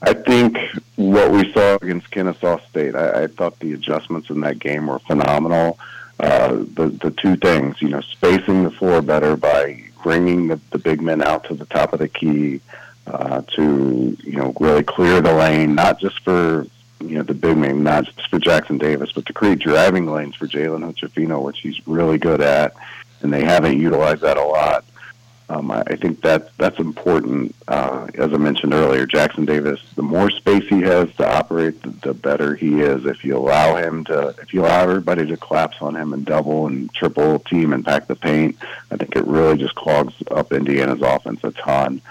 I 0.03 0.13
think 0.13 0.59
what 0.95 1.31
we 1.31 1.51
saw 1.53 1.77
against 1.81 2.11
Kennesaw 2.11 2.59
State, 2.69 2.93
I, 2.93 3.23
I 3.23 3.27
thought 3.27 3.57
the 3.59 3.73
adjustments 3.73 4.29
in 4.29 4.41
that 4.41 4.59
game 4.59 4.85
were 4.85 4.99
phenomenal. 4.99 5.79
Uh, 6.19 6.49
the 6.75 6.95
the 7.01 7.09
two 7.09 7.35
things, 7.35 7.81
you 7.81 7.89
know, 7.89 8.01
spacing 8.01 8.63
the 8.63 8.69
floor 8.69 9.01
better 9.01 9.35
by 9.35 9.81
bringing 10.03 10.49
the, 10.49 10.59
the 10.69 10.77
big 10.77 11.01
men 11.01 11.23
out 11.23 11.45
to 11.45 11.55
the 11.55 11.65
top 11.65 11.93
of 11.93 11.99
the 11.99 12.07
key 12.07 12.61
uh, 13.07 13.41
to 13.55 14.15
you 14.23 14.37
know 14.37 14.53
really 14.59 14.83
clear 14.83 15.19
the 15.21 15.33
lane, 15.33 15.73
not 15.73 15.99
just 15.99 16.19
for 16.19 16.67
you 16.99 17.15
know 17.15 17.23
the 17.23 17.33
big 17.33 17.57
name, 17.57 17.83
not 17.83 18.05
just 18.05 18.29
for 18.29 18.39
Jackson 18.39 18.77
Davis, 18.77 19.11
but 19.11 19.25
to 19.25 19.33
create 19.33 19.59
driving 19.59 20.11
lanes 20.11 20.35
for 20.35 20.47
Jalen 20.47 20.83
Hood-Schifino, 20.83 21.41
which 21.41 21.59
he's 21.59 21.85
really 21.87 22.17
good 22.17 22.41
at, 22.41 22.73
and 23.21 23.33
they 23.33 23.43
haven't 23.43 23.79
utilized 23.79 24.21
that 24.21 24.37
a 24.37 24.43
lot. 24.43 24.85
Um, 25.49 25.71
I, 25.71 25.81
I 25.81 25.95
think 25.97 26.21
that 26.21 26.55
that's 26.57 26.79
important. 26.79 27.53
Uh, 27.67 28.07
as 28.15 28.33
I 28.33 28.37
mentioned 28.37 28.73
earlier, 28.73 29.05
Jackson 29.05 29.45
Davis, 29.45 29.79
the 29.95 30.01
more 30.01 30.31
space 30.31 30.67
he 30.67 30.81
has 30.81 31.13
to 31.15 31.29
operate, 31.29 31.81
the, 31.81 31.89
the 31.89 32.13
better 32.13 32.55
he 32.55 32.81
is. 32.81 33.05
If 33.05 33.23
you 33.23 33.37
allow 33.37 33.75
him 33.75 34.05
to, 34.05 34.29
if 34.41 34.53
you 34.53 34.61
allow 34.61 34.81
everybody 34.81 35.25
to 35.25 35.37
collapse 35.37 35.77
on 35.81 35.95
him 35.95 36.13
and 36.13 36.25
double 36.25 36.67
and 36.67 36.91
triple 36.93 37.39
team 37.39 37.73
and 37.73 37.83
pack 37.83 38.07
the 38.07 38.15
paint, 38.15 38.57
I 38.89 38.97
think 38.97 39.15
it 39.15 39.27
really 39.27 39.57
just 39.57 39.75
clogs 39.75 40.13
up 40.31 40.53
Indiana's 40.53 41.01
offense 41.01 41.43
a 41.43 41.51
ton. 41.51 42.01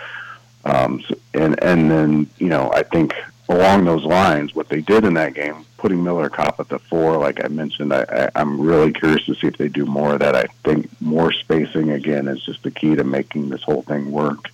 Um, 0.64 1.02
so, 1.08 1.14
and 1.34 1.60
and 1.62 1.90
then 1.90 2.30
you 2.38 2.48
know 2.48 2.70
I 2.72 2.84
think 2.84 3.14
along 3.52 3.84
those 3.84 4.04
lines, 4.04 4.54
what 4.54 4.68
they 4.68 4.80
did 4.80 5.04
in 5.04 5.14
that 5.14 5.34
game, 5.34 5.64
putting 5.76 6.02
Miller 6.02 6.28
Kopp 6.28 6.58
at 6.60 6.68
the 6.68 6.78
four, 6.78 7.16
like 7.18 7.44
I 7.44 7.48
mentioned, 7.48 7.92
I, 7.92 8.04
I, 8.08 8.30
I'm 8.34 8.60
really 8.60 8.92
curious 8.92 9.24
to 9.26 9.34
see 9.34 9.46
if 9.46 9.56
they 9.56 9.68
do 9.68 9.84
more 9.84 10.14
of 10.14 10.20
that. 10.20 10.34
I 10.34 10.46
think 10.64 10.88
more 11.00 11.32
spacing 11.32 11.90
again 11.90 12.28
is 12.28 12.42
just 12.42 12.62
the 12.62 12.70
key 12.70 12.94
to 12.96 13.04
making 13.04 13.48
this 13.48 13.62
whole 13.62 13.82
thing 13.82 14.10
work. 14.10 14.48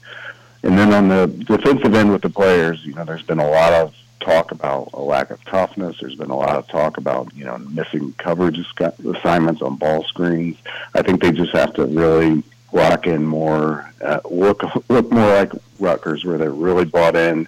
And 0.63 0.77
then 0.77 0.93
on 0.93 1.09
the 1.09 1.27
defensive 1.27 1.95
end 1.95 2.11
with 2.11 2.23
the 2.23 2.31
players, 2.31 2.85
you 2.85 2.95
know, 2.95 3.05
there's 3.05 3.23
been 3.23 3.39
a 3.39 3.49
lot 3.49 3.73
of 3.73 3.95
talk 4.21 4.51
about 4.51 4.91
a 4.93 5.01
lack 5.01 5.31
of 5.31 5.43
toughness. 5.45 5.99
There's 6.01 6.17
been 6.17 6.31
a 6.31 6.37
lot 6.37 6.57
of 6.57 6.67
talk 6.67 6.97
about 6.97 7.33
you 7.35 7.45
know 7.45 7.57
missing 7.59 8.13
coverage 8.19 8.59
assignments 8.59 9.63
on 9.63 9.77
ball 9.77 10.03
screens. 10.05 10.57
I 10.95 11.03
think 11.03 11.23
they 11.23 11.31
just 11.31 11.53
have 11.53 11.75
to 11.75 11.87
really 11.87 12.43
lock 12.73 13.07
in 13.07 13.25
more, 13.25 13.91
uh, 14.01 14.21
look 14.29 14.63
look 14.89 15.11
more 15.13 15.29
like 15.29 15.53
Rutgers, 15.79 16.25
where 16.25 16.39
they're 16.39 16.51
really 16.51 16.85
bought 16.85 17.15
in 17.15 17.47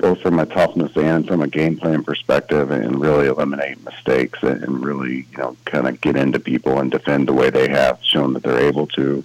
both 0.00 0.20
from 0.22 0.38
a 0.38 0.46
toughness 0.46 0.96
and 0.96 1.26
from 1.26 1.42
a 1.42 1.48
game 1.48 1.76
plan 1.76 2.02
perspective 2.02 2.70
and 2.70 3.00
really 3.00 3.26
eliminate 3.26 3.82
mistakes 3.84 4.42
and 4.42 4.84
really, 4.84 5.26
you 5.30 5.38
know, 5.38 5.56
kind 5.66 5.86
of 5.86 6.00
get 6.00 6.16
into 6.16 6.40
people 6.40 6.78
and 6.78 6.90
defend 6.90 7.28
the 7.28 7.32
way 7.32 7.50
they 7.50 7.68
have 7.68 7.98
shown 8.02 8.32
that 8.32 8.42
they're 8.42 8.66
able 8.66 8.86
to, 8.86 9.24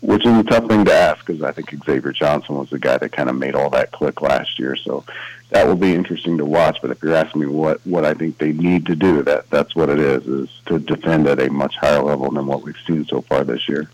which 0.00 0.26
is 0.26 0.38
a 0.38 0.42
tough 0.44 0.66
thing 0.66 0.84
to 0.84 0.92
ask 0.92 1.24
because 1.24 1.42
I 1.42 1.52
think 1.52 1.72
Xavier 1.84 2.12
Johnson 2.12 2.56
was 2.56 2.70
the 2.70 2.78
guy 2.78 2.98
that 2.98 3.12
kind 3.12 3.30
of 3.30 3.36
made 3.36 3.54
all 3.54 3.70
that 3.70 3.92
click 3.92 4.20
last 4.20 4.58
year. 4.58 4.76
So 4.76 5.04
that 5.50 5.66
will 5.66 5.76
be 5.76 5.94
interesting 5.94 6.38
to 6.38 6.44
watch. 6.44 6.78
But 6.82 6.90
if 6.90 7.02
you're 7.02 7.14
asking 7.14 7.40
me 7.40 7.46
what, 7.46 7.84
what 7.86 8.04
I 8.04 8.14
think 8.14 8.38
they 8.38 8.52
need 8.52 8.86
to 8.86 8.96
do, 8.96 9.22
that 9.22 9.48
that's 9.50 9.74
what 9.74 9.88
it 9.88 9.98
is, 9.98 10.26
is 10.26 10.50
to 10.66 10.78
defend 10.78 11.26
at 11.28 11.40
a 11.40 11.50
much 11.50 11.76
higher 11.76 12.02
level 12.02 12.30
than 12.30 12.46
what 12.46 12.62
we've 12.62 12.76
seen 12.86 13.06
so 13.06 13.22
far 13.22 13.42
this 13.42 13.68
year. 13.68 13.90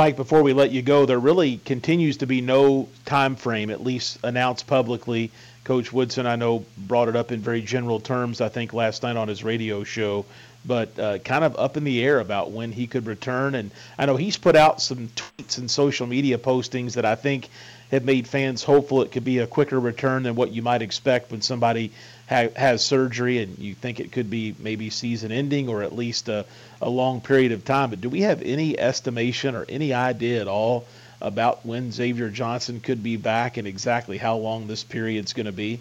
Mike, 0.00 0.16
before 0.16 0.42
we 0.42 0.54
let 0.54 0.70
you 0.70 0.80
go, 0.80 1.04
there 1.04 1.18
really 1.18 1.58
continues 1.58 2.16
to 2.16 2.26
be 2.26 2.40
no 2.40 2.88
time 3.04 3.36
frame, 3.36 3.68
at 3.68 3.84
least 3.84 4.16
announced 4.24 4.66
publicly. 4.66 5.30
Coach 5.62 5.92
Woodson, 5.92 6.26
I 6.26 6.36
know, 6.36 6.64
brought 6.78 7.08
it 7.08 7.16
up 7.16 7.32
in 7.32 7.40
very 7.40 7.60
general 7.60 8.00
terms, 8.00 8.40
I 8.40 8.48
think, 8.48 8.72
last 8.72 9.02
night 9.02 9.16
on 9.16 9.28
his 9.28 9.44
radio 9.44 9.84
show, 9.84 10.24
but 10.64 10.98
uh, 10.98 11.18
kind 11.18 11.44
of 11.44 11.54
up 11.58 11.76
in 11.76 11.84
the 11.84 12.02
air 12.02 12.18
about 12.18 12.50
when 12.50 12.72
he 12.72 12.86
could 12.86 13.04
return. 13.04 13.54
And 13.54 13.72
I 13.98 14.06
know 14.06 14.16
he's 14.16 14.38
put 14.38 14.56
out 14.56 14.80
some 14.80 15.08
tweets 15.08 15.58
and 15.58 15.70
social 15.70 16.06
media 16.06 16.38
postings 16.38 16.94
that 16.94 17.04
I 17.04 17.14
think 17.14 17.50
have 17.90 18.02
made 18.02 18.26
fans 18.26 18.62
hopeful 18.62 19.02
it 19.02 19.12
could 19.12 19.24
be 19.24 19.40
a 19.40 19.46
quicker 19.46 19.78
return 19.78 20.22
than 20.22 20.34
what 20.34 20.50
you 20.50 20.62
might 20.62 20.80
expect 20.80 21.30
when 21.30 21.42
somebody 21.42 21.92
ha- 22.30 22.48
has 22.56 22.82
surgery 22.82 23.42
and 23.42 23.58
you 23.58 23.74
think 23.74 24.00
it 24.00 24.12
could 24.12 24.30
be 24.30 24.54
maybe 24.58 24.88
season 24.88 25.32
ending 25.32 25.68
or 25.68 25.82
at 25.82 25.94
least 25.94 26.28
a, 26.28 26.46
a 26.80 26.88
long 26.88 27.20
period 27.20 27.52
of 27.52 27.64
time. 27.64 27.90
But 27.90 28.00
do 28.00 28.08
we 28.08 28.22
have 28.22 28.40
any 28.40 28.78
estimation 28.78 29.54
or 29.54 29.66
any 29.68 29.92
idea 29.92 30.40
at 30.40 30.48
all 30.48 30.86
about 31.20 31.66
when 31.66 31.92
Xavier 31.92 32.30
Johnson 32.30 32.80
could 32.80 33.02
be 33.02 33.16
back 33.16 33.58
and 33.58 33.66
exactly 33.66 34.16
how 34.16 34.36
long 34.36 34.66
this 34.66 34.84
period's 34.84 35.34
going 35.34 35.46
to 35.46 35.52
be? 35.52 35.80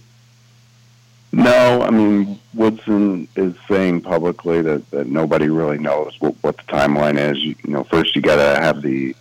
No, 1.32 1.84
I 1.84 1.92
mean 1.92 2.40
Woodson 2.56 3.28
is 3.36 3.54
saying 3.68 4.02
publicly 4.02 4.64
that, 4.64 4.90
that 4.90 5.08
nobody 5.08 5.48
really 5.48 5.78
knows 5.78 6.16
what, 6.20 6.36
what 6.42 6.58
the 6.58 6.64
timeline 6.64 7.20
is. 7.20 7.38
You, 7.38 7.56
you 7.64 7.72
know, 7.72 7.84
first 7.84 8.16
you 8.16 8.22
got 8.24 8.38
to 8.38 8.60
have 8.60 8.82
the 8.82 9.16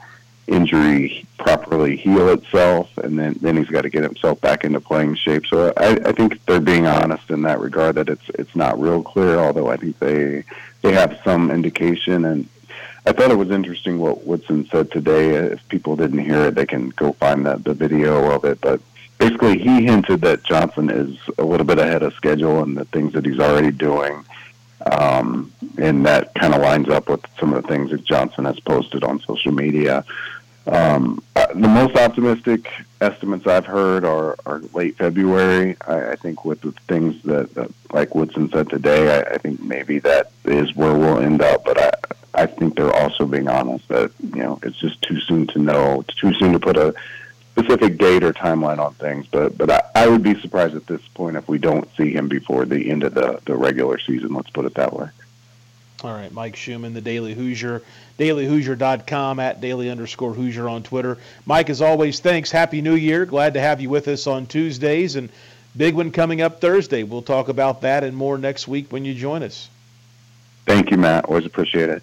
injury 0.49 1.26
properly 1.38 1.96
heal 1.96 2.28
itself, 2.30 2.96
and 2.99 3.18
then 3.18 3.36
then 3.40 3.57
he's 3.57 3.68
got 3.68 3.82
to 3.82 3.90
get 3.90 4.03
himself 4.03 4.40
back 4.40 4.64
into 4.64 4.80
playing 4.80 5.14
shape. 5.14 5.46
So 5.46 5.72
I, 5.76 5.92
I 6.05 6.12
think 6.12 6.44
they're 6.46 6.61
being 6.61 6.86
honest 6.86 7.30
in 7.30 7.42
that 7.42 7.61
regard 7.61 7.94
that 7.96 8.09
it's 8.09 8.28
it's 8.30 8.57
not 8.57 8.80
real 8.80 9.03
clear. 9.03 9.38
Although 9.38 9.68
I 9.68 9.76
think 9.76 9.99
they 9.99 10.44
they 10.82 10.92
have 10.92 11.20
some 11.24 11.51
indication, 11.51 12.24
and 12.24 12.49
I 13.07 13.12
thought 13.12 13.30
it 13.30 13.36
was 13.36 13.51
interesting 13.51 13.99
what 13.99 14.26
Woodson 14.26 14.66
said 14.70 14.90
today. 14.90 15.34
If 15.34 15.66
people 15.68 15.96
didn't 15.96 16.18
hear 16.18 16.46
it, 16.46 16.55
they 16.55 16.66
can 16.66 16.90
go 16.90 17.12
find 17.12 17.46
that 17.46 17.64
the 17.64 17.74
video 17.74 18.30
of 18.32 18.44
it. 18.44 18.61
But 18.61 18.80
basically, 19.18 19.59
he 19.59 19.84
hinted 19.84 20.22
that 20.22 20.44
Johnson 20.44 20.90
is 20.90 21.16
a 21.38 21.44
little 21.44 21.66
bit 21.66 21.78
ahead 21.78 22.03
of 22.03 22.14
schedule 22.14 22.62
and 22.62 22.76
the 22.76 22.84
things 22.86 23.12
that 23.12 23.24
he's 23.24 23.40
already 23.40 23.70
doing. 23.70 24.24
Um, 24.90 25.53
and 25.76 26.07
that 26.07 26.34
kind 26.34 26.55
of 26.55 26.62
lines 26.62 26.88
up 26.88 27.09
with 27.09 27.20
some 27.38 27.53
of 27.53 27.62
the 27.62 27.68
things 27.68 27.90
that 27.90 28.05
Johnson 28.05 28.44
has 28.44 28.61
posted 28.61 29.05
on 29.05 29.20
social 29.20 29.53
media. 29.53 30.05
Um, 30.69 31.23
uh, 31.35 31.47
the 31.55 31.69
most 31.69 31.97
optimistic 31.97 32.71
estimates 33.01 33.47
I've 33.47 33.64
heard 33.64 34.05
are, 34.05 34.37
are 34.45 34.61
late 34.75 34.99
February. 34.99 35.77
I, 35.87 36.11
I 36.12 36.16
think 36.16 36.45
with 36.45 36.61
the 36.61 36.73
things 36.87 37.23
that, 37.23 37.55
that, 37.55 37.73
like 37.91 38.14
Woodson 38.14 38.51
said 38.51 38.69
today, 38.69 39.16
I, 39.19 39.35
I 39.35 39.39
think 39.39 39.62
maybe 39.62 39.99
that 40.01 40.31
is 40.45 40.75
where 40.77 40.95
we'll 40.95 41.21
end 41.21 41.41
up. 41.41 41.64
But 41.64 41.81
I, 41.81 41.91
I 42.35 42.47
think 42.47 42.77
they're 42.77 42.95
also 42.95 43.25
being 43.25 43.49
honest 43.49 43.89
that 43.89 44.12
you 44.21 44.43
know 44.43 44.59
it's 44.62 44.77
just 44.77 45.01
too 45.03 45.21
soon 45.21 45.47
to 45.49 45.59
know, 45.59 46.01
it's 46.01 46.14
too 46.14 46.35
soon 46.35 46.53
to 46.53 46.61
put 46.61 46.77
a 46.77 46.95
specific 47.53 47.97
date 47.97 48.23
or 48.23 48.35
timeline 48.35 48.79
on 48.79 48.93
things. 48.95 49.27
But 49.29 49.57
but 49.57 49.71
I, 49.71 49.81
I 49.95 50.09
would 50.09 50.23
be 50.23 50.39
surprised 50.39 50.77
at 50.77 50.87
this 50.87 51.07
point 51.09 51.37
if 51.37 51.49
we 51.49 51.57
don't 51.57 51.89
see 51.97 52.12
him 52.12 52.29
before 52.29 52.66
the 52.66 52.91
end 52.91 53.05
of 53.05 53.14
the 53.14 53.41
the 53.47 53.57
regular 53.57 53.99
season. 53.99 54.35
Let's 54.35 54.51
put 54.51 54.66
it 54.66 54.75
that 54.75 54.93
way. 54.93 55.09
All 56.05 56.14
right, 56.14 56.32
Mike 56.32 56.55
Schumann, 56.55 56.94
the 56.94 57.01
Daily 57.01 57.34
Hoosier, 57.34 57.82
dailyhoosier.com 58.20 59.40
at 59.40 59.61
daily 59.61 59.90
underscore 59.90 60.32
Hoosier 60.32 60.68
on 60.68 60.84
Twitter. 60.84 61.18
Mike, 61.44 61.70
as 61.70 61.82
always, 61.82 62.20
thanks. 62.20 62.53
Happy 62.53 62.82
New 62.82 62.94
Year. 62.94 63.26
Glad 63.26 63.55
to 63.55 63.61
have 63.61 63.80
you 63.80 63.90
with 63.90 64.07
us 64.07 64.28
on 64.28 64.46
Tuesdays 64.46 65.16
and 65.16 65.28
big 65.76 65.96
one 65.96 66.12
coming 66.12 66.40
up 66.40 66.61
Thursday. 66.61 67.03
We'll 67.03 67.22
talk 67.22 67.49
about 67.49 67.80
that 67.80 68.05
and 68.05 68.16
more 68.16 68.38
next 68.38 68.68
week 68.68 68.92
when 68.92 69.05
you 69.05 69.12
join 69.12 69.42
us. 69.42 69.68
Thank 70.66 70.92
you, 70.92 70.99
Matt. 70.99 71.24
Always 71.24 71.46
appreciate 71.46 71.88
it. 71.88 72.03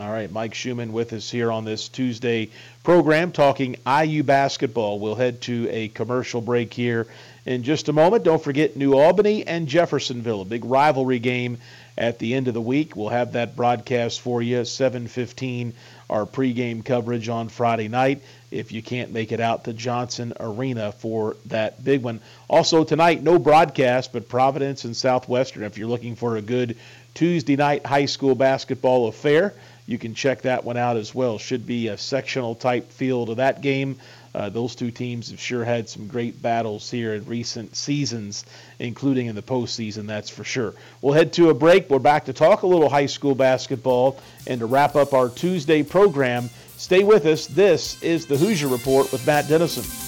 All 0.00 0.10
right, 0.10 0.30
Mike 0.30 0.54
Schumann 0.54 0.92
with 0.92 1.12
us 1.12 1.28
here 1.28 1.50
on 1.50 1.64
this 1.64 1.88
Tuesday 1.88 2.50
program 2.84 3.32
talking 3.32 3.76
IU 3.84 4.22
basketball. 4.22 5.00
We'll 5.00 5.16
head 5.16 5.40
to 5.42 5.66
a 5.70 5.88
commercial 5.88 6.40
break 6.40 6.72
here 6.72 7.08
in 7.46 7.64
just 7.64 7.88
a 7.88 7.92
moment. 7.92 8.22
Don't 8.22 8.42
forget 8.42 8.76
New 8.76 8.94
Albany 8.94 9.44
and 9.44 9.66
Jeffersonville, 9.66 10.42
a 10.42 10.44
big 10.44 10.64
rivalry 10.64 11.18
game 11.18 11.58
at 11.98 12.18
the 12.18 12.34
end 12.34 12.48
of 12.48 12.54
the 12.54 12.60
week. 12.60 12.96
We'll 12.96 13.08
have 13.10 13.32
that 13.32 13.56
broadcast 13.56 14.20
for 14.20 14.40
you, 14.40 14.64
7:15, 14.64 15.74
our 16.08 16.24
pregame 16.24 16.84
coverage 16.84 17.28
on 17.28 17.48
Friday 17.48 17.88
night. 17.88 18.22
If 18.50 18.72
you 18.72 18.80
can't 18.80 19.12
make 19.12 19.32
it 19.32 19.40
out 19.40 19.64
to 19.64 19.74
Johnson 19.74 20.32
Arena 20.40 20.92
for 20.92 21.36
that 21.46 21.84
big 21.84 22.02
one. 22.02 22.20
Also 22.48 22.84
tonight, 22.84 23.22
no 23.22 23.38
broadcast, 23.38 24.12
but 24.12 24.28
Providence 24.28 24.84
and 24.84 24.96
Southwestern. 24.96 25.64
If 25.64 25.76
you're 25.76 25.88
looking 25.88 26.16
for 26.16 26.36
a 26.36 26.42
good 26.42 26.76
Tuesday 27.12 27.56
night 27.56 27.84
high 27.84 28.06
school 28.06 28.34
basketball 28.34 29.08
affair, 29.08 29.52
you 29.86 29.98
can 29.98 30.14
check 30.14 30.42
that 30.42 30.64
one 30.64 30.76
out 30.76 30.96
as 30.96 31.14
well. 31.14 31.38
Should 31.38 31.66
be 31.66 31.88
a 31.88 31.98
sectional 31.98 32.54
type 32.54 32.92
feel 32.92 33.26
to 33.26 33.34
that 33.36 33.60
game. 33.60 33.96
Uh, 34.34 34.48
those 34.48 34.74
two 34.74 34.90
teams 34.90 35.30
have 35.30 35.40
sure 35.40 35.64
had 35.64 35.88
some 35.88 36.06
great 36.06 36.40
battles 36.40 36.90
here 36.90 37.14
in 37.14 37.24
recent 37.24 37.74
seasons, 37.74 38.44
including 38.78 39.26
in 39.26 39.34
the 39.34 39.42
postseason, 39.42 40.06
that's 40.06 40.30
for 40.30 40.44
sure. 40.44 40.74
We'll 41.00 41.14
head 41.14 41.32
to 41.34 41.50
a 41.50 41.54
break. 41.54 41.90
We're 41.90 41.98
back 41.98 42.26
to 42.26 42.32
talk 42.32 42.62
a 42.62 42.66
little 42.66 42.88
high 42.88 43.06
school 43.06 43.34
basketball 43.34 44.18
and 44.46 44.60
to 44.60 44.66
wrap 44.66 44.96
up 44.96 45.12
our 45.12 45.28
Tuesday 45.28 45.82
program. 45.82 46.50
Stay 46.76 47.02
with 47.02 47.26
us. 47.26 47.46
This 47.46 48.00
is 48.02 48.26
the 48.26 48.36
Hoosier 48.36 48.68
Report 48.68 49.10
with 49.10 49.26
Matt 49.26 49.48
Dennison. 49.48 50.07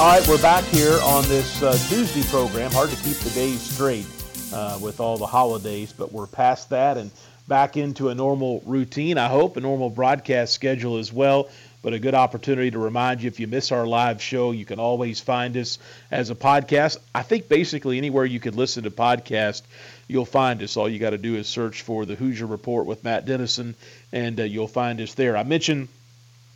All 0.00 0.06
right, 0.06 0.24
we're 0.28 0.40
back 0.40 0.62
here 0.66 0.96
on 1.02 1.24
this 1.24 1.60
uh, 1.60 1.72
Tuesday 1.88 2.22
program. 2.30 2.70
Hard 2.70 2.90
to 2.90 2.96
keep 3.02 3.16
the 3.16 3.30
days 3.30 3.60
straight 3.60 4.06
uh, 4.52 4.78
with 4.80 5.00
all 5.00 5.18
the 5.18 5.26
holidays, 5.26 5.92
but 5.92 6.12
we're 6.12 6.28
past 6.28 6.70
that 6.70 6.96
and 6.96 7.10
back 7.48 7.76
into 7.76 8.08
a 8.08 8.14
normal 8.14 8.62
routine, 8.64 9.18
I 9.18 9.26
hope, 9.26 9.56
a 9.56 9.60
normal 9.60 9.90
broadcast 9.90 10.54
schedule 10.54 10.98
as 10.98 11.12
well. 11.12 11.48
But 11.82 11.94
a 11.94 11.98
good 11.98 12.14
opportunity 12.14 12.70
to 12.70 12.78
remind 12.78 13.22
you 13.22 13.26
if 13.26 13.40
you 13.40 13.48
miss 13.48 13.72
our 13.72 13.88
live 13.88 14.22
show, 14.22 14.52
you 14.52 14.64
can 14.64 14.78
always 14.78 15.18
find 15.18 15.56
us 15.56 15.80
as 16.12 16.30
a 16.30 16.36
podcast. 16.36 16.98
I 17.12 17.22
think 17.22 17.48
basically 17.48 17.98
anywhere 17.98 18.24
you 18.24 18.38
could 18.38 18.54
listen 18.54 18.84
to 18.84 18.92
podcast, 18.92 19.62
you'll 20.06 20.24
find 20.24 20.62
us. 20.62 20.76
All 20.76 20.88
you 20.88 21.00
got 21.00 21.10
to 21.10 21.18
do 21.18 21.34
is 21.34 21.48
search 21.48 21.82
for 21.82 22.06
the 22.06 22.14
Hoosier 22.14 22.46
Report 22.46 22.86
with 22.86 23.02
Matt 23.02 23.26
Dennison, 23.26 23.74
and 24.12 24.38
uh, 24.38 24.44
you'll 24.44 24.68
find 24.68 25.00
us 25.00 25.14
there. 25.14 25.36
I 25.36 25.42
mentioned 25.42 25.88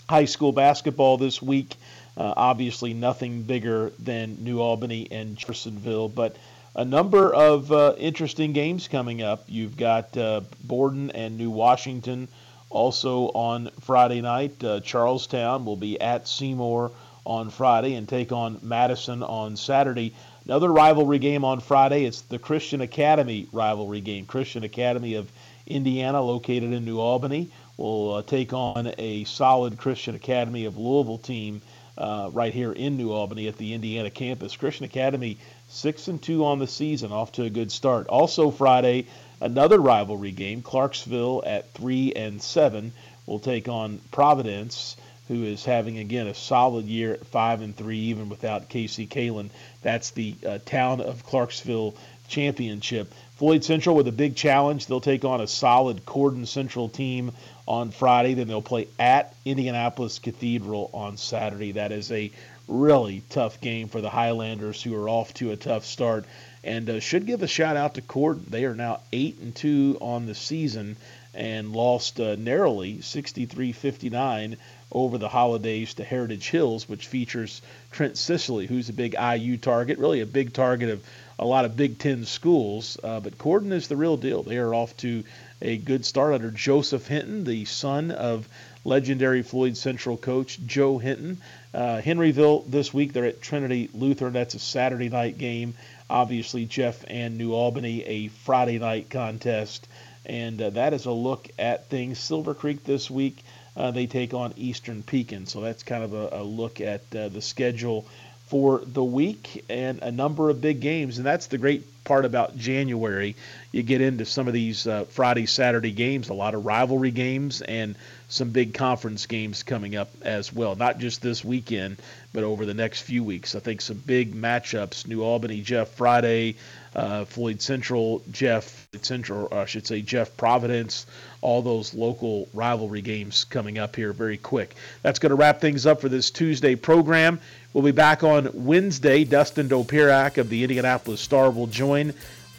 high 0.09 0.27
school 0.27 0.53
basketball 0.53 1.17
this 1.19 1.43
week. 1.43 1.75
Uh, 2.17 2.35
obviously, 2.37 2.93
nothing 2.93 3.43
bigger 3.43 3.91
than 3.99 4.45
New 4.45 4.61
Albany 4.61 5.09
and 5.11 5.37
Jeffersonville, 5.37 6.09
but 6.09 6.37
a 6.75 6.85
number 6.85 7.33
of 7.33 7.71
uh, 7.71 7.95
interesting 7.99 8.53
games 8.53 8.89
coming 8.89 9.23
up. 9.23 9.45
You've 9.47 9.77
got 9.77 10.17
uh, 10.17 10.43
Borden 10.65 11.11
and 11.11 11.37
New 11.37 11.51
Washington 11.51 12.29
also 12.71 13.27
on 13.29 13.71
Friday 13.81 14.21
night. 14.21 14.63
Uh, 14.65 14.81
Charlestown 14.81 15.65
will 15.65 15.77
be 15.77 16.01
at 16.01 16.27
Seymour 16.27 16.93
on 17.25 17.51
Friday 17.51 17.95
and 17.95 18.09
take 18.09 18.33
on 18.33 18.59
Madison 18.63 19.23
on 19.23 19.57
Saturday. 19.57 20.15
Another 20.45 20.73
rivalry 20.73 21.19
game 21.19 21.45
on 21.45 21.61
Friday. 21.61 22.05
It's 22.05 22.23
the 22.23 22.39
Christian 22.39 22.81
Academy 22.81 23.47
rivalry 23.53 24.01
game. 24.01 24.27
Christian 24.27 24.65
Academy 24.65 25.15
of 25.15 25.31
Indiana, 25.67 26.21
located 26.21 26.73
in 26.73 26.85
New 26.85 26.99
Albany, 26.99 27.51
will 27.77 28.15
uh, 28.15 28.23
take 28.23 28.53
on 28.53 28.93
a 28.99 29.25
solid 29.25 29.79
Christian 29.79 30.15
Academy 30.15 30.65
of 30.65 30.79
Louisville 30.79 31.19
team 31.19 31.63
uh, 31.99 32.31
right 32.33 32.53
here 32.55 32.73
in 32.73 32.97
New 32.97 33.13
Albany 33.13 33.49
at 33.49 33.57
the 33.57 33.75
Indiana 33.75 34.11
campus. 34.11 34.57
Christian 34.57 34.85
Academy 34.85 35.39
six 35.69 36.09
and 36.09 36.23
two 36.23 36.45
on 36.45 36.59
the 36.59 36.67
season, 36.67 37.13
off 37.13 37.33
to 37.33 37.45
a 37.45 37.51
good 37.51 37.73
start. 37.73 38.07
Also 38.09 38.51
Friday, 38.51 39.07
another 39.41 39.79
rivalry 39.79 40.33
game. 40.33 40.63
Clarksville 40.63 41.43
at 41.47 41.73
three 41.73 42.13
and 42.15 42.43
seven 42.43 42.93
will 43.27 43.39
take 43.39 43.69
on 43.69 44.01
Providence, 44.11 44.97
who 45.29 45.45
is 45.45 45.65
having 45.65 45.99
again 45.99 46.27
a 46.27 46.35
solid 46.35 46.87
year 46.87 47.15
at 47.15 47.27
five 47.27 47.63
and 47.63 47.77
three, 47.77 47.99
even 47.99 48.29
without 48.29 48.69
Casey 48.69 49.07
Kalen. 49.07 49.51
That's 49.83 50.11
the 50.11 50.35
uh, 50.47 50.59
town 50.65 51.01
of 51.01 51.25
Clarksville 51.25 51.95
championship. 52.29 53.13
Floyd 53.37 53.65
Central 53.65 53.97
with 53.97 54.09
a 54.09 54.13
big 54.13 54.37
challenge. 54.37 54.87
They'll 54.87 55.01
take 55.01 55.25
on 55.25 55.41
a 55.41 55.47
solid 55.47 56.05
Corydon 56.07 56.47
Central 56.47 56.89
team 56.89 57.33
on 57.67 57.91
Friday. 57.91 58.35
Then 58.35 58.49
they'll 58.49 58.63
play 58.63 58.89
at 58.99 59.35
Indianapolis 59.45 60.19
Cathedral 60.19 60.91
on 60.93 61.17
Saturday. 61.17 61.73
That 61.73 61.93
is 61.93 62.11
a 62.13 62.31
really 62.69 63.23
tough 63.31 63.61
game 63.61 63.89
for 63.89 64.01
the 64.01 64.11
Highlanders, 64.11 64.83
who 64.83 64.95
are 64.95 65.09
off 65.09 65.35
to 65.35 65.51
a 65.51 65.57
tough 65.57 65.85
start 65.85 66.25
and 66.65 66.89
uh, 66.89 67.01
should 67.01 67.27
give 67.27 67.43
a 67.43 67.49
shout 67.49 67.77
out 67.77 67.95
to 67.95 68.03
Corydon. 68.03 68.47
They 68.47 68.65
are 68.65 68.75
now 68.75 69.01
eight 69.13 69.39
and 69.39 69.55
two 69.55 69.99
on 70.01 70.27
the 70.27 70.35
season 70.35 70.97
and 71.35 71.73
lost 71.73 72.21
uh, 72.21 72.37
narrowly 72.37 72.99
63-59 72.99 74.57
over 74.93 75.19
the 75.19 75.29
holidays 75.29 75.95
to 75.95 76.05
Heritage 76.05 76.51
Hills, 76.51 76.89
which 76.89 77.07
features 77.07 77.63
Trent 77.91 78.19
Sisley, 78.19 78.67
who's 78.67 78.91
a 78.91 78.93
big 78.93 79.17
IU 79.19 79.57
target, 79.57 79.99
really 79.99 80.21
a 80.21 80.27
big 80.27 80.53
target 80.53 80.91
of 80.91 81.03
a 81.43 81.45
lot 81.45 81.65
of 81.65 81.77
Big 81.77 81.99
Ten 81.99 82.25
schools. 82.25 82.97
Uh, 83.03 83.19
but 83.19 83.37
Corydon 83.37 83.73
is 83.73 83.89
the 83.89 83.97
real 83.97 84.17
deal. 84.17 84.45
They 84.45 84.59
are 84.59 84.75
off 84.75 84.97
to 84.99 85.25
a 85.61 85.77
good 85.77 86.05
start 86.07 86.35
under 86.35 86.51
Joseph 86.51 87.09
Hinton, 87.09 87.45
the 87.45 87.65
son 87.65 88.13
of 88.13 88.49
legendary 88.85 89.43
Floyd 89.43 89.77
Central 89.77 90.17
coach 90.17 90.61
Joe 90.65 90.99
Hinton. 90.99 91.39
Uh, 91.75 92.01
Henryville 92.01 92.65
this 92.71 92.95
week, 92.95 93.13
they're 93.13 93.25
at 93.25 93.43
Trinity 93.43 93.91
Lutheran. 93.93 94.33
That's 94.33 94.55
a 94.55 94.61
Saturday 94.61 95.09
night 95.09 95.37
game. 95.37 95.75
Obviously, 96.09 96.65
Jeff 96.65 97.05
and 97.09 97.39
New 97.39 97.55
Albany, 97.55 98.05
a 98.05 98.29
Friday 98.29 98.79
night 98.79 99.11
contest. 99.11 99.89
And 100.25 100.63
uh, 100.63 100.71
that 100.71 100.95
is 100.95 101.07
a 101.07 101.13
look 101.13 101.49
at 101.59 101.89
things. 101.89 102.21
Silver 102.21 102.55
Creek 102.55 102.85
this 102.85 103.11
week, 103.11 103.43
uh, 103.77 103.91
they 103.91 104.07
take 104.07 104.33
on 104.33 104.53
Eastern 104.57 105.03
Pekin. 105.03 105.47
So 105.47 105.61
that's 105.61 105.83
kind 105.83 106.05
of 106.05 106.13
a, 106.13 106.29
a 106.33 106.43
look 106.43 106.81
at 106.81 107.03
uh, 107.17 107.29
the 107.29 107.43
schedule 107.43 108.07
for 108.53 108.83
the 108.85 109.03
week 109.03 109.65
and 109.71 110.03
a 110.03 110.13
number 110.13 110.51
of 110.51 110.61
big 110.61 110.79
games. 110.81 111.17
And 111.17 111.25
that's 111.25 111.47
the 111.47 111.57
great 111.57 111.87
part 112.05 112.27
about 112.27 112.55
January. 112.55 113.35
You 113.71 113.83
get 113.83 114.03
into 114.03 114.27
some 114.27 114.47
of 114.47 114.53
these 114.53 114.87
uh, 114.87 115.05
Friday, 115.05 115.47
Saturday 115.47 115.93
games, 115.93 116.29
a 116.29 116.35
lot 116.35 116.55
of 116.55 116.67
rivalry 116.67 117.13
games, 117.13 117.63
and 117.63 117.97
some 118.29 118.51
big 118.51 118.75
conference 118.75 119.25
games 119.25 119.63
coming 119.63 119.97
up 119.97 120.11
as 120.21 120.53
well. 120.53 120.77
Not 120.77 120.99
just 120.99 121.23
this 121.23 121.43
weekend, 121.43 121.97
but 122.35 122.45
over 122.45 122.67
the 122.67 122.75
next 122.75 123.03
few 123.03 123.25
weeks. 123.25 123.55
I 123.55 123.61
think 123.61 123.81
some 123.81 123.97
big 123.97 124.35
matchups 124.35 125.07
New 125.07 125.23
Albany, 125.23 125.63
Jeff 125.63 125.89
Friday, 125.89 126.57
uh, 126.95 127.25
Floyd 127.25 127.63
Central, 127.63 128.23
Jeff 128.31 128.87
Central, 129.01 129.49
I 129.51 129.65
should 129.65 129.87
say 129.87 130.03
Jeff 130.03 130.37
Providence, 130.37 131.07
all 131.41 131.63
those 131.63 131.95
local 131.95 132.49
rivalry 132.53 133.01
games 133.01 133.45
coming 133.45 133.79
up 133.79 133.97
here 133.97 134.13
very 134.13 134.37
quick. 134.37 134.75
That's 135.03 135.19
going 135.19 135.31
to 135.31 135.37
wrap 135.37 135.61
things 135.61 135.87
up 135.87 136.01
for 136.01 136.09
this 136.11 136.31
Tuesday 136.31 136.75
program. 136.75 137.41
We'll 137.73 137.85
be 137.85 137.93
back 137.93 138.23
on 138.23 138.51
Wednesday. 138.53 139.25
Dustin 139.25 139.69
Dopirak 139.69 140.37
of 140.37 140.51
the 140.51 140.63
Indianapolis 140.63 141.23
Star 141.23 141.51
will 141.51 141.67
join. 141.67 142.13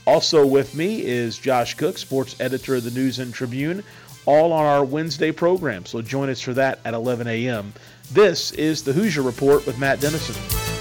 Also 0.06 0.46
with 0.46 0.74
me 0.74 1.04
is 1.04 1.38
Josh 1.38 1.76
Cook, 1.76 2.00
sports 2.00 2.36
editor 2.40 2.76
of 2.76 2.84
the 2.84 2.92
News 2.92 3.20
and 3.20 3.32
Tribune, 3.32 3.84
all 4.26 4.52
on 4.52 4.66
our 4.66 4.84
Wednesday 4.84 5.32
program. 5.32 5.86
So 5.86 6.02
join 6.02 6.30
us 6.30 6.42
for 6.42 6.54
that 6.56 6.80
at 6.84 6.96
11 6.96 7.28
a.m. 7.28 7.74
This 8.12 8.52
is 8.54 8.84
the 8.84 8.94
Hoosier 8.94 9.22
Report 9.22 9.66
with 9.68 9.78
Matt 9.78 10.00
Dennison. 10.00 10.73